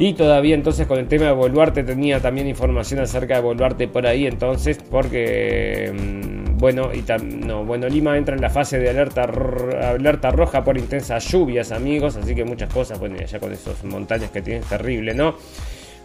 Y 0.00 0.12
todavía 0.12 0.54
entonces 0.54 0.86
con 0.86 1.00
el 1.00 1.08
tema 1.08 1.26
de 1.26 1.32
Boluarte 1.32 1.82
tenía 1.82 2.20
también 2.20 2.46
información 2.46 3.00
acerca 3.00 3.34
de 3.34 3.40
Boluarte 3.40 3.88
por 3.88 4.06
ahí 4.06 4.26
entonces 4.26 4.78
porque 4.88 5.92
mm, 5.92 6.56
bueno 6.56 6.90
y 6.94 7.04
no, 7.24 7.64
bueno 7.64 7.88
Lima 7.88 8.16
entra 8.16 8.36
en 8.36 8.40
la 8.40 8.48
fase 8.48 8.78
de 8.78 8.90
alerta 8.90 9.24
alerta 9.24 10.30
roja 10.30 10.62
por 10.62 10.78
intensas 10.78 11.26
lluvias 11.28 11.72
amigos 11.72 12.16
así 12.16 12.32
que 12.36 12.44
muchas 12.44 12.72
cosas 12.72 13.00
bueno 13.00 13.16
ya 13.16 13.40
con 13.40 13.52
esos 13.52 13.82
montañas 13.82 14.30
que 14.30 14.40
tienen 14.40 14.62
terrible 14.62 15.14
no 15.14 15.34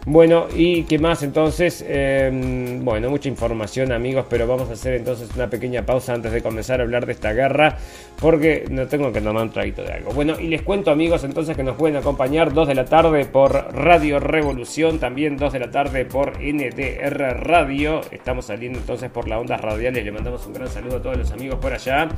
bueno, 0.06 0.48
y 0.54 0.82
qué 0.84 0.98
más 0.98 1.22
entonces, 1.22 1.82
em, 1.88 2.84
bueno, 2.84 3.08
mucha 3.08 3.28
información 3.28 3.90
amigos, 3.90 4.26
pero 4.28 4.46
vamos 4.46 4.68
a 4.68 4.74
hacer 4.74 4.94
entonces 4.94 5.30
una 5.34 5.48
pequeña 5.48 5.86
pausa 5.86 6.12
antes 6.12 6.30
de 6.30 6.42
comenzar 6.42 6.80
a 6.80 6.82
hablar 6.82 7.06
de 7.06 7.12
esta 7.12 7.32
guerra, 7.32 7.78
porque 8.20 8.66
no 8.70 8.86
tengo 8.86 9.12
que 9.12 9.22
tomar 9.22 9.44
un 9.44 9.50
traguito 9.50 9.82
de 9.82 9.94
algo. 9.94 10.12
Bueno, 10.12 10.38
y 10.38 10.48
les 10.48 10.60
cuento 10.60 10.90
amigos 10.90 11.24
entonces 11.24 11.56
que 11.56 11.62
nos 11.62 11.76
pueden 11.76 11.96
acompañar 11.96 12.52
2 12.52 12.68
de 12.68 12.74
la 12.74 12.84
tarde 12.84 13.24
por 13.24 13.52
Radio 13.74 14.20
Revolución, 14.20 14.98
también 14.98 15.38
2 15.38 15.52
de 15.54 15.58
la 15.58 15.70
tarde 15.70 16.04
por 16.04 16.34
NTR 16.38 17.40
Radio, 17.40 18.02
estamos 18.10 18.46
saliendo 18.46 18.78
entonces 18.78 19.10
por 19.10 19.26
las 19.26 19.40
ondas 19.40 19.60
radiales, 19.60 20.04
le 20.04 20.12
mandamos 20.12 20.46
un 20.46 20.52
gran 20.52 20.68
saludo 20.68 20.98
a 20.98 21.02
todos 21.02 21.16
los 21.16 21.32
amigos 21.32 21.58
por 21.60 21.72
allá, 21.72 22.08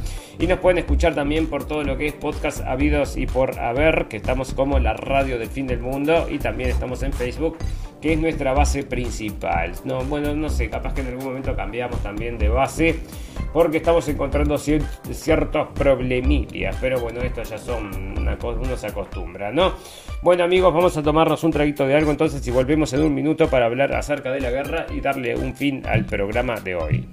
y 0.40 0.46
nos 0.48 0.58
pueden 0.58 0.78
escuchar 0.78 1.14
también 1.14 1.46
por 1.46 1.66
todo 1.66 1.84
lo 1.84 1.96
que 1.96 2.08
es 2.08 2.14
podcast 2.14 2.62
habidos 2.62 3.16
y 3.16 3.26
por 3.26 3.60
haber, 3.60 4.06
que 4.08 4.16
estamos 4.16 4.54
como 4.54 4.80
la 4.80 4.94
radio 4.94 5.38
del 5.38 5.48
fin 5.48 5.68
del 5.68 5.78
mundo, 5.78 6.26
y 6.28 6.38
también 6.38 6.70
estamos 6.70 7.04
en 7.04 7.12
Facebook 7.12 7.56
que 8.00 8.12
es 8.12 8.18
nuestra 8.18 8.52
base 8.52 8.82
principal. 8.82 9.72
No, 9.84 10.04
bueno, 10.04 10.34
no 10.34 10.48
sé, 10.48 10.68
capaz 10.68 10.94
que 10.94 11.00
en 11.00 11.08
algún 11.08 11.24
momento 11.24 11.56
cambiamos 11.56 12.00
también 12.02 12.38
de 12.38 12.48
base 12.48 13.00
porque 13.52 13.78
estamos 13.78 14.06
encontrando 14.08 14.58
ciertos 14.58 15.68
problemillas, 15.74 16.76
pero 16.80 17.00
bueno, 17.00 17.20
esto 17.20 17.42
ya 17.42 17.58
son 17.58 18.18
una 18.18 18.36
uno 18.42 18.76
se 18.76 18.86
acostumbra, 18.88 19.50
¿no? 19.52 19.74
Bueno 20.22 20.44
amigos, 20.44 20.74
vamos 20.74 20.96
a 20.96 21.02
tomarnos 21.02 21.42
un 21.44 21.52
traguito 21.52 21.86
de 21.86 21.94
algo 21.94 22.10
entonces 22.10 22.46
y 22.46 22.50
volvemos 22.50 22.92
en 22.92 23.02
un 23.02 23.14
minuto 23.14 23.48
para 23.48 23.66
hablar 23.66 23.94
acerca 23.94 24.32
de 24.32 24.40
la 24.40 24.50
guerra 24.50 24.86
y 24.94 25.00
darle 25.00 25.36
un 25.36 25.54
fin 25.54 25.82
al 25.86 26.04
programa 26.04 26.56
de 26.60 26.74
hoy. 26.74 27.08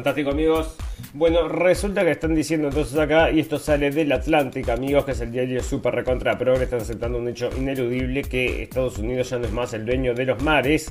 Fantástico 0.00 0.30
amigos. 0.30 0.76
Bueno, 1.12 1.46
resulta 1.46 2.02
que 2.02 2.12
están 2.12 2.34
diciendo 2.34 2.68
entonces 2.68 2.98
acá, 2.98 3.30
y 3.30 3.38
esto 3.38 3.58
sale 3.58 3.90
del 3.90 4.10
Atlántico, 4.12 4.72
amigos, 4.72 5.04
que 5.04 5.12
es 5.12 5.20
el 5.20 5.30
diario 5.30 5.62
super 5.62 5.94
recontra 5.94 6.38
progre, 6.38 6.64
están 6.64 6.80
aceptando 6.80 7.18
un 7.18 7.28
hecho 7.28 7.50
ineludible 7.54 8.22
que 8.22 8.62
Estados 8.62 8.96
Unidos 8.96 9.28
ya 9.28 9.38
no 9.38 9.44
es 9.44 9.52
más 9.52 9.74
el 9.74 9.84
dueño 9.84 10.14
de 10.14 10.24
los 10.24 10.42
mares. 10.42 10.90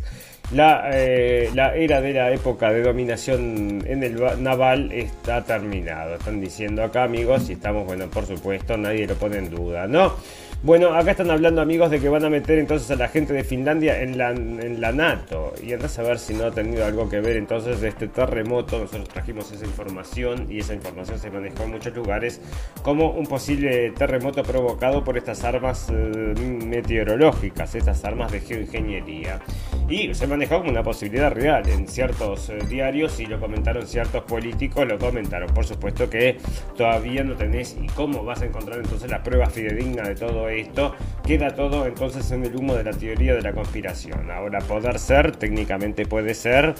La, 0.51 0.91
eh, 0.93 1.49
la 1.55 1.75
era 1.75 2.01
de 2.01 2.13
la 2.13 2.31
época 2.31 2.71
de 2.71 2.83
dominación 2.83 3.83
en 3.87 4.03
el 4.03 4.43
naval 4.43 4.91
está 4.91 5.43
terminado. 5.43 6.13
Están 6.13 6.39
diciendo 6.39 6.83
acá, 6.83 7.05
amigos, 7.05 7.49
y 7.49 7.53
estamos, 7.53 7.87
bueno, 7.87 8.05
por 8.11 8.27
supuesto, 8.27 8.77
nadie 8.77 9.07
lo 9.07 9.15
pone 9.15 9.37
en 9.37 9.49
duda, 9.49 9.87
¿no? 9.87 10.13
Bueno, 10.61 10.93
acá 10.93 11.11
están 11.11 11.31
hablando 11.31 11.61
amigos 11.61 11.89
de 11.89 12.01
que 12.01 12.09
van 12.09 12.25
a 12.25 12.29
meter 12.29 12.59
entonces 12.59 12.91
a 12.91 12.95
la 12.95 13.07
gente 13.07 13.31
de 13.31 13.45
Finlandia 13.45 14.01
en 14.01 14.17
la, 14.17 14.31
en 14.31 14.81
la 14.81 14.91
NATO. 14.91 15.53
Y 15.63 15.71
andás 15.71 15.97
a 15.99 16.03
ver 16.03 16.19
si 16.19 16.33
no 16.33 16.47
ha 16.47 16.51
tenido 16.51 16.85
algo 16.85 17.07
que 17.07 17.21
ver 17.21 17.37
entonces 17.37 17.79
de 17.79 17.87
este 17.87 18.09
terremoto. 18.09 18.77
Nosotros 18.77 19.07
trajimos 19.07 19.49
esa 19.53 19.63
información 19.63 20.47
y 20.49 20.59
esa 20.59 20.73
información 20.73 21.17
se 21.17 21.31
manejó 21.31 21.63
en 21.63 21.71
muchos 21.71 21.95
lugares 21.95 22.41
como 22.83 23.11
un 23.11 23.25
posible 23.25 23.91
terremoto 23.91 24.43
provocado 24.43 25.01
por 25.01 25.17
estas 25.17 25.45
armas 25.45 25.87
eh, 25.93 26.33
meteorológicas, 26.65 27.75
estas 27.75 28.03
armas 28.03 28.29
de 28.33 28.41
geoingeniería. 28.41 29.39
Y 29.87 30.13
se 30.13 30.27
manejó 30.27 30.57
como 30.57 30.71
una 30.71 30.83
posibilidad 30.83 31.31
real 31.31 31.69
en 31.69 31.87
ciertos 31.87 32.49
eh, 32.49 32.59
diarios 32.67 33.17
y 33.21 33.27
lo 33.27 33.39
comentaron 33.39 33.87
ciertos 33.87 34.23
políticos, 34.23 34.85
lo 34.85 34.99
comentaron. 34.99 35.53
Por 35.53 35.65
supuesto 35.65 36.09
que 36.09 36.37
todavía 36.75 37.23
no 37.23 37.35
tenés 37.35 37.77
y 37.81 37.87
cómo 37.87 38.25
vas 38.25 38.41
a 38.41 38.45
encontrar 38.45 38.79
entonces 38.79 39.09
la 39.09 39.23
prueba 39.23 39.49
fidedigna 39.49 40.03
de 40.03 40.15
todo 40.15 40.48
esto, 40.49 40.95
queda 41.25 41.55
todo 41.55 41.85
entonces 41.85 42.31
en 42.31 42.45
el 42.45 42.55
humo 42.55 42.75
de 42.75 42.83
la 42.83 42.91
teoría 42.91 43.35
de 43.35 43.41
la 43.41 43.53
conspiración. 43.53 44.31
Ahora, 44.31 44.59
poder 44.59 44.99
ser, 44.99 45.35
técnicamente 45.35 46.05
puede 46.05 46.33
ser, 46.33 46.75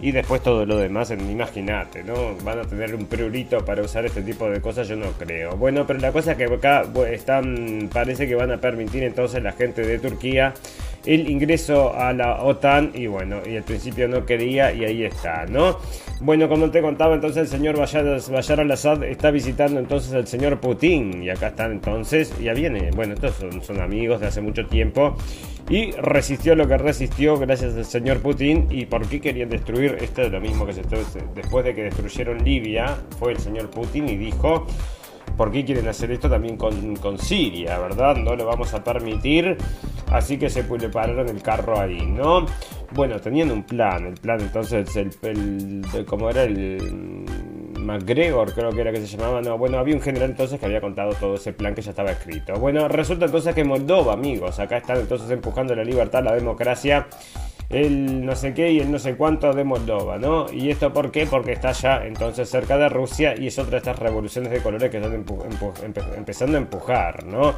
y 0.00 0.12
después 0.12 0.42
todo 0.42 0.66
lo 0.66 0.76
demás, 0.76 1.10
imagínate, 1.10 2.04
¿no? 2.04 2.36
Van 2.44 2.58
a 2.58 2.64
tener 2.64 2.94
un 2.94 3.06
prurito 3.06 3.64
para 3.64 3.82
usar 3.82 4.04
este 4.04 4.22
tipo 4.22 4.48
de 4.48 4.60
cosas, 4.60 4.88
yo 4.88 4.96
no 4.96 5.12
creo. 5.12 5.56
Bueno, 5.56 5.86
pero 5.86 5.98
la 6.00 6.12
cosa 6.12 6.32
es 6.32 6.38
que 6.38 6.44
acá 6.44 6.84
están, 7.10 7.88
parece 7.92 8.26
que 8.26 8.34
van 8.34 8.52
a 8.52 8.58
permitir 8.58 9.02
entonces 9.02 9.42
la 9.42 9.52
gente 9.52 9.82
de 9.82 9.98
Turquía 9.98 10.54
el 11.06 11.28
ingreso 11.28 11.94
a 11.94 12.12
la 12.12 12.42
OTAN 12.42 12.92
y 12.94 13.06
bueno, 13.06 13.40
y 13.46 13.56
al 13.56 13.62
principio 13.62 14.08
no 14.08 14.24
quería 14.24 14.72
y 14.72 14.84
ahí 14.84 15.04
está, 15.04 15.46
¿no? 15.46 15.78
Bueno, 16.20 16.48
como 16.48 16.70
te 16.70 16.80
contaba 16.80 17.14
entonces 17.14 17.42
el 17.42 17.48
señor 17.48 17.76
Bashar, 17.76 18.60
al-Assad 18.60 19.02
está 19.04 19.30
visitando 19.30 19.78
entonces 19.78 20.12
al 20.14 20.26
señor 20.26 20.60
Putin 20.60 21.22
y 21.22 21.28
acá 21.28 21.48
están 21.48 21.72
entonces, 21.72 22.32
ya 22.40 22.54
viene, 22.54 22.90
bueno, 22.92 23.14
estos 23.14 23.34
son, 23.62 23.80
amigos 23.80 24.20
de 24.20 24.28
hace 24.28 24.40
mucho 24.40 24.66
tiempo 24.66 25.16
y 25.68 25.90
resistió 25.92 26.54
lo 26.54 26.68
que 26.68 26.78
resistió 26.78 27.38
gracias 27.38 27.74
al 27.74 27.84
señor 27.84 28.20
Putin 28.20 28.68
y 28.70 28.86
por 28.86 29.06
qué 29.06 29.20
querían 29.20 29.50
destruir, 29.50 29.98
esto 30.00 30.22
es 30.22 30.32
lo 30.32 30.40
mismo 30.40 30.64
que 30.66 30.72
se 30.72 30.82
después 31.34 31.64
de 31.64 31.74
que 31.74 31.84
destruyeron 31.84 32.44
Libia, 32.44 32.96
fue 33.18 33.32
el 33.32 33.38
señor 33.38 33.70
Putin 33.70 34.08
y 34.08 34.16
dijo 34.16 34.66
por 35.36 35.50
qué 35.50 35.64
quieren 35.64 35.88
hacer 35.88 36.10
esto 36.12 36.28
también 36.28 36.56
con, 36.56 37.18
Siria, 37.18 37.78
¿verdad? 37.78 38.16
No 38.16 38.34
lo 38.36 38.46
vamos 38.46 38.72
a 38.74 38.82
permitir, 38.82 39.56
así 40.10 40.38
que 40.38 40.50
se 40.50 40.64
pararon 40.64 41.28
el 41.28 41.42
carro 41.42 41.80
ahí, 41.80 42.06
¿no? 42.06 42.46
Bueno, 42.92 43.20
tenían 43.20 43.50
un 43.50 43.64
plan, 43.64 44.06
el 44.06 44.14
plan 44.14 44.40
entonces, 44.40 44.94
el, 44.96 45.10
el, 45.22 46.04
como 46.06 46.30
era 46.30 46.44
el 46.44 47.24
McGregor, 47.78 48.52
creo 48.54 48.70
que 48.70 48.80
era 48.80 48.92
que 48.92 49.00
se 49.00 49.16
llamaba, 49.16 49.40
no, 49.40 49.58
bueno, 49.58 49.78
había 49.78 49.94
un 49.94 50.00
general 50.00 50.30
entonces 50.30 50.60
que 50.60 50.66
había 50.66 50.80
contado 50.80 51.12
todo 51.14 51.34
ese 51.34 51.52
plan 51.52 51.74
que 51.74 51.82
ya 51.82 51.90
estaba 51.90 52.12
escrito. 52.12 52.54
Bueno, 52.54 52.88
resulta 52.88 53.26
entonces 53.26 53.54
que 53.54 53.64
Moldova, 53.64 54.12
amigos, 54.12 54.58
acá 54.60 54.78
están 54.78 54.98
entonces 54.98 55.30
empujando 55.30 55.74
la 55.74 55.84
libertad, 55.84 56.22
la 56.22 56.34
democracia 56.34 57.08
el 57.70 58.24
no 58.24 58.36
sé 58.36 58.54
qué 58.54 58.70
y 58.70 58.80
el 58.80 58.90
no 58.90 58.98
sé 58.98 59.16
cuánto 59.16 59.52
de 59.52 59.64
Moldova, 59.64 60.18
¿no? 60.18 60.46
¿Y 60.52 60.70
esto 60.70 60.92
por 60.92 61.10
qué? 61.10 61.26
Porque 61.26 61.52
está 61.52 61.72
ya 61.72 62.04
entonces 62.04 62.48
cerca 62.48 62.76
de 62.76 62.88
Rusia 62.88 63.34
y 63.36 63.48
es 63.48 63.58
otra 63.58 63.72
de 63.72 63.78
estas 63.78 63.98
revoluciones 63.98 64.50
de 64.50 64.60
colores 64.60 64.90
que 64.90 64.98
están 64.98 65.24
empezando 66.16 66.56
a 66.56 66.60
empujar, 66.60 67.24
¿no? 67.24 67.54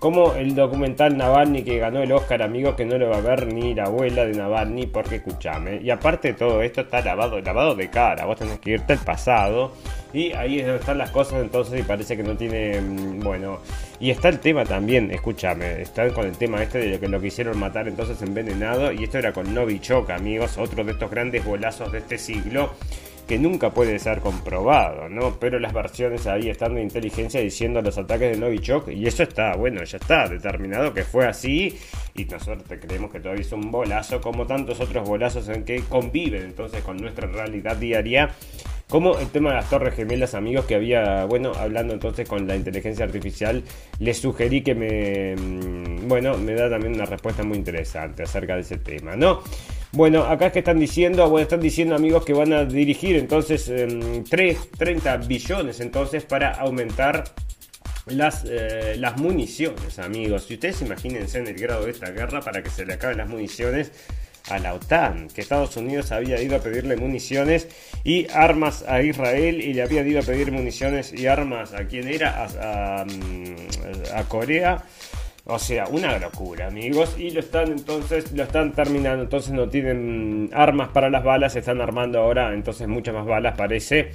Como 0.00 0.32
el 0.32 0.54
documental 0.54 1.14
Navalny 1.18 1.62
que 1.62 1.78
ganó 1.78 2.02
el 2.02 2.10
Oscar, 2.12 2.40
amigo, 2.40 2.74
que 2.74 2.86
no 2.86 2.96
lo 2.96 3.10
va 3.10 3.18
a 3.18 3.20
ver 3.20 3.52
ni 3.52 3.74
la 3.74 3.84
abuela 3.84 4.24
de 4.24 4.32
Navalny, 4.32 4.86
porque 4.86 5.16
escúchame. 5.16 5.78
Y 5.82 5.90
aparte 5.90 6.28
de 6.28 6.34
todo 6.34 6.62
esto 6.62 6.80
está 6.80 7.02
lavado, 7.02 7.38
lavado 7.42 7.74
de 7.74 7.90
cara. 7.90 8.24
Vos 8.24 8.38
tenés 8.38 8.58
que 8.60 8.70
irte 8.70 8.94
al 8.94 9.00
pasado. 9.00 9.72
Y 10.14 10.32
ahí 10.32 10.60
es 10.60 10.64
donde 10.64 10.80
están 10.80 10.96
las 10.96 11.10
cosas 11.10 11.42
entonces 11.42 11.78
y 11.78 11.82
parece 11.82 12.16
que 12.16 12.22
no 12.22 12.34
tiene... 12.34 12.80
Mm, 12.80 13.20
bueno, 13.20 13.58
y 14.00 14.08
está 14.08 14.30
el 14.30 14.40
tema 14.40 14.64
también, 14.64 15.10
escúchame, 15.10 15.82
están 15.82 16.14
con 16.14 16.26
el 16.26 16.32
tema 16.32 16.62
este 16.62 16.78
de 16.78 16.98
que 16.98 17.06
lo 17.06 17.20
quisieron 17.20 17.58
matar 17.58 17.86
entonces 17.86 18.22
envenenado. 18.22 18.92
Y 18.92 19.04
esto 19.04 19.18
era 19.18 19.34
con 19.34 19.54
Novichok, 19.54 20.08
amigos, 20.08 20.56
otro 20.56 20.82
de 20.82 20.92
estos 20.92 21.10
grandes 21.10 21.44
bolazos 21.44 21.92
de 21.92 21.98
este 21.98 22.16
siglo 22.16 22.70
que 23.30 23.38
nunca 23.38 23.70
puede 23.70 23.96
ser 24.00 24.18
comprobado, 24.18 25.08
¿no? 25.08 25.38
Pero 25.38 25.60
las 25.60 25.72
versiones 25.72 26.26
ahí 26.26 26.50
están 26.50 26.74
de 26.74 26.82
inteligencia 26.82 27.40
diciendo 27.40 27.80
los 27.80 27.96
ataques 27.96 28.32
de 28.32 28.36
Novichok 28.36 28.88
y 28.88 29.06
eso 29.06 29.22
está, 29.22 29.54
bueno, 29.54 29.84
ya 29.84 29.98
está 29.98 30.26
determinado 30.26 30.92
que 30.92 31.04
fue 31.04 31.28
así 31.28 31.78
y 32.16 32.24
nosotros 32.24 32.64
creemos 32.80 33.12
que 33.12 33.20
todavía 33.20 33.42
es 33.42 33.52
un 33.52 33.70
bolazo 33.70 34.20
como 34.20 34.48
tantos 34.48 34.80
otros 34.80 35.08
bolazos 35.08 35.48
en 35.48 35.64
que 35.64 35.80
conviven 35.82 36.42
entonces 36.42 36.82
con 36.82 36.96
nuestra 36.96 37.28
realidad 37.28 37.76
diaria 37.76 38.30
como 38.88 39.16
el 39.16 39.28
tema 39.28 39.50
de 39.50 39.56
las 39.58 39.70
torres 39.70 39.94
gemelas, 39.94 40.34
amigos, 40.34 40.64
que 40.64 40.74
había, 40.74 41.24
bueno, 41.26 41.52
hablando 41.56 41.94
entonces 41.94 42.28
con 42.28 42.48
la 42.48 42.56
inteligencia 42.56 43.04
artificial, 43.04 43.62
les 44.00 44.18
sugerí 44.18 44.62
que 44.62 44.74
me, 44.74 45.36
mm, 45.36 46.08
bueno, 46.08 46.36
me 46.36 46.54
da 46.54 46.68
también 46.68 46.94
una 46.94 47.04
respuesta 47.04 47.44
muy 47.44 47.56
interesante 47.56 48.24
acerca 48.24 48.56
de 48.56 48.62
ese 48.62 48.78
tema, 48.78 49.14
¿no? 49.14 49.44
Bueno, 49.92 50.22
acá 50.22 50.46
es 50.46 50.52
que 50.52 50.60
están 50.60 50.78
diciendo, 50.78 51.28
bueno, 51.28 51.42
están 51.42 51.60
diciendo 51.60 51.96
amigos 51.96 52.24
que 52.24 52.32
van 52.32 52.52
a 52.52 52.64
dirigir 52.64 53.16
entonces 53.16 53.64
3, 53.64 54.56
em, 54.56 54.70
30 54.78 55.16
billones 55.16 55.80
entonces 55.80 56.24
para 56.24 56.52
aumentar 56.52 57.24
las, 58.06 58.44
eh, 58.48 58.94
las 58.98 59.18
municiones, 59.18 59.98
amigos. 59.98 60.44
Si 60.44 60.54
ustedes 60.54 60.80
imagínense 60.82 61.38
en 61.38 61.48
el 61.48 61.54
grado 61.54 61.86
de 61.86 61.90
esta 61.90 62.10
guerra 62.12 62.40
para 62.40 62.62
que 62.62 62.70
se 62.70 62.86
le 62.86 62.94
acaben 62.94 63.18
las 63.18 63.28
municiones 63.28 63.90
a 64.48 64.60
la 64.60 64.74
OTAN, 64.74 65.26
que 65.28 65.40
Estados 65.40 65.76
Unidos 65.76 66.12
había 66.12 66.40
ido 66.40 66.56
a 66.56 66.60
pedirle 66.60 66.96
municiones 66.96 67.66
y 68.04 68.28
armas 68.30 68.84
a 68.86 69.02
Israel 69.02 69.60
y 69.60 69.74
le 69.74 69.82
había 69.82 70.06
ido 70.06 70.20
a 70.20 70.22
pedir 70.22 70.52
municiones 70.52 71.12
y 71.12 71.26
armas 71.26 71.74
a 71.74 71.86
quien 71.86 72.06
era, 72.06 72.44
a, 72.44 73.02
a 73.02 73.04
mm, 73.04 74.28
Corea 74.28 74.84
o 75.46 75.58
sea, 75.58 75.86
una 75.88 76.18
locura, 76.18 76.66
amigos. 76.66 77.16
Y 77.18 77.30
lo 77.30 77.40
están 77.40 77.72
entonces, 77.72 78.32
lo 78.32 78.42
están 78.42 78.72
terminando. 78.72 79.22
Entonces 79.22 79.52
no 79.52 79.68
tienen 79.68 80.50
armas 80.52 80.88
para 80.88 81.10
las 81.10 81.24
balas, 81.24 81.56
están 81.56 81.80
armando 81.80 82.20
ahora. 82.20 82.52
Entonces 82.54 82.86
muchas 82.88 83.14
más 83.14 83.26
balas 83.26 83.56
parece. 83.56 84.12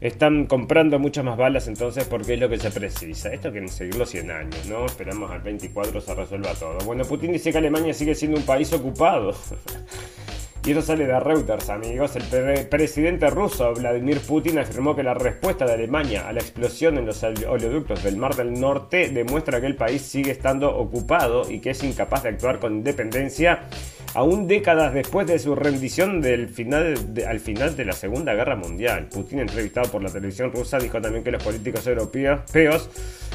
están 0.00 0.46
comprando 0.46 0.98
muchas 0.98 1.24
más 1.24 1.38
balas 1.38 1.68
entonces 1.68 2.04
porque 2.04 2.34
es 2.34 2.40
lo 2.40 2.48
que 2.48 2.58
se 2.58 2.70
precisa. 2.70 3.32
Esto 3.32 3.50
quieren 3.50 3.68
seguir 3.68 3.96
los 3.96 4.10
100 4.10 4.30
años, 4.30 4.66
¿no? 4.66 4.86
Esperamos 4.86 5.30
al 5.30 5.40
24 5.40 6.00
se 6.00 6.14
resuelva 6.14 6.54
todo. 6.54 6.78
Bueno, 6.84 7.04
Putin 7.04 7.32
dice 7.32 7.50
que 7.50 7.58
Alemania 7.58 7.94
sigue 7.94 8.14
siendo 8.14 8.38
un 8.38 8.44
país 8.44 8.72
ocupado. 8.72 9.34
Y 10.66 10.70
esto 10.70 10.82
sale 10.82 11.06
de 11.06 11.20
Reuters, 11.20 11.70
amigos. 11.70 12.16
El 12.16 12.66
presidente 12.66 13.30
ruso 13.30 13.72
Vladimir 13.72 14.18
Putin 14.18 14.58
afirmó 14.58 14.96
que 14.96 15.04
la 15.04 15.14
respuesta 15.14 15.64
de 15.64 15.74
Alemania 15.74 16.26
a 16.26 16.32
la 16.32 16.40
explosión 16.40 16.98
en 16.98 17.06
los 17.06 17.22
oleoductos 17.22 18.02
del 18.02 18.16
Mar 18.16 18.34
del 18.34 18.52
Norte 18.52 19.10
demuestra 19.10 19.60
que 19.60 19.68
el 19.68 19.76
país 19.76 20.02
sigue 20.02 20.32
estando 20.32 20.76
ocupado 20.76 21.48
y 21.48 21.60
que 21.60 21.70
es 21.70 21.84
incapaz 21.84 22.24
de 22.24 22.30
actuar 22.30 22.58
con 22.58 22.74
independencia 22.74 23.68
aún 24.16 24.48
décadas 24.48 24.94
después 24.94 25.26
de 25.26 25.38
su 25.38 25.54
rendición 25.54 26.22
del 26.22 26.48
final 26.48 26.94
al 27.28 27.38
final 27.38 27.76
de 27.76 27.84
la 27.84 27.92
Segunda 27.92 28.34
Guerra 28.34 28.56
Mundial. 28.56 29.08
Putin, 29.12 29.40
entrevistado 29.40 29.90
por 29.90 30.02
la 30.02 30.10
televisión 30.10 30.50
rusa, 30.52 30.78
dijo 30.78 31.00
también 31.02 31.22
que 31.22 31.30
los 31.30 31.44
políticos 31.44 31.86
europeos 31.86 32.88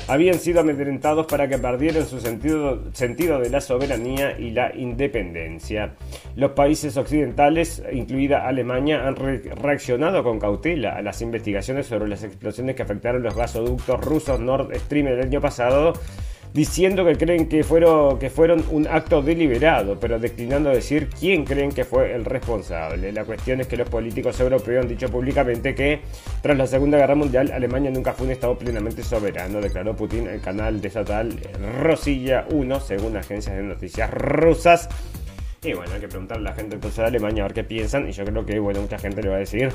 habían 0.07 0.39
sido 0.39 0.61
amedrentados 0.61 1.27
para 1.27 1.47
que 1.47 1.59
perdieran 1.59 2.07
su 2.07 2.19
sentido, 2.19 2.91
sentido 2.93 3.39
de 3.39 3.51
la 3.51 3.61
soberanía 3.61 4.39
y 4.39 4.49
la 4.49 4.75
independencia. 4.75 5.93
Los 6.36 6.51
países 6.51 6.97
occidentales, 6.97 7.20
incluida 7.91 8.47
Alemania, 8.47 9.07
han 9.07 9.15
reaccionado 9.15 10.24
con 10.24 10.39
cautela 10.39 10.95
a 10.95 11.01
las 11.01 11.22
investigaciones 11.22 11.88
sobre 11.88 12.09
las 12.09 12.24
explosiones 12.24 12.76
que 12.76 12.84
afectaron 12.84 13.24
los 13.24 13.36
gasoductos 13.36 13.99
rusos 14.01 14.39
Nord 14.39 14.76
Stream 14.76 15.07
el 15.07 15.22
año 15.22 15.41
pasado 15.41 15.93
diciendo 16.53 17.05
que 17.05 17.15
creen 17.15 17.47
que 17.47 17.63
fueron, 17.63 18.63
un 18.72 18.88
acto 18.88 19.22
deliberado, 19.22 19.99
pero 19.99 20.19
declinando 20.19 20.69
decir 20.69 21.09
quién 21.19 21.45
creen 21.45 21.72
que 21.72 21.86
fue 21.86 22.13
el 22.13 22.26
responsable. 22.26 23.11
La 23.11 23.24
cuestión 23.24 23.61
es 23.61 23.67
que 23.67 23.78
los 23.78 23.89
políticos 23.89 24.39
europeos 24.39 24.84
han 24.84 24.89
dicho 24.89 25.09
públicamente 25.09 25.74
que 25.74 26.01
tras 26.41 26.57
la 26.57 26.67
Segunda 26.67 26.97
Guerra 26.97 27.15
Mundial 27.15 27.51
Alemania 27.51 27.91
nunca 27.91 28.13
fue 28.13 28.26
un 28.26 28.34
Estado 28.34 28.57
plenamente 28.57 29.03
soberano, 29.03 29.61
declaró 29.61 29.95
Putin 29.95 30.28
el 30.28 30.41
canal 30.41 30.82
de 30.82 30.88
estatal 30.88 31.39
Rosilla 31.82 32.45
1, 32.51 32.80
según 32.80 33.17
agencias 33.17 33.55
de 33.55 33.63
noticias 33.63 34.11
rusas. 34.11 34.89
Y 35.64 35.74
bueno, 35.74 35.93
hay 35.93 35.99
que 35.99 36.07
preguntarle 36.07 36.49
a 36.49 36.51
la 36.53 36.55
gente 36.55 36.74
entonces 36.74 36.97
de 36.97 37.05
Alemania 37.05 37.43
a 37.43 37.47
ver 37.47 37.53
qué 37.53 37.64
piensan. 37.64 38.09
Y 38.09 38.14
yo 38.14 38.26
creo 38.26 38.43
que, 38.43 38.57
bueno, 38.57 38.82
mucha 38.82 38.97
gente 38.97 39.22
le 39.22 39.30
va 39.30 39.36
a 39.36 39.39
decir 39.39 39.72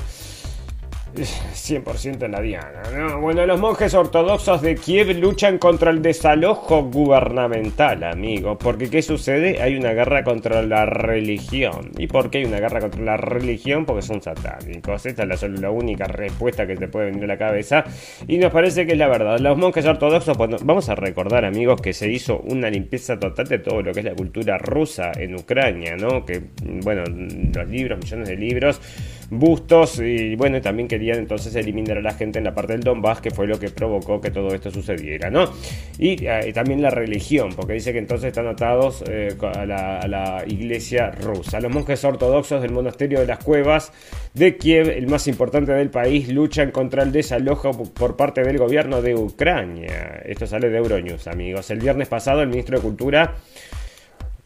100% 1.23 2.23
en 2.23 2.31
la 2.31 2.41
diana, 2.41 2.83
¿no? 2.95 3.19
Bueno, 3.19 3.45
los 3.45 3.59
monjes 3.59 3.93
ortodoxos 3.93 4.61
de 4.61 4.75
Kiev 4.75 5.17
luchan 5.17 5.57
contra 5.57 5.91
el 5.91 6.01
desalojo 6.01 6.83
gubernamental, 6.83 8.03
amigo. 8.03 8.57
Porque 8.57 8.89
¿qué 8.89 9.01
sucede? 9.01 9.61
Hay 9.61 9.75
una 9.75 9.93
guerra 9.93 10.23
contra 10.23 10.61
la 10.61 10.85
religión. 10.85 11.91
¿Y 11.97 12.07
por 12.07 12.29
qué 12.29 12.39
hay 12.39 12.45
una 12.45 12.59
guerra 12.59 12.79
contra 12.79 13.01
la 13.01 13.17
religión? 13.17 13.85
Porque 13.85 14.01
son 14.01 14.21
satánicos. 14.21 15.05
Esta 15.05 15.23
es 15.23 15.41
la, 15.41 15.47
la 15.47 15.71
única 15.71 16.05
respuesta 16.05 16.67
que 16.67 16.75
te 16.75 16.87
puede 16.87 17.07
venir 17.07 17.23
a 17.25 17.27
la 17.27 17.37
cabeza. 17.37 17.83
Y 18.27 18.37
nos 18.37 18.51
parece 18.51 18.85
que 18.85 18.93
es 18.93 18.97
la 18.97 19.07
verdad. 19.07 19.39
Los 19.39 19.57
monjes 19.57 19.85
ortodoxos, 19.85 20.37
bueno, 20.37 20.57
vamos 20.63 20.89
a 20.89 20.95
recordar, 20.95 21.45
amigos, 21.45 21.81
que 21.81 21.93
se 21.93 22.09
hizo 22.09 22.39
una 22.39 22.69
limpieza 22.69 23.19
total 23.19 23.47
de 23.47 23.59
todo 23.59 23.81
lo 23.81 23.93
que 23.93 23.99
es 23.99 24.05
la 24.05 24.15
cultura 24.15 24.57
rusa 24.57 25.11
en 25.15 25.35
Ucrania, 25.35 25.95
¿no? 25.95 26.25
Que, 26.25 26.41
bueno, 26.63 27.03
los 27.05 27.67
libros, 27.67 27.99
millones 27.99 28.29
de 28.29 28.35
libros 28.35 28.81
bustos 29.29 29.99
y 29.99 30.35
bueno, 30.35 30.61
también 30.61 30.87
querían 30.87 31.19
entonces 31.19 31.53
eliminar 31.55 31.97
a 31.97 32.01
la 32.01 32.13
gente 32.13 32.39
en 32.39 32.45
la 32.45 32.53
parte 32.53 32.73
del 32.73 32.81
Donbass, 32.81 33.21
que 33.21 33.31
fue 33.31 33.47
lo 33.47 33.59
que 33.59 33.69
provocó 33.69 34.21
que 34.21 34.31
todo 34.31 34.53
esto 34.53 34.71
sucediera, 34.71 35.29
¿no? 35.29 35.51
Y, 35.97 36.25
eh, 36.25 36.51
también 36.53 36.81
la 36.81 36.89
religión, 36.89 37.49
porque 37.55 37.73
dice 37.73 37.91
que 37.91 37.99
entonces 37.99 38.27
están 38.27 38.47
atados 38.47 39.03
eh, 39.09 39.35
a, 39.41 39.65
la, 39.65 40.43
iglesia 40.47 41.11
rusa. 41.11 41.59
Los 41.59 41.71
monjes 41.71 42.03
ortodoxos 42.03 42.61
del 42.61 42.71
monasterio 42.71 43.19
de 43.19 43.27
las 43.27 43.43
cuevas 43.43 43.91
de 44.33 44.57
Kiev, 44.57 44.89
el 44.89 45.07
más 45.07 45.27
importante 45.27 45.73
del 45.73 45.89
país, 45.89 46.29
luchan 46.29 46.71
contra 46.71 47.03
el 47.03 47.11
desalojo 47.11 47.71
por 47.71 48.15
parte 48.15 48.41
del 48.43 48.57
gobierno 48.57 49.01
de 49.01 49.15
Ucrania. 49.15 50.21
Esto 50.25 50.47
sale 50.47 50.69
de 50.69 50.77
Euronews, 50.77 51.27
amigos. 51.27 51.69
El 51.71 51.79
viernes 51.79 52.07
pasado 52.07 52.41
el 52.41 52.49
ministro 52.49 52.77
de 52.77 52.83
Cultura 52.83 53.35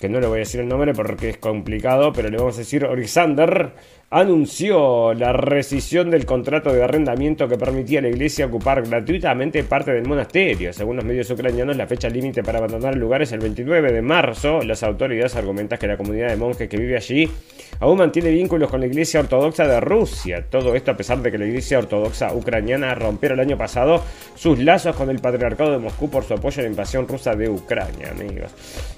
que 0.01 0.09
no 0.09 0.19
le 0.19 0.25
voy 0.25 0.37
a 0.37 0.39
decir 0.39 0.59
el 0.59 0.67
nombre 0.67 0.93
porque 0.95 1.29
es 1.29 1.37
complicado, 1.37 2.11
pero 2.11 2.27
le 2.29 2.37
vamos 2.37 2.55
a 2.55 2.59
decir 2.59 2.83
Alexander, 2.83 3.71
anunció 4.13 5.13
la 5.13 5.31
rescisión 5.31 6.11
del 6.11 6.25
contrato 6.25 6.73
de 6.73 6.83
arrendamiento 6.83 7.47
que 7.47 7.57
permitía 7.57 7.99
a 7.99 8.01
la 8.01 8.09
iglesia 8.09 8.45
ocupar 8.45 8.85
gratuitamente 8.85 9.63
parte 9.63 9.93
del 9.93 10.05
monasterio. 10.05 10.73
Según 10.73 10.97
los 10.97 11.05
medios 11.05 11.29
ucranianos, 11.31 11.77
la 11.77 11.87
fecha 11.87 12.09
límite 12.09 12.43
para 12.43 12.57
abandonar 12.57 12.93
el 12.93 12.99
lugar 12.99 13.21
es 13.21 13.31
el 13.31 13.39
29 13.39 13.93
de 13.93 14.01
marzo. 14.01 14.63
Las 14.63 14.83
autoridades 14.83 15.37
argumentan 15.37 15.79
que 15.79 15.87
la 15.87 15.95
comunidad 15.95 16.27
de 16.27 16.35
monjes 16.35 16.67
que 16.67 16.75
vive 16.75 16.97
allí 16.97 17.29
aún 17.79 17.99
mantiene 17.99 18.31
vínculos 18.31 18.69
con 18.69 18.81
la 18.81 18.87
iglesia 18.87 19.21
ortodoxa 19.21 19.65
de 19.65 19.79
Rusia. 19.79 20.45
Todo 20.49 20.75
esto 20.75 20.91
a 20.91 20.97
pesar 20.97 21.19
de 21.21 21.31
que 21.31 21.37
la 21.37 21.45
iglesia 21.45 21.79
ortodoxa 21.79 22.33
ucraniana 22.33 22.93
rompiera 22.95 23.35
el 23.35 23.39
año 23.39 23.57
pasado 23.57 24.03
sus 24.35 24.59
lazos 24.59 24.93
con 24.93 25.09
el 25.09 25.19
patriarcado 25.19 25.71
de 25.71 25.77
Moscú 25.77 26.09
por 26.09 26.25
su 26.25 26.33
apoyo 26.33 26.59
a 26.59 26.63
la 26.63 26.69
invasión 26.69 27.07
rusa 27.07 27.33
de 27.33 27.49
Ucrania, 27.49 28.11
amigos. 28.11 28.51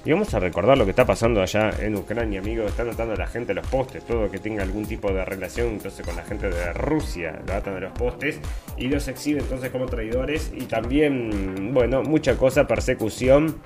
Y 0.04 0.10
vamos 0.10 0.34
a 0.34 0.40
recordar 0.40 0.76
lo 0.76 0.84
que 0.84 0.90
está 0.90 1.06
pasando 1.06 1.40
allá 1.40 1.70
en 1.78 1.94
Ucrania, 1.94 2.40
amigos. 2.40 2.72
Está 2.72 2.82
notando 2.82 3.14
la 3.14 3.28
gente 3.28 3.54
los 3.54 3.66
postes, 3.68 4.04
todo 4.04 4.28
que 4.28 4.38
tenga 4.38 4.64
algún 4.64 4.84
tipo 4.84 5.03
de 5.12 5.24
relación 5.24 5.68
entonces 5.68 6.04
con 6.06 6.16
la 6.16 6.22
gente 6.22 6.48
de 6.48 6.72
Rusia, 6.72 7.42
la 7.46 7.58
atan 7.58 7.74
de 7.74 7.80
los 7.80 7.92
postes 7.92 8.40
y 8.76 8.88
los 8.88 9.08
exhibe 9.08 9.40
entonces 9.40 9.70
como 9.70 9.86
traidores 9.86 10.52
y 10.54 10.64
también, 10.64 11.72
bueno, 11.72 12.02
mucha 12.02 12.36
cosa, 12.36 12.66
persecución 12.66 13.56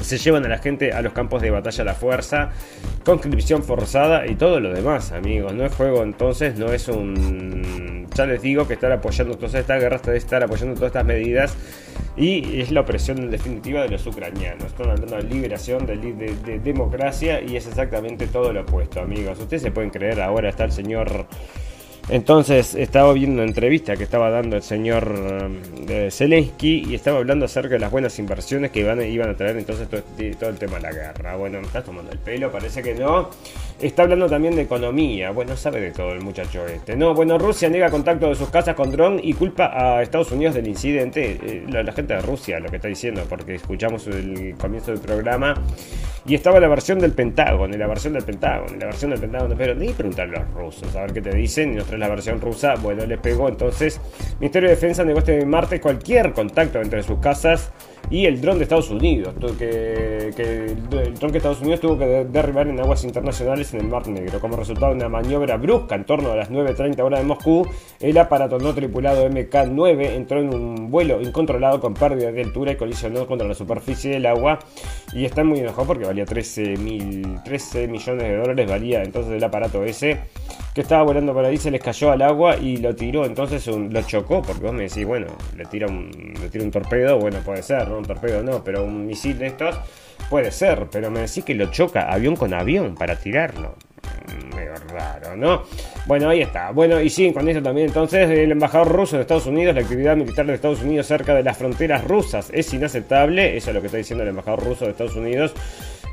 se 0.00 0.18
llevan 0.18 0.44
a 0.44 0.48
la 0.48 0.58
gente 0.58 0.92
a 0.92 1.02
los 1.02 1.12
campos 1.12 1.42
de 1.42 1.50
batalla 1.50 1.82
a 1.82 1.84
la 1.84 1.94
fuerza, 1.94 2.50
conscripción 3.04 3.62
forzada 3.62 4.26
y 4.26 4.34
todo 4.34 4.60
lo 4.60 4.72
demás, 4.72 5.12
amigos. 5.12 5.52
No 5.54 5.64
es 5.64 5.74
juego 5.74 6.02
entonces, 6.02 6.58
no 6.58 6.72
es 6.72 6.88
un... 6.88 8.06
Ya 8.14 8.26
les 8.26 8.42
digo 8.42 8.66
que 8.66 8.74
estar 8.74 8.90
apoyando 8.90 9.36
toda 9.36 9.58
esta 9.58 9.78
guerra, 9.78 10.00
estar 10.14 10.42
apoyando 10.42 10.74
todas 10.74 10.88
estas 10.88 11.04
medidas 11.04 11.56
y 12.16 12.60
es 12.60 12.70
la 12.72 12.80
opresión 12.80 13.30
definitiva 13.30 13.82
de 13.82 13.88
los 13.88 14.06
ucranianos. 14.06 14.64
Están 14.64 14.90
hablando 14.90 15.16
de 15.16 15.22
liberación, 15.22 15.86
de, 15.86 15.96
de, 15.96 16.58
democracia 16.58 17.40
y 17.40 17.56
es 17.56 17.66
exactamente 17.66 18.26
todo 18.26 18.52
lo 18.52 18.62
opuesto, 18.62 19.00
amigos. 19.00 19.38
Ustedes 19.38 19.62
se 19.62 19.70
pueden 19.70 19.90
creer, 19.90 20.20
ahora 20.20 20.48
está 20.48 20.64
el 20.64 20.72
señor... 20.72 21.26
Entonces 22.10 22.74
estaba 22.74 23.12
viendo 23.12 23.40
una 23.40 23.48
entrevista 23.48 23.96
que 23.96 24.02
estaba 24.02 24.30
dando 24.30 24.56
el 24.56 24.62
señor 24.62 25.14
eh, 25.88 26.08
Zelensky 26.10 26.84
y 26.88 26.96
estaba 26.96 27.18
hablando 27.18 27.44
acerca 27.44 27.74
de 27.74 27.78
las 27.78 27.92
buenas 27.92 28.18
inversiones 28.18 28.72
que 28.72 28.80
iban, 28.80 29.00
iban 29.00 29.30
a 29.30 29.36
traer 29.36 29.56
entonces 29.56 29.88
todo, 29.88 30.02
todo, 30.38 30.50
el 30.50 30.58
tema 30.58 30.76
de 30.76 30.82
la 30.82 30.92
guerra. 30.92 31.36
Bueno, 31.36 31.60
me 31.60 31.68
estás 31.68 31.84
tomando 31.84 32.10
el 32.10 32.18
pelo, 32.18 32.50
parece 32.50 32.82
que 32.82 32.94
no. 32.96 33.30
Está 33.80 34.02
hablando 34.02 34.28
también 34.28 34.54
de 34.54 34.62
economía. 34.62 35.30
Bueno, 35.30 35.56
sabe 35.56 35.80
de 35.80 35.90
todo 35.90 36.12
el 36.12 36.20
muchacho 36.20 36.66
este. 36.66 36.96
No, 36.96 37.14
bueno, 37.14 37.38
Rusia 37.38 37.70
niega 37.70 37.90
contacto 37.90 38.28
de 38.28 38.34
sus 38.34 38.50
casas 38.50 38.74
con 38.74 38.92
dron 38.92 39.18
y 39.22 39.32
culpa 39.32 39.70
a 39.72 40.02
Estados 40.02 40.30
Unidos 40.32 40.54
del 40.54 40.68
incidente. 40.68 41.38
Eh, 41.42 41.64
la, 41.66 41.90
gente 41.92 42.12
de 42.12 42.20
Rusia 42.20 42.60
lo 42.60 42.68
que 42.68 42.76
está 42.76 42.88
diciendo, 42.88 43.22
porque 43.26 43.54
escuchamos 43.54 44.06
el 44.06 44.54
comienzo 44.58 44.90
del 44.90 45.00
programa 45.00 45.54
y 46.26 46.34
estaba 46.34 46.60
la 46.60 46.68
versión 46.68 46.98
del 46.98 47.12
Pentágono, 47.12 47.74
y 47.74 47.78
la 47.78 47.86
versión 47.86 48.12
del 48.12 48.22
Pentágono, 48.22 48.76
y 48.76 48.78
la 48.78 48.86
versión 48.86 49.12
del 49.12 49.20
Pentágono. 49.20 49.54
Pero 49.56 49.74
ni 49.74 49.88
preguntarle 49.94 50.36
a 50.36 50.40
los 50.40 50.52
rusos 50.52 50.94
a 50.94 51.00
ver 51.00 51.14
qué 51.14 51.22
te 51.22 51.34
dicen. 51.34 51.72
Y 51.72 51.76
nos 51.76 51.86
trae 51.86 51.98
la 51.98 52.08
versión 52.08 52.38
rusa. 52.38 52.74
Bueno, 52.74 53.06
les 53.06 53.18
pegó 53.18 53.48
entonces. 53.48 53.98
Ministerio 54.40 54.68
de 54.68 54.74
Defensa 54.74 55.04
negó 55.04 55.20
este 55.20 55.46
martes 55.46 55.80
cualquier 55.80 56.34
contacto 56.34 56.82
entre 56.82 57.02
sus 57.02 57.18
casas 57.18 57.72
y 58.08 58.26
el 58.26 58.40
dron 58.40 58.58
de 58.58 58.64
Estados 58.64 58.90
Unidos, 58.90 59.34
que, 59.58 60.32
el 60.36 61.14
dron 61.14 61.30
que 61.30 61.38
Estados 61.38 61.60
Unidos 61.60 61.80
tuvo 61.80 61.98
que 61.98 62.24
derribar 62.24 62.68
en 62.68 62.80
aguas 62.80 63.04
internacionales 63.04 63.72
en 63.74 63.80
el 63.80 63.88
Mar 63.88 64.06
Negro. 64.08 64.40
Como 64.40 64.56
resultado 64.56 64.92
de 64.92 64.96
una 64.96 65.08
maniobra 65.08 65.56
brusca 65.56 65.94
en 65.94 66.04
torno 66.04 66.32
a 66.32 66.36
las 66.36 66.50
9.30 66.50 67.00
horas 67.00 67.20
de 67.20 67.26
Moscú, 67.26 67.66
el 68.00 68.16
aparato 68.18 68.58
no 68.58 68.74
tripulado 68.74 69.28
MK-9 69.28 70.14
entró 70.14 70.40
en 70.40 70.54
un 70.54 70.90
vuelo 70.90 71.20
incontrolado 71.20 71.80
con 71.80 71.94
pérdida 71.94 72.32
de 72.32 72.42
altura 72.42 72.72
y 72.72 72.76
colisionó 72.76 73.26
contra 73.26 73.46
la 73.46 73.54
superficie 73.54 74.12
del 74.12 74.26
agua. 74.26 74.58
Y 75.12 75.24
está 75.24 75.44
muy 75.44 75.60
enojado 75.60 75.86
porque 75.86 76.04
valía 76.04 76.24
13, 76.24 76.76
mil, 76.76 77.38
13 77.44 77.88
millones 77.88 78.22
de 78.22 78.36
dólares, 78.36 78.70
valía 78.70 79.02
entonces 79.02 79.32
el 79.32 79.44
aparato 79.44 79.84
ese 79.84 80.18
que 80.74 80.82
estaba 80.82 81.02
volando 81.02 81.32
por 81.32 81.44
ahí, 81.44 81.56
se 81.56 81.70
les 81.70 81.82
cayó 81.82 82.12
al 82.12 82.22
agua 82.22 82.56
y 82.56 82.76
lo 82.76 82.94
tiró, 82.94 83.24
entonces 83.24 83.66
lo 83.66 84.02
chocó, 84.02 84.40
porque 84.40 84.62
vos 84.62 84.72
me 84.72 84.84
decís, 84.84 85.04
bueno, 85.04 85.26
le 85.56 85.64
tira 85.66 85.88
un, 85.88 86.34
le 86.40 86.48
tira 86.48 86.64
un 86.64 86.70
torpedo, 86.70 87.18
bueno, 87.18 87.38
puede 87.44 87.62
ser, 87.62 87.89
¿no? 87.90 87.98
Un 87.98 88.04
torpedo 88.04 88.42
no, 88.42 88.64
pero 88.64 88.84
un 88.84 89.06
misil 89.06 89.38
de 89.38 89.48
estos 89.48 89.76
puede 90.28 90.50
ser, 90.50 90.86
pero 90.90 91.10
me 91.10 91.20
decís 91.20 91.44
que 91.44 91.54
lo 91.54 91.66
choca 91.70 92.10
avión 92.10 92.36
con 92.36 92.54
avión 92.54 92.94
para 92.94 93.16
tirarlo. 93.16 93.74
Mm, 94.26 94.54
medio 94.54 94.74
raro, 94.88 95.36
¿no? 95.36 95.62
Bueno, 96.06 96.28
ahí 96.28 96.40
está. 96.42 96.70
Bueno, 96.70 97.00
y 97.00 97.10
sí, 97.10 97.32
con 97.32 97.48
eso 97.48 97.62
también 97.62 97.88
entonces 97.88 98.30
el 98.30 98.50
embajador 98.52 98.88
ruso 98.88 99.16
de 99.16 99.22
Estados 99.22 99.46
Unidos, 99.46 99.74
la 99.74 99.82
actividad 99.82 100.16
militar 100.16 100.46
de 100.46 100.54
Estados 100.54 100.82
Unidos 100.82 101.06
cerca 101.06 101.34
de 101.34 101.42
las 101.42 101.56
fronteras 101.56 102.04
rusas 102.04 102.50
es 102.52 102.72
inaceptable, 102.72 103.56
eso 103.56 103.70
es 103.70 103.74
lo 103.74 103.80
que 103.80 103.86
está 103.86 103.98
diciendo 103.98 104.22
el 104.22 104.30
embajador 104.30 104.64
ruso 104.64 104.84
de 104.84 104.92
Estados 104.92 105.16
Unidos 105.16 105.54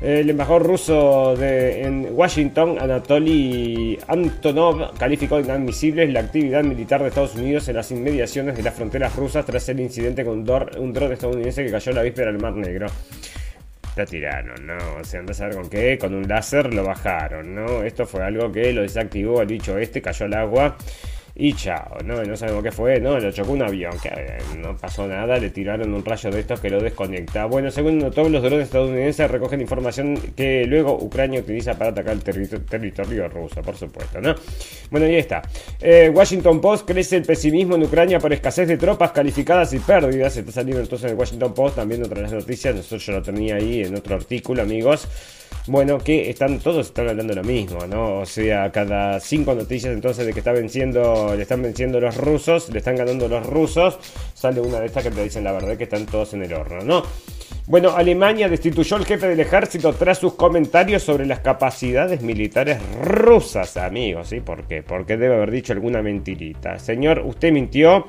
el 0.00 0.30
embajador 0.30 0.64
ruso 0.64 1.34
de, 1.36 1.82
en 1.82 2.08
Washington, 2.12 2.78
Anatoly 2.80 3.98
Antonov, 4.06 4.96
calificó 4.96 5.36
de 5.36 5.42
inadmisible 5.42 6.06
la 6.08 6.20
actividad 6.20 6.62
militar 6.62 7.02
de 7.02 7.08
Estados 7.08 7.34
Unidos 7.34 7.68
en 7.68 7.76
las 7.76 7.90
inmediaciones 7.90 8.56
de 8.56 8.62
las 8.62 8.74
fronteras 8.74 9.16
rusas 9.16 9.44
tras 9.44 9.68
el 9.68 9.80
incidente 9.80 10.24
con 10.24 10.38
un 10.38 10.92
dron 10.92 11.12
estadounidense 11.12 11.64
que 11.64 11.72
cayó 11.72 11.92
la 11.92 12.02
víspera 12.02 12.30
del 12.30 12.40
Mar 12.40 12.54
Negro. 12.54 12.86
Tiraron, 14.06 14.64
¿no? 14.64 14.76
O 15.00 15.04
sea, 15.04 15.18
andás 15.18 15.40
a 15.40 15.46
ver 15.46 15.56
con 15.56 15.68
qué, 15.68 15.98
con 15.98 16.14
un 16.14 16.28
láser 16.28 16.72
lo 16.72 16.84
bajaron, 16.84 17.52
¿no? 17.52 17.82
Esto 17.82 18.06
fue 18.06 18.22
algo 18.22 18.52
que 18.52 18.72
lo 18.72 18.82
desactivó 18.82 19.42
el 19.42 19.48
bicho 19.48 19.76
este, 19.76 20.00
cayó 20.00 20.26
al 20.26 20.34
agua 20.34 20.76
y 21.40 21.52
chao, 21.52 21.98
¿no? 22.04 22.24
No 22.24 22.36
sabemos 22.36 22.64
qué 22.64 22.72
fue, 22.72 22.98
¿no? 22.98 23.16
Lo 23.16 23.30
chocó 23.30 23.52
un 23.52 23.62
avión, 23.62 23.92
que 24.02 24.08
eh, 24.08 24.38
no 24.58 24.76
pasó 24.76 25.06
nada, 25.06 25.38
le 25.38 25.50
tiraron 25.50 25.94
un 25.94 26.04
rayo 26.04 26.32
de 26.32 26.40
estos 26.40 26.58
que 26.58 26.68
lo 26.68 26.80
desconecta. 26.82 27.44
Bueno, 27.44 27.70
según 27.70 28.10
todos 28.10 28.28
los 28.28 28.42
drones 28.42 28.64
estadounidenses 28.64 29.30
recogen 29.30 29.60
información 29.60 30.16
que 30.34 30.64
luego 30.64 30.98
Ucrania 31.00 31.38
utiliza 31.38 31.78
para 31.78 31.90
atacar 31.90 32.14
el 32.14 32.24
territorio 32.24 33.28
ruso, 33.28 33.62
por 33.62 33.76
supuesto, 33.76 34.20
¿no? 34.20 34.34
Bueno, 34.90 35.06
ahí 35.06 35.14
está. 35.14 35.42
Eh, 35.80 36.10
Washington 36.12 36.60
Post 36.60 36.88
crece 36.88 37.18
el 37.18 37.22
pesimismo 37.22 37.76
en 37.76 37.84
Ucrania 37.84 38.18
por 38.18 38.32
escasez 38.32 38.66
de 38.66 38.76
tropas 38.76 39.12
calificadas 39.12 39.72
y 39.74 39.78
pérdidas. 39.78 40.36
Está 40.36 40.50
saliendo 40.50 40.82
entonces 40.82 41.04
en 41.04 41.12
el 41.12 41.20
Washington 41.20 41.54
Post 41.54 41.76
también 41.76 42.02
otra 42.02 42.16
de 42.16 42.22
las 42.22 42.32
noticias. 42.32 42.74
Nosotros 42.74 43.06
yo 43.06 43.12
lo 43.12 43.22
tenía 43.22 43.54
ahí 43.54 43.82
en 43.82 43.94
otro 43.94 44.16
artículo, 44.16 44.62
amigos 44.62 45.06
bueno, 45.66 45.98
que 45.98 46.30
están 46.30 46.58
todos 46.58 46.86
están 46.86 47.08
hablando 47.08 47.34
lo 47.34 47.44
mismo, 47.44 47.86
¿no? 47.86 48.20
O 48.20 48.26
sea, 48.26 48.72
cada 48.72 49.20
cinco 49.20 49.54
noticias 49.54 49.92
entonces 49.92 50.26
de 50.26 50.32
que 50.32 50.40
está 50.40 50.52
venciendo, 50.52 51.34
le 51.36 51.42
están 51.42 51.62
venciendo 51.62 52.00
los 52.00 52.16
rusos, 52.16 52.70
le 52.70 52.78
están 52.78 52.96
ganando 52.96 53.28
los 53.28 53.44
rusos, 53.46 53.98
sale 54.34 54.60
una 54.60 54.80
de 54.80 54.86
estas 54.86 55.04
que 55.04 55.10
te 55.10 55.22
dicen 55.22 55.44
la 55.44 55.52
verdad 55.52 55.76
que 55.76 55.84
están 55.84 56.06
todos 56.06 56.34
en 56.34 56.42
el 56.42 56.52
horno, 56.52 56.82
¿no? 56.82 57.02
Bueno, 57.66 57.90
Alemania 57.90 58.48
destituyó 58.48 58.96
al 58.96 59.04
jefe 59.04 59.28
del 59.28 59.40
ejército 59.40 59.92
tras 59.92 60.18
sus 60.18 60.32
comentarios 60.34 61.02
sobre 61.02 61.26
las 61.26 61.40
capacidades 61.40 62.22
militares 62.22 62.78
rusas, 63.02 63.76
amigos, 63.76 64.28
¿sí? 64.28 64.40
¿Por 64.40 64.66
qué? 64.66 64.82
Porque 64.82 65.18
debe 65.18 65.34
haber 65.34 65.50
dicho 65.50 65.74
alguna 65.74 66.00
mentirita. 66.00 66.78
Señor, 66.78 67.22
usted 67.26 67.52
mintió 67.52 68.06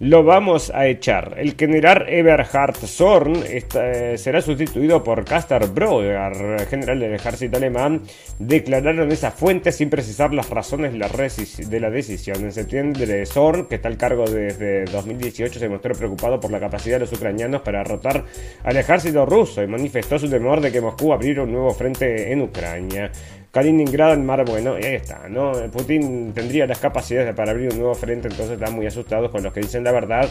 lo 0.00 0.24
vamos 0.24 0.70
a 0.74 0.86
echar. 0.86 1.34
El 1.36 1.54
general 1.56 2.06
Eberhard 2.08 2.76
Zorn 2.76 3.44
eh, 3.44 4.14
será 4.16 4.40
sustituido 4.40 5.04
por 5.04 5.24
Caster 5.26 5.66
Broder, 5.68 6.66
general 6.68 7.00
del 7.00 7.14
ejército 7.14 7.58
alemán. 7.58 8.02
Declararon 8.38 9.12
esa 9.12 9.30
fuente 9.30 9.72
sin 9.72 9.90
precisar 9.90 10.32
las 10.32 10.48
razones 10.48 10.92
de 10.92 11.80
la 11.80 11.90
decisión. 11.90 12.42
En 12.42 12.52
septiembre, 12.52 13.26
Zorn, 13.26 13.66
que 13.66 13.74
está 13.74 13.88
al 13.88 13.98
cargo 13.98 14.24
desde 14.24 14.86
2018, 14.86 15.58
se 15.58 15.68
mostró 15.68 15.94
preocupado 15.94 16.40
por 16.40 16.50
la 16.50 16.60
capacidad 16.60 16.96
de 16.96 17.00
los 17.00 17.12
ucranianos 17.12 17.60
para 17.60 17.80
derrotar 17.80 18.24
al 18.64 18.76
ejército 18.76 19.26
ruso 19.26 19.62
y 19.62 19.66
manifestó 19.66 20.18
su 20.18 20.30
temor 20.30 20.62
de 20.62 20.72
que 20.72 20.80
Moscú 20.80 21.12
abriera 21.12 21.42
un 21.42 21.52
nuevo 21.52 21.72
frente 21.72 22.32
en 22.32 22.40
Ucrania. 22.40 23.12
Kaliningrado 23.50 24.14
en 24.14 24.24
Mar 24.24 24.44
Bueno, 24.44 24.78
y 24.78 24.84
ahí 24.84 24.94
está, 24.94 25.28
¿no? 25.28 25.52
Putin 25.72 26.32
tendría 26.32 26.66
las 26.66 26.78
capacidades 26.78 27.34
para 27.34 27.50
abrir 27.50 27.72
un 27.72 27.78
nuevo 27.78 27.94
frente, 27.94 28.28
entonces 28.28 28.52
están 28.54 28.74
muy 28.74 28.86
asustados 28.86 29.30
con 29.30 29.42
los 29.42 29.52
que 29.52 29.60
dicen 29.60 29.82
la 29.82 29.90
verdad. 29.90 30.28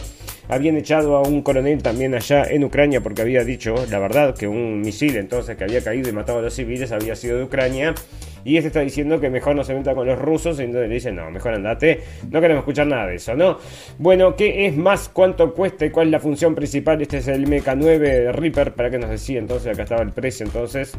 Habían 0.48 0.76
echado 0.76 1.16
a 1.16 1.22
un 1.22 1.42
coronel 1.42 1.82
también 1.82 2.14
allá 2.14 2.44
en 2.44 2.64
Ucrania 2.64 3.02
porque 3.02 3.20
había 3.22 3.44
dicho 3.44 3.74
la 3.90 3.98
verdad 3.98 4.34
que 4.34 4.48
un 4.48 4.80
misil 4.80 5.16
entonces 5.16 5.56
que 5.56 5.64
había 5.64 5.84
caído 5.84 6.08
y 6.08 6.12
matado 6.12 6.38
a 6.38 6.42
los 6.42 6.54
civiles 6.54 6.92
había 6.92 7.14
sido 7.14 7.36
de 7.36 7.44
Ucrania. 7.44 7.94
Y 8.42 8.56
este 8.56 8.68
está 8.68 8.80
diciendo 8.80 9.20
que 9.20 9.28
mejor 9.28 9.54
no 9.54 9.64
se 9.64 9.74
meta 9.74 9.94
con 9.94 10.06
los 10.06 10.18
rusos. 10.18 10.58
Y 10.60 10.64
entonces 10.64 10.88
le 10.88 10.94
dicen, 10.94 11.16
no, 11.16 11.30
mejor 11.30 11.54
andate. 11.54 12.00
No 12.30 12.40
queremos 12.40 12.62
escuchar 12.62 12.86
nada 12.86 13.06
de 13.06 13.16
eso, 13.16 13.34
¿no? 13.34 13.58
Bueno, 13.98 14.34
¿qué 14.34 14.66
es 14.66 14.74
más? 14.74 15.10
¿Cuánto 15.10 15.52
cuesta? 15.52 15.84
¿Y 15.84 15.90
cuál 15.90 16.08
es 16.08 16.12
la 16.12 16.20
función 16.20 16.54
principal? 16.54 17.00
Este 17.02 17.18
es 17.18 17.28
el 17.28 17.46
MK9 17.46 18.32
Reaper. 18.32 18.72
Para 18.72 18.90
que 18.90 18.98
nos 18.98 19.10
decía 19.10 19.38
entonces, 19.38 19.72
acá 19.72 19.82
estaba 19.82 20.02
el 20.02 20.12
precio 20.12 20.46
entonces. 20.46 20.96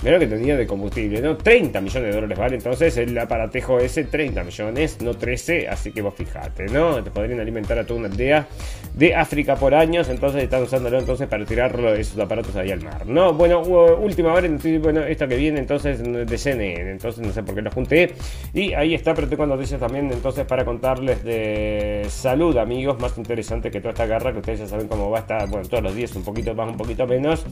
Mira 0.00 0.12
lo 0.12 0.20
que 0.20 0.28
tenía 0.28 0.56
de 0.56 0.64
combustible, 0.64 1.20
¿no? 1.20 1.36
30 1.36 1.80
millones 1.80 2.10
de 2.10 2.14
dólares 2.14 2.38
vale 2.38 2.54
entonces 2.54 2.96
el 2.98 3.18
aparatejo 3.18 3.80
ese, 3.80 4.04
30 4.04 4.44
millones, 4.44 5.00
no 5.02 5.14
13, 5.14 5.68
así 5.68 5.90
que 5.90 6.02
vos 6.02 6.14
fijate, 6.14 6.66
¿no? 6.66 7.02
Te 7.02 7.10
podrían 7.10 7.40
alimentar 7.40 7.76
a 7.80 7.84
toda 7.84 7.98
una 7.98 8.08
aldea 8.08 8.46
de 8.94 9.16
África 9.16 9.56
por 9.56 9.74
años, 9.74 10.08
entonces 10.08 10.44
están 10.44 10.62
usándolo 10.62 11.00
entonces 11.00 11.26
para 11.26 11.44
tirarlo 11.44 11.92
esos 11.94 12.16
aparatos 12.20 12.54
ahí 12.54 12.70
al 12.70 12.80
mar, 12.80 13.06
¿no? 13.06 13.32
Bueno, 13.32 13.60
última 13.60 14.32
hora, 14.32 14.48
bueno, 14.80 15.02
esta 15.02 15.26
que 15.26 15.34
viene 15.34 15.58
entonces 15.58 16.00
de 16.00 16.38
CNN, 16.38 16.92
entonces 16.92 17.26
no 17.26 17.32
sé 17.32 17.42
por 17.42 17.56
qué 17.56 17.62
lo 17.62 17.70
junté. 17.72 18.14
Y 18.54 18.74
ahí 18.74 18.94
está, 18.94 19.14
pero 19.14 19.28
tengo 19.28 19.46
noticias 19.46 19.80
también 19.80 20.12
entonces 20.12 20.46
para 20.46 20.64
contarles 20.64 21.24
de 21.24 22.06
salud, 22.08 22.56
amigos, 22.56 23.00
más 23.00 23.18
interesante 23.18 23.68
que 23.72 23.80
toda 23.80 23.90
esta 23.90 24.06
guerra, 24.06 24.32
que 24.32 24.38
ustedes 24.38 24.60
ya 24.60 24.66
saben 24.68 24.86
cómo 24.86 25.10
va 25.10 25.18
a 25.18 25.20
estar, 25.22 25.48
bueno, 25.48 25.68
todos 25.68 25.82
los 25.82 25.94
días 25.96 26.14
un 26.14 26.22
poquito 26.22 26.54
más, 26.54 26.68
un 26.68 26.76
poquito 26.76 27.04
menos. 27.04 27.44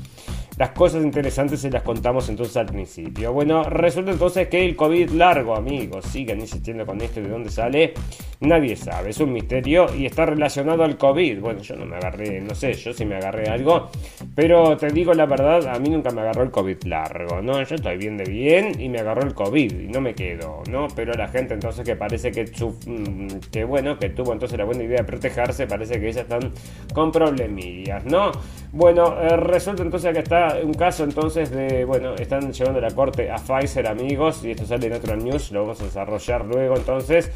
Las 0.59 0.71
cosas 0.71 1.05
interesantes 1.05 1.61
se 1.61 1.71
las 1.71 1.83
contamos 1.83 2.29
entonces 2.31 2.57
al 2.57 2.67
principio. 2.67 3.31
Bueno, 3.33 3.65
resulta 3.65 4.11
entonces 4.11 4.49
que 4.49 4.65
el 4.65 4.75
COVID 4.75 5.11
largo, 5.11 5.55
amigos, 5.55 6.07
siguen 6.07 6.41
insistiendo 6.41 6.87
con 6.87 6.99
esto 7.03 7.21
de 7.21 7.29
dónde 7.29 7.51
sale. 7.51 7.93
Nadie 8.41 8.77
sabe, 8.77 9.11
es 9.11 9.21
un 9.21 9.33
misterio 9.33 9.87
y 9.95 10.07
está 10.07 10.27
relacionado 10.27 10.83
al 10.83 10.97
COVID. 10.97 11.41
Bueno, 11.41 11.61
yo 11.61 11.77
no 11.77 11.85
me 11.85 11.97
agarré, 11.97 12.41
no 12.41 12.55
sé, 12.55 12.73
yo 12.75 12.93
sí 12.93 13.05
me 13.05 13.17
agarré 13.17 13.49
algo, 13.49 13.91
pero 14.35 14.77
te 14.77 14.89
digo 14.91 15.15
la 15.15 15.27
verdad, 15.27 15.67
a 15.69 15.79
mí 15.79 15.89
nunca 15.89 16.11
me 16.11 16.21
agarró 16.23 16.43
el 16.43 16.51
COVID 16.51 16.85
largo, 16.85 17.41
¿no? 17.43 17.63
Yo 17.63 17.75
estoy 17.75 17.97
bien 17.97 18.17
de 18.17 18.25
bien 18.25 18.81
y 18.81 18.89
me 18.89 18.99
agarró 18.99 19.23
el 19.23 19.35
COVID 19.35 19.81
y 19.81 19.89
no 19.89 20.01
me 20.01 20.15
quedo, 20.15 20.63
¿no? 20.71 20.89
Pero 20.95 21.13
la 21.15 21.29
gente 21.29 21.55
entonces 21.55 21.85
que 21.85 21.97
parece 21.97 22.31
que, 22.31 22.45
mm, 22.45 23.51
que 23.51 23.65
bueno, 23.65 23.99
que 23.99 24.11
tuvo 24.11 24.33
entonces 24.33 24.59
la 24.59 24.65
buena 24.65 24.85
idea 24.85 24.99
de 24.99 25.05
protegerse, 25.05 25.67
parece 25.67 25.99
que 25.99 26.09
ellas 26.09 26.23
están 26.23 26.53
con 26.93 27.13
problemillas, 27.13 28.05
¿no? 28.05 28.33
Bueno, 28.77 29.19
eh, 29.23 29.39
resulta 29.39 29.83
entonces 29.83 30.13
que 30.13 30.19
está 30.19 30.59
un 30.63 30.75
caso 30.75 31.03
entonces 31.03 31.51
de, 31.51 31.87
bueno, 31.87 32.15
están 32.15 32.53
llevando 32.53 32.79
la 32.79 32.91
corte 32.91 33.31
a 33.31 33.37
Pfizer 33.37 33.87
amigos 33.87 34.45
y 34.45 34.51
esto 34.51 34.67
sale 34.67 34.89
en 34.89 34.93
otro 34.93 35.17
news, 35.17 35.51
lo 35.51 35.63
vamos 35.63 35.81
a 35.81 35.85
desarrollar 35.85 36.45
luego 36.45 36.77
entonces. 36.77 37.31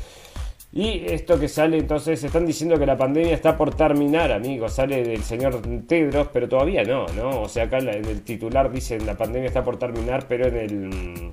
Y 0.70 1.03
esto 1.07 1.41
que 1.41 1.49
sale 1.49 1.78
entonces, 1.78 2.22
están 2.22 2.45
diciendo 2.45 2.78
que 2.78 2.84
la 2.84 2.99
pandemia 2.99 3.32
está 3.32 3.57
por 3.57 3.74
terminar, 3.74 4.30
amigos. 4.32 4.74
Sale 4.74 5.03
del 5.03 5.22
señor 5.22 5.62
Tedros, 5.86 6.28
pero 6.30 6.47
todavía 6.47 6.84
no, 6.84 7.07
¿no? 7.16 7.41
O 7.41 7.49
sea, 7.49 7.64
acá 7.64 7.78
en 7.78 7.88
el 7.88 8.20
titular 8.20 8.70
dicen 8.70 9.07
la 9.07 9.16
pandemia 9.16 9.49
está 9.49 9.64
por 9.64 9.78
terminar, 9.78 10.26
pero 10.28 10.47
en 10.47 10.57
el 10.57 11.32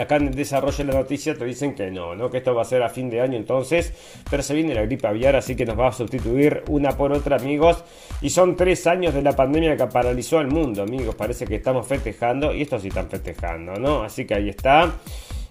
acá 0.00 0.16
en 0.16 0.28
el 0.28 0.34
desarrollo 0.34 0.76
de 0.76 0.84
la 0.84 0.98
noticia 1.00 1.34
te 1.34 1.44
dicen 1.44 1.74
que 1.74 1.90
no, 1.90 2.14
¿no? 2.14 2.30
que 2.30 2.38
esto 2.38 2.54
va 2.54 2.62
a 2.62 2.64
ser 2.64 2.82
a 2.82 2.88
fin 2.88 3.10
de 3.10 3.20
año 3.20 3.36
entonces, 3.36 3.92
pero 4.30 4.42
se 4.42 4.54
viene 4.54 4.74
la 4.74 4.82
gripe 4.82 5.06
aviar, 5.06 5.36
así 5.36 5.54
que 5.56 5.66
nos 5.66 5.78
va 5.78 5.88
a 5.88 5.92
sustituir 5.92 6.62
una 6.68 6.92
por 6.92 7.12
otra, 7.12 7.36
amigos. 7.36 7.84
Y 8.20 8.30
son 8.30 8.56
tres 8.56 8.86
años 8.86 9.14
de 9.14 9.22
la 9.22 9.32
pandemia 9.32 9.76
que 9.76 9.86
paralizó 9.86 10.38
al 10.38 10.48
mundo, 10.48 10.82
amigos. 10.82 11.14
Parece 11.14 11.46
que 11.46 11.56
estamos 11.56 11.86
festejando, 11.86 12.54
y 12.54 12.62
estos 12.62 12.82
sí 12.82 12.88
están 12.88 13.08
festejando, 13.08 13.74
¿no? 13.74 14.02
Así 14.02 14.24
que 14.24 14.34
ahí 14.34 14.48
está. 14.48 14.92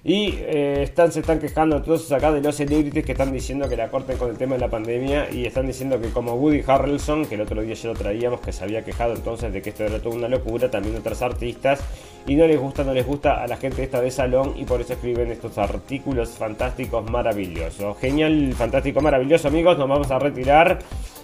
Y 0.05 0.35
eh, 0.39 0.83
están, 0.83 1.13
se 1.13 1.21
están 1.21 1.39
quejando 1.39 1.77
entonces 1.77 2.11
acá 2.11 2.29
de 2.33 2.41
los 2.41 2.55
celebrities 2.55 3.05
que 3.05 3.13
están 3.13 3.31
diciendo 3.31 3.69
que 3.69 3.77
la 3.77 3.89
corten 3.89 4.17
con 4.17 4.29
el 4.29 4.37
tema 4.37 4.55
de 4.55 4.59
la 4.59 4.69
pandemia 4.69 5.31
y 5.31 5.45
están 5.45 5.65
diciendo 5.65 6.01
que 6.01 6.09
como 6.09 6.33
Woody 6.33 6.61
Harrelson, 6.67 7.25
que 7.25 7.35
el 7.35 7.41
otro 7.41 7.61
día 7.61 7.73
ya 7.73 7.87
lo 7.87 7.95
traíamos, 7.95 8.41
que 8.41 8.51
se 8.51 8.65
había 8.65 8.83
quejado 8.83 9.13
entonces 9.13 9.53
de 9.53 9.61
que 9.61 9.69
esto 9.69 9.85
era 9.85 9.99
toda 9.99 10.17
una 10.17 10.27
locura, 10.27 10.69
también 10.69 10.97
otros 10.97 11.21
artistas, 11.21 11.79
y 12.27 12.35
no 12.35 12.45
les 12.45 12.59
gusta, 12.59 12.83
no 12.83 12.93
les 12.93 13.07
gusta 13.07 13.41
a 13.41 13.47
la 13.47 13.55
gente 13.55 13.81
esta 13.81 14.01
de 14.01 14.11
salón 14.11 14.55
y 14.57 14.65
por 14.65 14.81
eso 14.81 14.91
escriben 14.91 15.31
estos 15.31 15.57
artículos 15.57 16.31
fantásticos, 16.31 17.09
maravillosos. 17.09 17.97
Genial, 17.99 18.53
fantástico, 18.57 18.99
maravilloso 18.99 19.47
amigos, 19.47 19.77
nos 19.77 19.87
vamos 19.87 20.11
a 20.11 20.19
retirar 20.19 20.79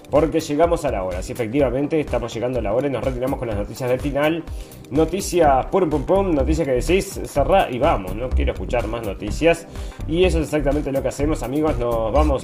porque 0.10 0.40
llegamos 0.40 0.86
a 0.86 0.92
la 0.92 1.04
hora. 1.04 1.22
Sí, 1.22 1.34
efectivamente, 1.34 2.00
estamos 2.00 2.34
llegando 2.34 2.60
a 2.60 2.62
la 2.62 2.74
hora 2.74 2.88
y 2.88 2.92
nos 2.92 3.04
retiramos 3.04 3.40
con 3.40 3.48
las 3.48 3.58
noticias 3.58 3.90
del 3.90 4.00
final. 4.00 4.44
Noticias, 4.92 5.68
pum 5.68 5.90
pum 5.90 6.04
pum, 6.04 6.34
noticias 6.34 6.68
que 6.68 6.74
decís, 6.74 7.22
cerrá 7.26 7.70
y 7.70 7.78
vamos, 7.78 8.16
no 8.16 8.28
quiero 8.30 8.54
escuchar 8.54 8.88
más 8.88 9.06
noticias. 9.06 9.68
Y 10.08 10.24
eso 10.24 10.40
es 10.40 10.46
exactamente 10.46 10.92
lo 10.92 11.02
que 11.02 11.10
hacemos, 11.10 11.44
amigos, 11.44 11.78
nos 11.78 12.12
vamos 12.12 12.44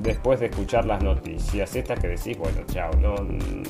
después 0.00 0.38
de 0.38 0.46
escuchar 0.46 0.84
las 0.84 1.02
noticias. 1.02 1.74
Estas 1.74 1.98
que 1.98 2.08
decís, 2.08 2.38
bueno, 2.38 2.60
chao, 2.72 2.90
no, 3.00 3.14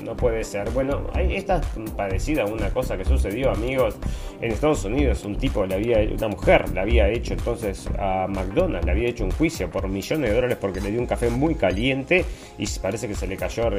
no 0.02 0.14
puede 0.16 0.44
ser. 0.44 0.70
Bueno, 0.70 1.06
esta 1.14 1.60
parecida 1.96 2.42
a 2.42 2.46
una 2.46 2.68
cosa 2.70 2.96
que 2.98 3.04
sucedió, 3.04 3.50
amigos, 3.50 3.96
en 4.40 4.52
Estados 4.52 4.84
Unidos. 4.84 5.24
Un 5.24 5.36
tipo, 5.36 5.64
le 5.64 5.74
había, 5.76 5.98
una 6.14 6.28
mujer 6.28 6.70
le 6.70 6.80
había 6.80 7.08
hecho 7.08 7.32
entonces 7.32 7.88
a 7.98 8.26
McDonald's, 8.28 8.84
le 8.84 8.92
había 8.92 9.08
hecho 9.08 9.24
un 9.24 9.30
juicio 9.30 9.70
por 9.70 9.88
millones 9.88 10.28
de 10.28 10.34
dólares 10.34 10.58
porque 10.60 10.80
le 10.80 10.90
dio 10.90 11.00
un 11.00 11.06
café 11.06 11.30
muy 11.30 11.54
caliente 11.54 12.24
y 12.58 12.66
parece 12.80 13.08
que 13.08 13.14
se 13.22 13.28
le 13.28 13.36
cayó, 13.36 13.70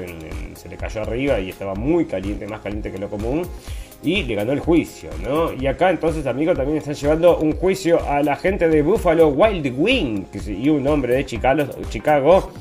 se 0.55 0.69
le 0.69 0.77
cayó 0.77 1.01
arriba 1.01 1.37
y 1.37 1.49
estaba 1.49 1.75
muy 1.75 2.05
caliente, 2.05 2.47
más 2.47 2.61
caliente 2.61 2.89
que 2.89 2.97
lo 2.97 3.09
común. 3.09 3.41
Y 4.01 4.23
le 4.23 4.35
ganó 4.35 4.53
el 4.53 4.61
juicio, 4.61 5.09
¿no? 5.21 5.51
Y 5.51 5.67
acá 5.67 5.89
entonces, 5.89 6.25
amigos, 6.27 6.55
también 6.55 6.77
están 6.77 6.93
llevando 6.93 7.37
un 7.39 7.51
juicio 7.51 8.01
a 8.09 8.23
la 8.23 8.37
gente 8.37 8.69
de 8.69 8.81
Buffalo 8.81 9.27
Wild 9.27 9.73
Wings 9.77 10.47
y 10.47 10.69
un 10.69 10.87
hombre 10.87 11.15
de 11.15 11.25
Chicago, 11.25 12.51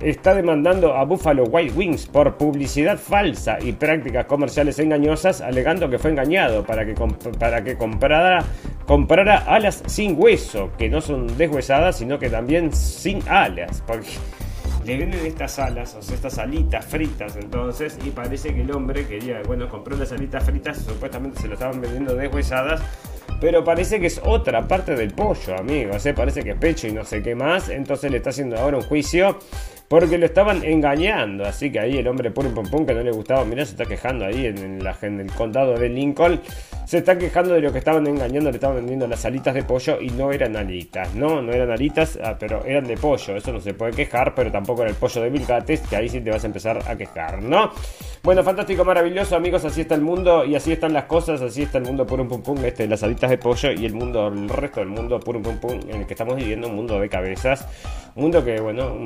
está 0.00 0.34
demandando 0.34 0.94
a 0.94 1.04
Buffalo 1.04 1.44
Wild 1.44 1.76
Wings 1.76 2.06
por 2.06 2.38
publicidad 2.38 2.96
falsa 2.96 3.58
y 3.60 3.72
prácticas 3.72 4.24
comerciales 4.24 4.78
engañosas, 4.78 5.42
alegando 5.42 5.90
que 5.90 5.98
fue 5.98 6.10
engañado 6.10 6.64
para 6.64 6.86
que, 6.86 6.94
para 7.38 7.62
que 7.62 7.76
comprara, 7.76 8.42
comprara 8.86 9.44
alas 9.46 9.82
sin 9.86 10.18
hueso, 10.18 10.70
que 10.78 10.88
no 10.88 11.02
son 11.02 11.36
deshuesadas, 11.36 11.98
sino 11.98 12.18
que 12.18 12.30
también 12.30 12.72
sin 12.72 13.20
alas. 13.28 13.82
Porque 13.86 14.08
le 14.90 14.96
venden 14.96 15.24
estas 15.24 15.56
alas, 15.60 15.94
o 15.94 16.02
sea, 16.02 16.16
estas 16.16 16.38
alitas 16.38 16.84
fritas 16.84 17.36
entonces, 17.36 17.96
y 18.04 18.10
parece 18.10 18.52
que 18.52 18.62
el 18.62 18.72
hombre 18.72 19.06
quería, 19.06 19.40
bueno, 19.46 19.68
compró 19.68 19.96
las 19.96 20.10
alitas 20.10 20.42
fritas, 20.42 20.78
supuestamente 20.78 21.40
se 21.40 21.46
lo 21.46 21.54
estaban 21.54 21.80
vendiendo 21.80 22.16
deshuesadas, 22.16 22.82
pero 23.40 23.62
parece 23.62 24.00
que 24.00 24.06
es 24.06 24.20
otra 24.24 24.66
parte 24.66 24.96
del 24.96 25.12
pollo, 25.12 25.56
amigos, 25.56 26.04
¿eh? 26.06 26.12
parece 26.12 26.42
que 26.42 26.50
es 26.50 26.56
pecho 26.56 26.88
y 26.88 26.92
no 26.92 27.04
sé 27.04 27.22
qué 27.22 27.36
más, 27.36 27.68
entonces 27.68 28.10
le 28.10 28.16
está 28.16 28.30
haciendo 28.30 28.56
ahora 28.58 28.78
un 28.78 28.82
juicio 28.82 29.38
porque 29.90 30.18
lo 30.18 30.26
estaban 30.26 30.62
engañando. 30.62 31.44
Así 31.44 31.72
que 31.72 31.80
ahí 31.80 31.98
el 31.98 32.06
hombre 32.06 32.30
pum 32.30 32.54
pum 32.54 32.64
pum 32.70 32.86
que 32.86 32.94
no 32.94 33.02
le 33.02 33.10
gustaba, 33.10 33.44
mirá, 33.44 33.64
se 33.64 33.72
está 33.72 33.86
quejando 33.86 34.24
ahí 34.24 34.46
en, 34.46 34.80
el 34.80 35.32
condado 35.32 35.76
de 35.76 35.88
Lincoln. 35.88 36.40
Se 36.86 36.98
está 36.98 37.18
quejando 37.18 37.54
de 37.54 37.60
lo 37.60 37.72
que 37.72 37.78
estaban 37.78 38.06
engañando, 38.06 38.50
le 38.50 38.56
estaban 38.56 38.76
vendiendo 38.76 39.08
las 39.08 39.24
alitas 39.24 39.52
de 39.52 39.64
pollo 39.64 40.00
y 40.00 40.10
no 40.10 40.30
eran 40.30 40.56
alitas, 40.56 41.12
¿no? 41.16 41.42
No 41.42 41.52
eran 41.52 41.72
alitas, 41.72 42.20
ah, 42.22 42.36
pero 42.38 42.64
eran 42.64 42.86
de 42.86 42.96
pollo. 42.96 43.34
Eso 43.34 43.52
no 43.52 43.60
se 43.60 43.74
puede 43.74 43.92
quejar, 43.92 44.32
pero 44.32 44.52
tampoco 44.52 44.82
era 44.82 44.90
el 44.90 44.96
pollo 44.96 45.22
de 45.22 45.30
Vilgates, 45.30 45.80
que 45.80 45.96
ahí 45.96 46.08
sí 46.08 46.20
te 46.20 46.30
vas 46.30 46.44
a 46.44 46.46
empezar 46.46 46.78
a 46.86 46.96
quejar, 46.96 47.42
¿no? 47.42 47.72
Bueno, 48.22 48.44
fantástico, 48.44 48.84
maravilloso, 48.84 49.34
amigos. 49.34 49.64
Así 49.64 49.80
está 49.80 49.96
el 49.96 50.02
mundo 50.02 50.44
y 50.44 50.54
así 50.54 50.70
están 50.70 50.92
las 50.92 51.06
cosas. 51.06 51.40
Así 51.40 51.62
está 51.62 51.78
el 51.78 51.84
mundo 51.84 52.06
pum 52.06 52.28
pum 52.28 52.42
pum. 52.42 52.64
Este, 52.64 52.86
las 52.86 53.02
alitas 53.02 53.28
de 53.28 53.38
pollo 53.38 53.72
y 53.72 53.86
el 53.86 53.94
mundo, 53.94 54.28
el 54.28 54.48
resto 54.48 54.78
del 54.78 54.88
mundo 54.88 55.18
pum 55.18 55.42
pum 55.42 55.58
pum, 55.58 55.80
en 55.88 56.02
el 56.02 56.06
que 56.06 56.14
estamos 56.14 56.36
viviendo 56.36 56.68
un 56.68 56.76
mundo 56.76 57.00
de 57.00 57.08
cabezas. 57.08 57.66
Un 58.16 58.22
mundo 58.22 58.44
que, 58.44 58.60
bueno, 58.60 58.96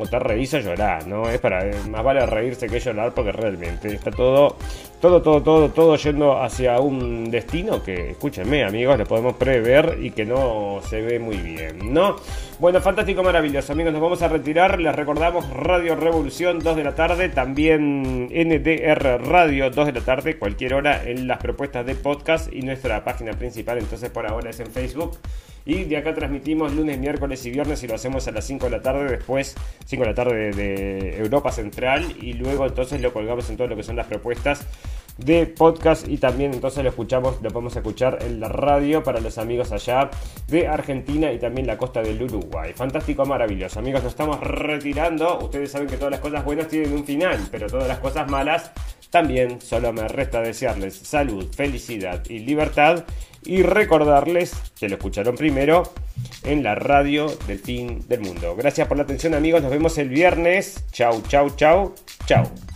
o 0.00 0.06
te 0.06 0.18
reís 0.18 0.54
o 0.54 0.58
llorar, 0.60 1.06
¿no? 1.06 1.28
Es 1.28 1.40
para, 1.40 1.64
más 1.88 2.04
vale 2.04 2.24
reírse 2.26 2.68
que 2.68 2.78
llorar 2.78 3.12
porque 3.12 3.32
realmente 3.32 3.92
está 3.92 4.10
todo, 4.10 4.56
todo, 5.00 5.20
todo, 5.20 5.42
todo, 5.42 5.68
todo 5.70 5.96
yendo 5.96 6.40
hacia 6.40 6.78
un 6.78 7.30
destino 7.30 7.82
que, 7.82 8.10
escúchenme, 8.10 8.64
amigos, 8.64 8.98
lo 8.98 9.04
podemos 9.04 9.34
prever 9.34 9.98
y 10.00 10.12
que 10.12 10.24
no 10.24 10.80
se 10.88 11.00
ve 11.00 11.18
muy 11.18 11.38
bien, 11.38 11.92
¿no? 11.92 12.16
Bueno, 12.62 12.80
fantástico, 12.80 13.24
maravilloso, 13.24 13.72
amigos. 13.72 13.92
Nos 13.92 14.00
vamos 14.00 14.22
a 14.22 14.28
retirar. 14.28 14.80
Les 14.80 14.94
recordamos 14.94 15.50
Radio 15.50 15.96
Revolución, 15.96 16.60
2 16.60 16.76
de 16.76 16.84
la 16.84 16.94
tarde. 16.94 17.28
También 17.28 18.28
NDR 18.28 19.20
Radio, 19.20 19.68
2 19.70 19.86
de 19.86 19.92
la 19.92 20.00
tarde, 20.02 20.38
cualquier 20.38 20.74
hora 20.74 21.02
en 21.02 21.26
las 21.26 21.38
propuestas 21.38 21.84
de 21.84 21.96
podcast. 21.96 22.52
Y 22.52 22.62
nuestra 22.62 23.02
página 23.02 23.32
principal, 23.32 23.78
entonces, 23.78 24.10
por 24.10 24.28
ahora 24.28 24.50
es 24.50 24.60
en 24.60 24.68
Facebook. 24.68 25.18
Y 25.64 25.84
de 25.84 25.96
acá 25.96 26.14
transmitimos 26.14 26.74
lunes, 26.74 26.98
miércoles 26.98 27.44
y 27.46 27.50
viernes 27.50 27.82
y 27.82 27.88
lo 27.88 27.94
hacemos 27.94 28.26
a 28.26 28.32
las 28.32 28.44
5 28.46 28.66
de 28.66 28.70
la 28.70 28.82
tarde, 28.82 29.10
después 29.10 29.54
5 29.86 30.02
de 30.02 30.08
la 30.08 30.14
tarde 30.14 30.50
de, 30.50 31.18
Europa 31.18 31.52
Central 31.52 32.16
y 32.20 32.32
luego 32.32 32.66
entonces 32.66 33.00
lo 33.00 33.12
colgamos 33.12 33.48
en 33.50 33.56
todo 33.56 33.68
lo 33.68 33.76
que 33.76 33.82
son 33.82 33.96
las 33.96 34.06
propuestas 34.06 34.66
de 35.18 35.46
podcast 35.46 36.08
y 36.08 36.18
también 36.18 36.52
entonces 36.52 36.82
lo 36.82 36.90
escuchamos, 36.90 37.40
lo 37.42 37.50
podemos 37.50 37.76
escuchar 37.76 38.18
en 38.22 38.40
la 38.40 38.48
radio 38.48 39.02
para 39.02 39.20
los 39.20 39.38
amigos 39.38 39.72
allá 39.72 40.10
de 40.48 40.66
Argentina 40.66 41.32
y 41.32 41.38
también 41.38 41.66
la 41.66 41.76
costa 41.76 42.02
del 42.02 42.22
Uruguay. 42.22 42.72
Fantástico, 42.74 43.24
maravilloso. 43.24 43.78
Amigos, 43.78 44.02
nos 44.02 44.12
estamos 44.12 44.40
retirando. 44.40 45.38
Ustedes 45.38 45.70
saben 45.70 45.88
que 45.88 45.96
todas 45.96 46.12
las 46.12 46.20
cosas 46.20 46.44
buenas 46.44 46.68
tienen 46.68 46.92
un 46.92 47.04
final, 47.04 47.38
pero 47.50 47.66
todas 47.66 47.88
las 47.88 47.98
cosas 47.98 48.28
malas 48.30 48.72
también. 49.10 49.60
Solo 49.60 49.92
me 49.92 50.08
resta 50.08 50.40
desearles 50.40 50.96
salud, 50.96 51.46
felicidad 51.54 52.22
y 52.28 52.40
libertad 52.40 53.04
y 53.44 53.62
recordarles 53.62 54.52
que 54.78 54.88
lo 54.88 54.96
escucharon 54.96 55.36
primero 55.36 55.82
en 56.44 56.62
la 56.62 56.74
radio 56.74 57.26
del 57.46 57.58
fin 57.58 58.06
del 58.08 58.20
mundo. 58.20 58.54
Gracias 58.56 58.88
por 58.88 58.96
la 58.96 59.04
atención 59.04 59.34
amigos, 59.34 59.62
nos 59.62 59.70
vemos 59.70 59.98
el 59.98 60.08
viernes. 60.08 60.84
Chau, 60.92 61.22
chau, 61.28 61.50
chau, 61.56 61.94
chau. 62.26 62.71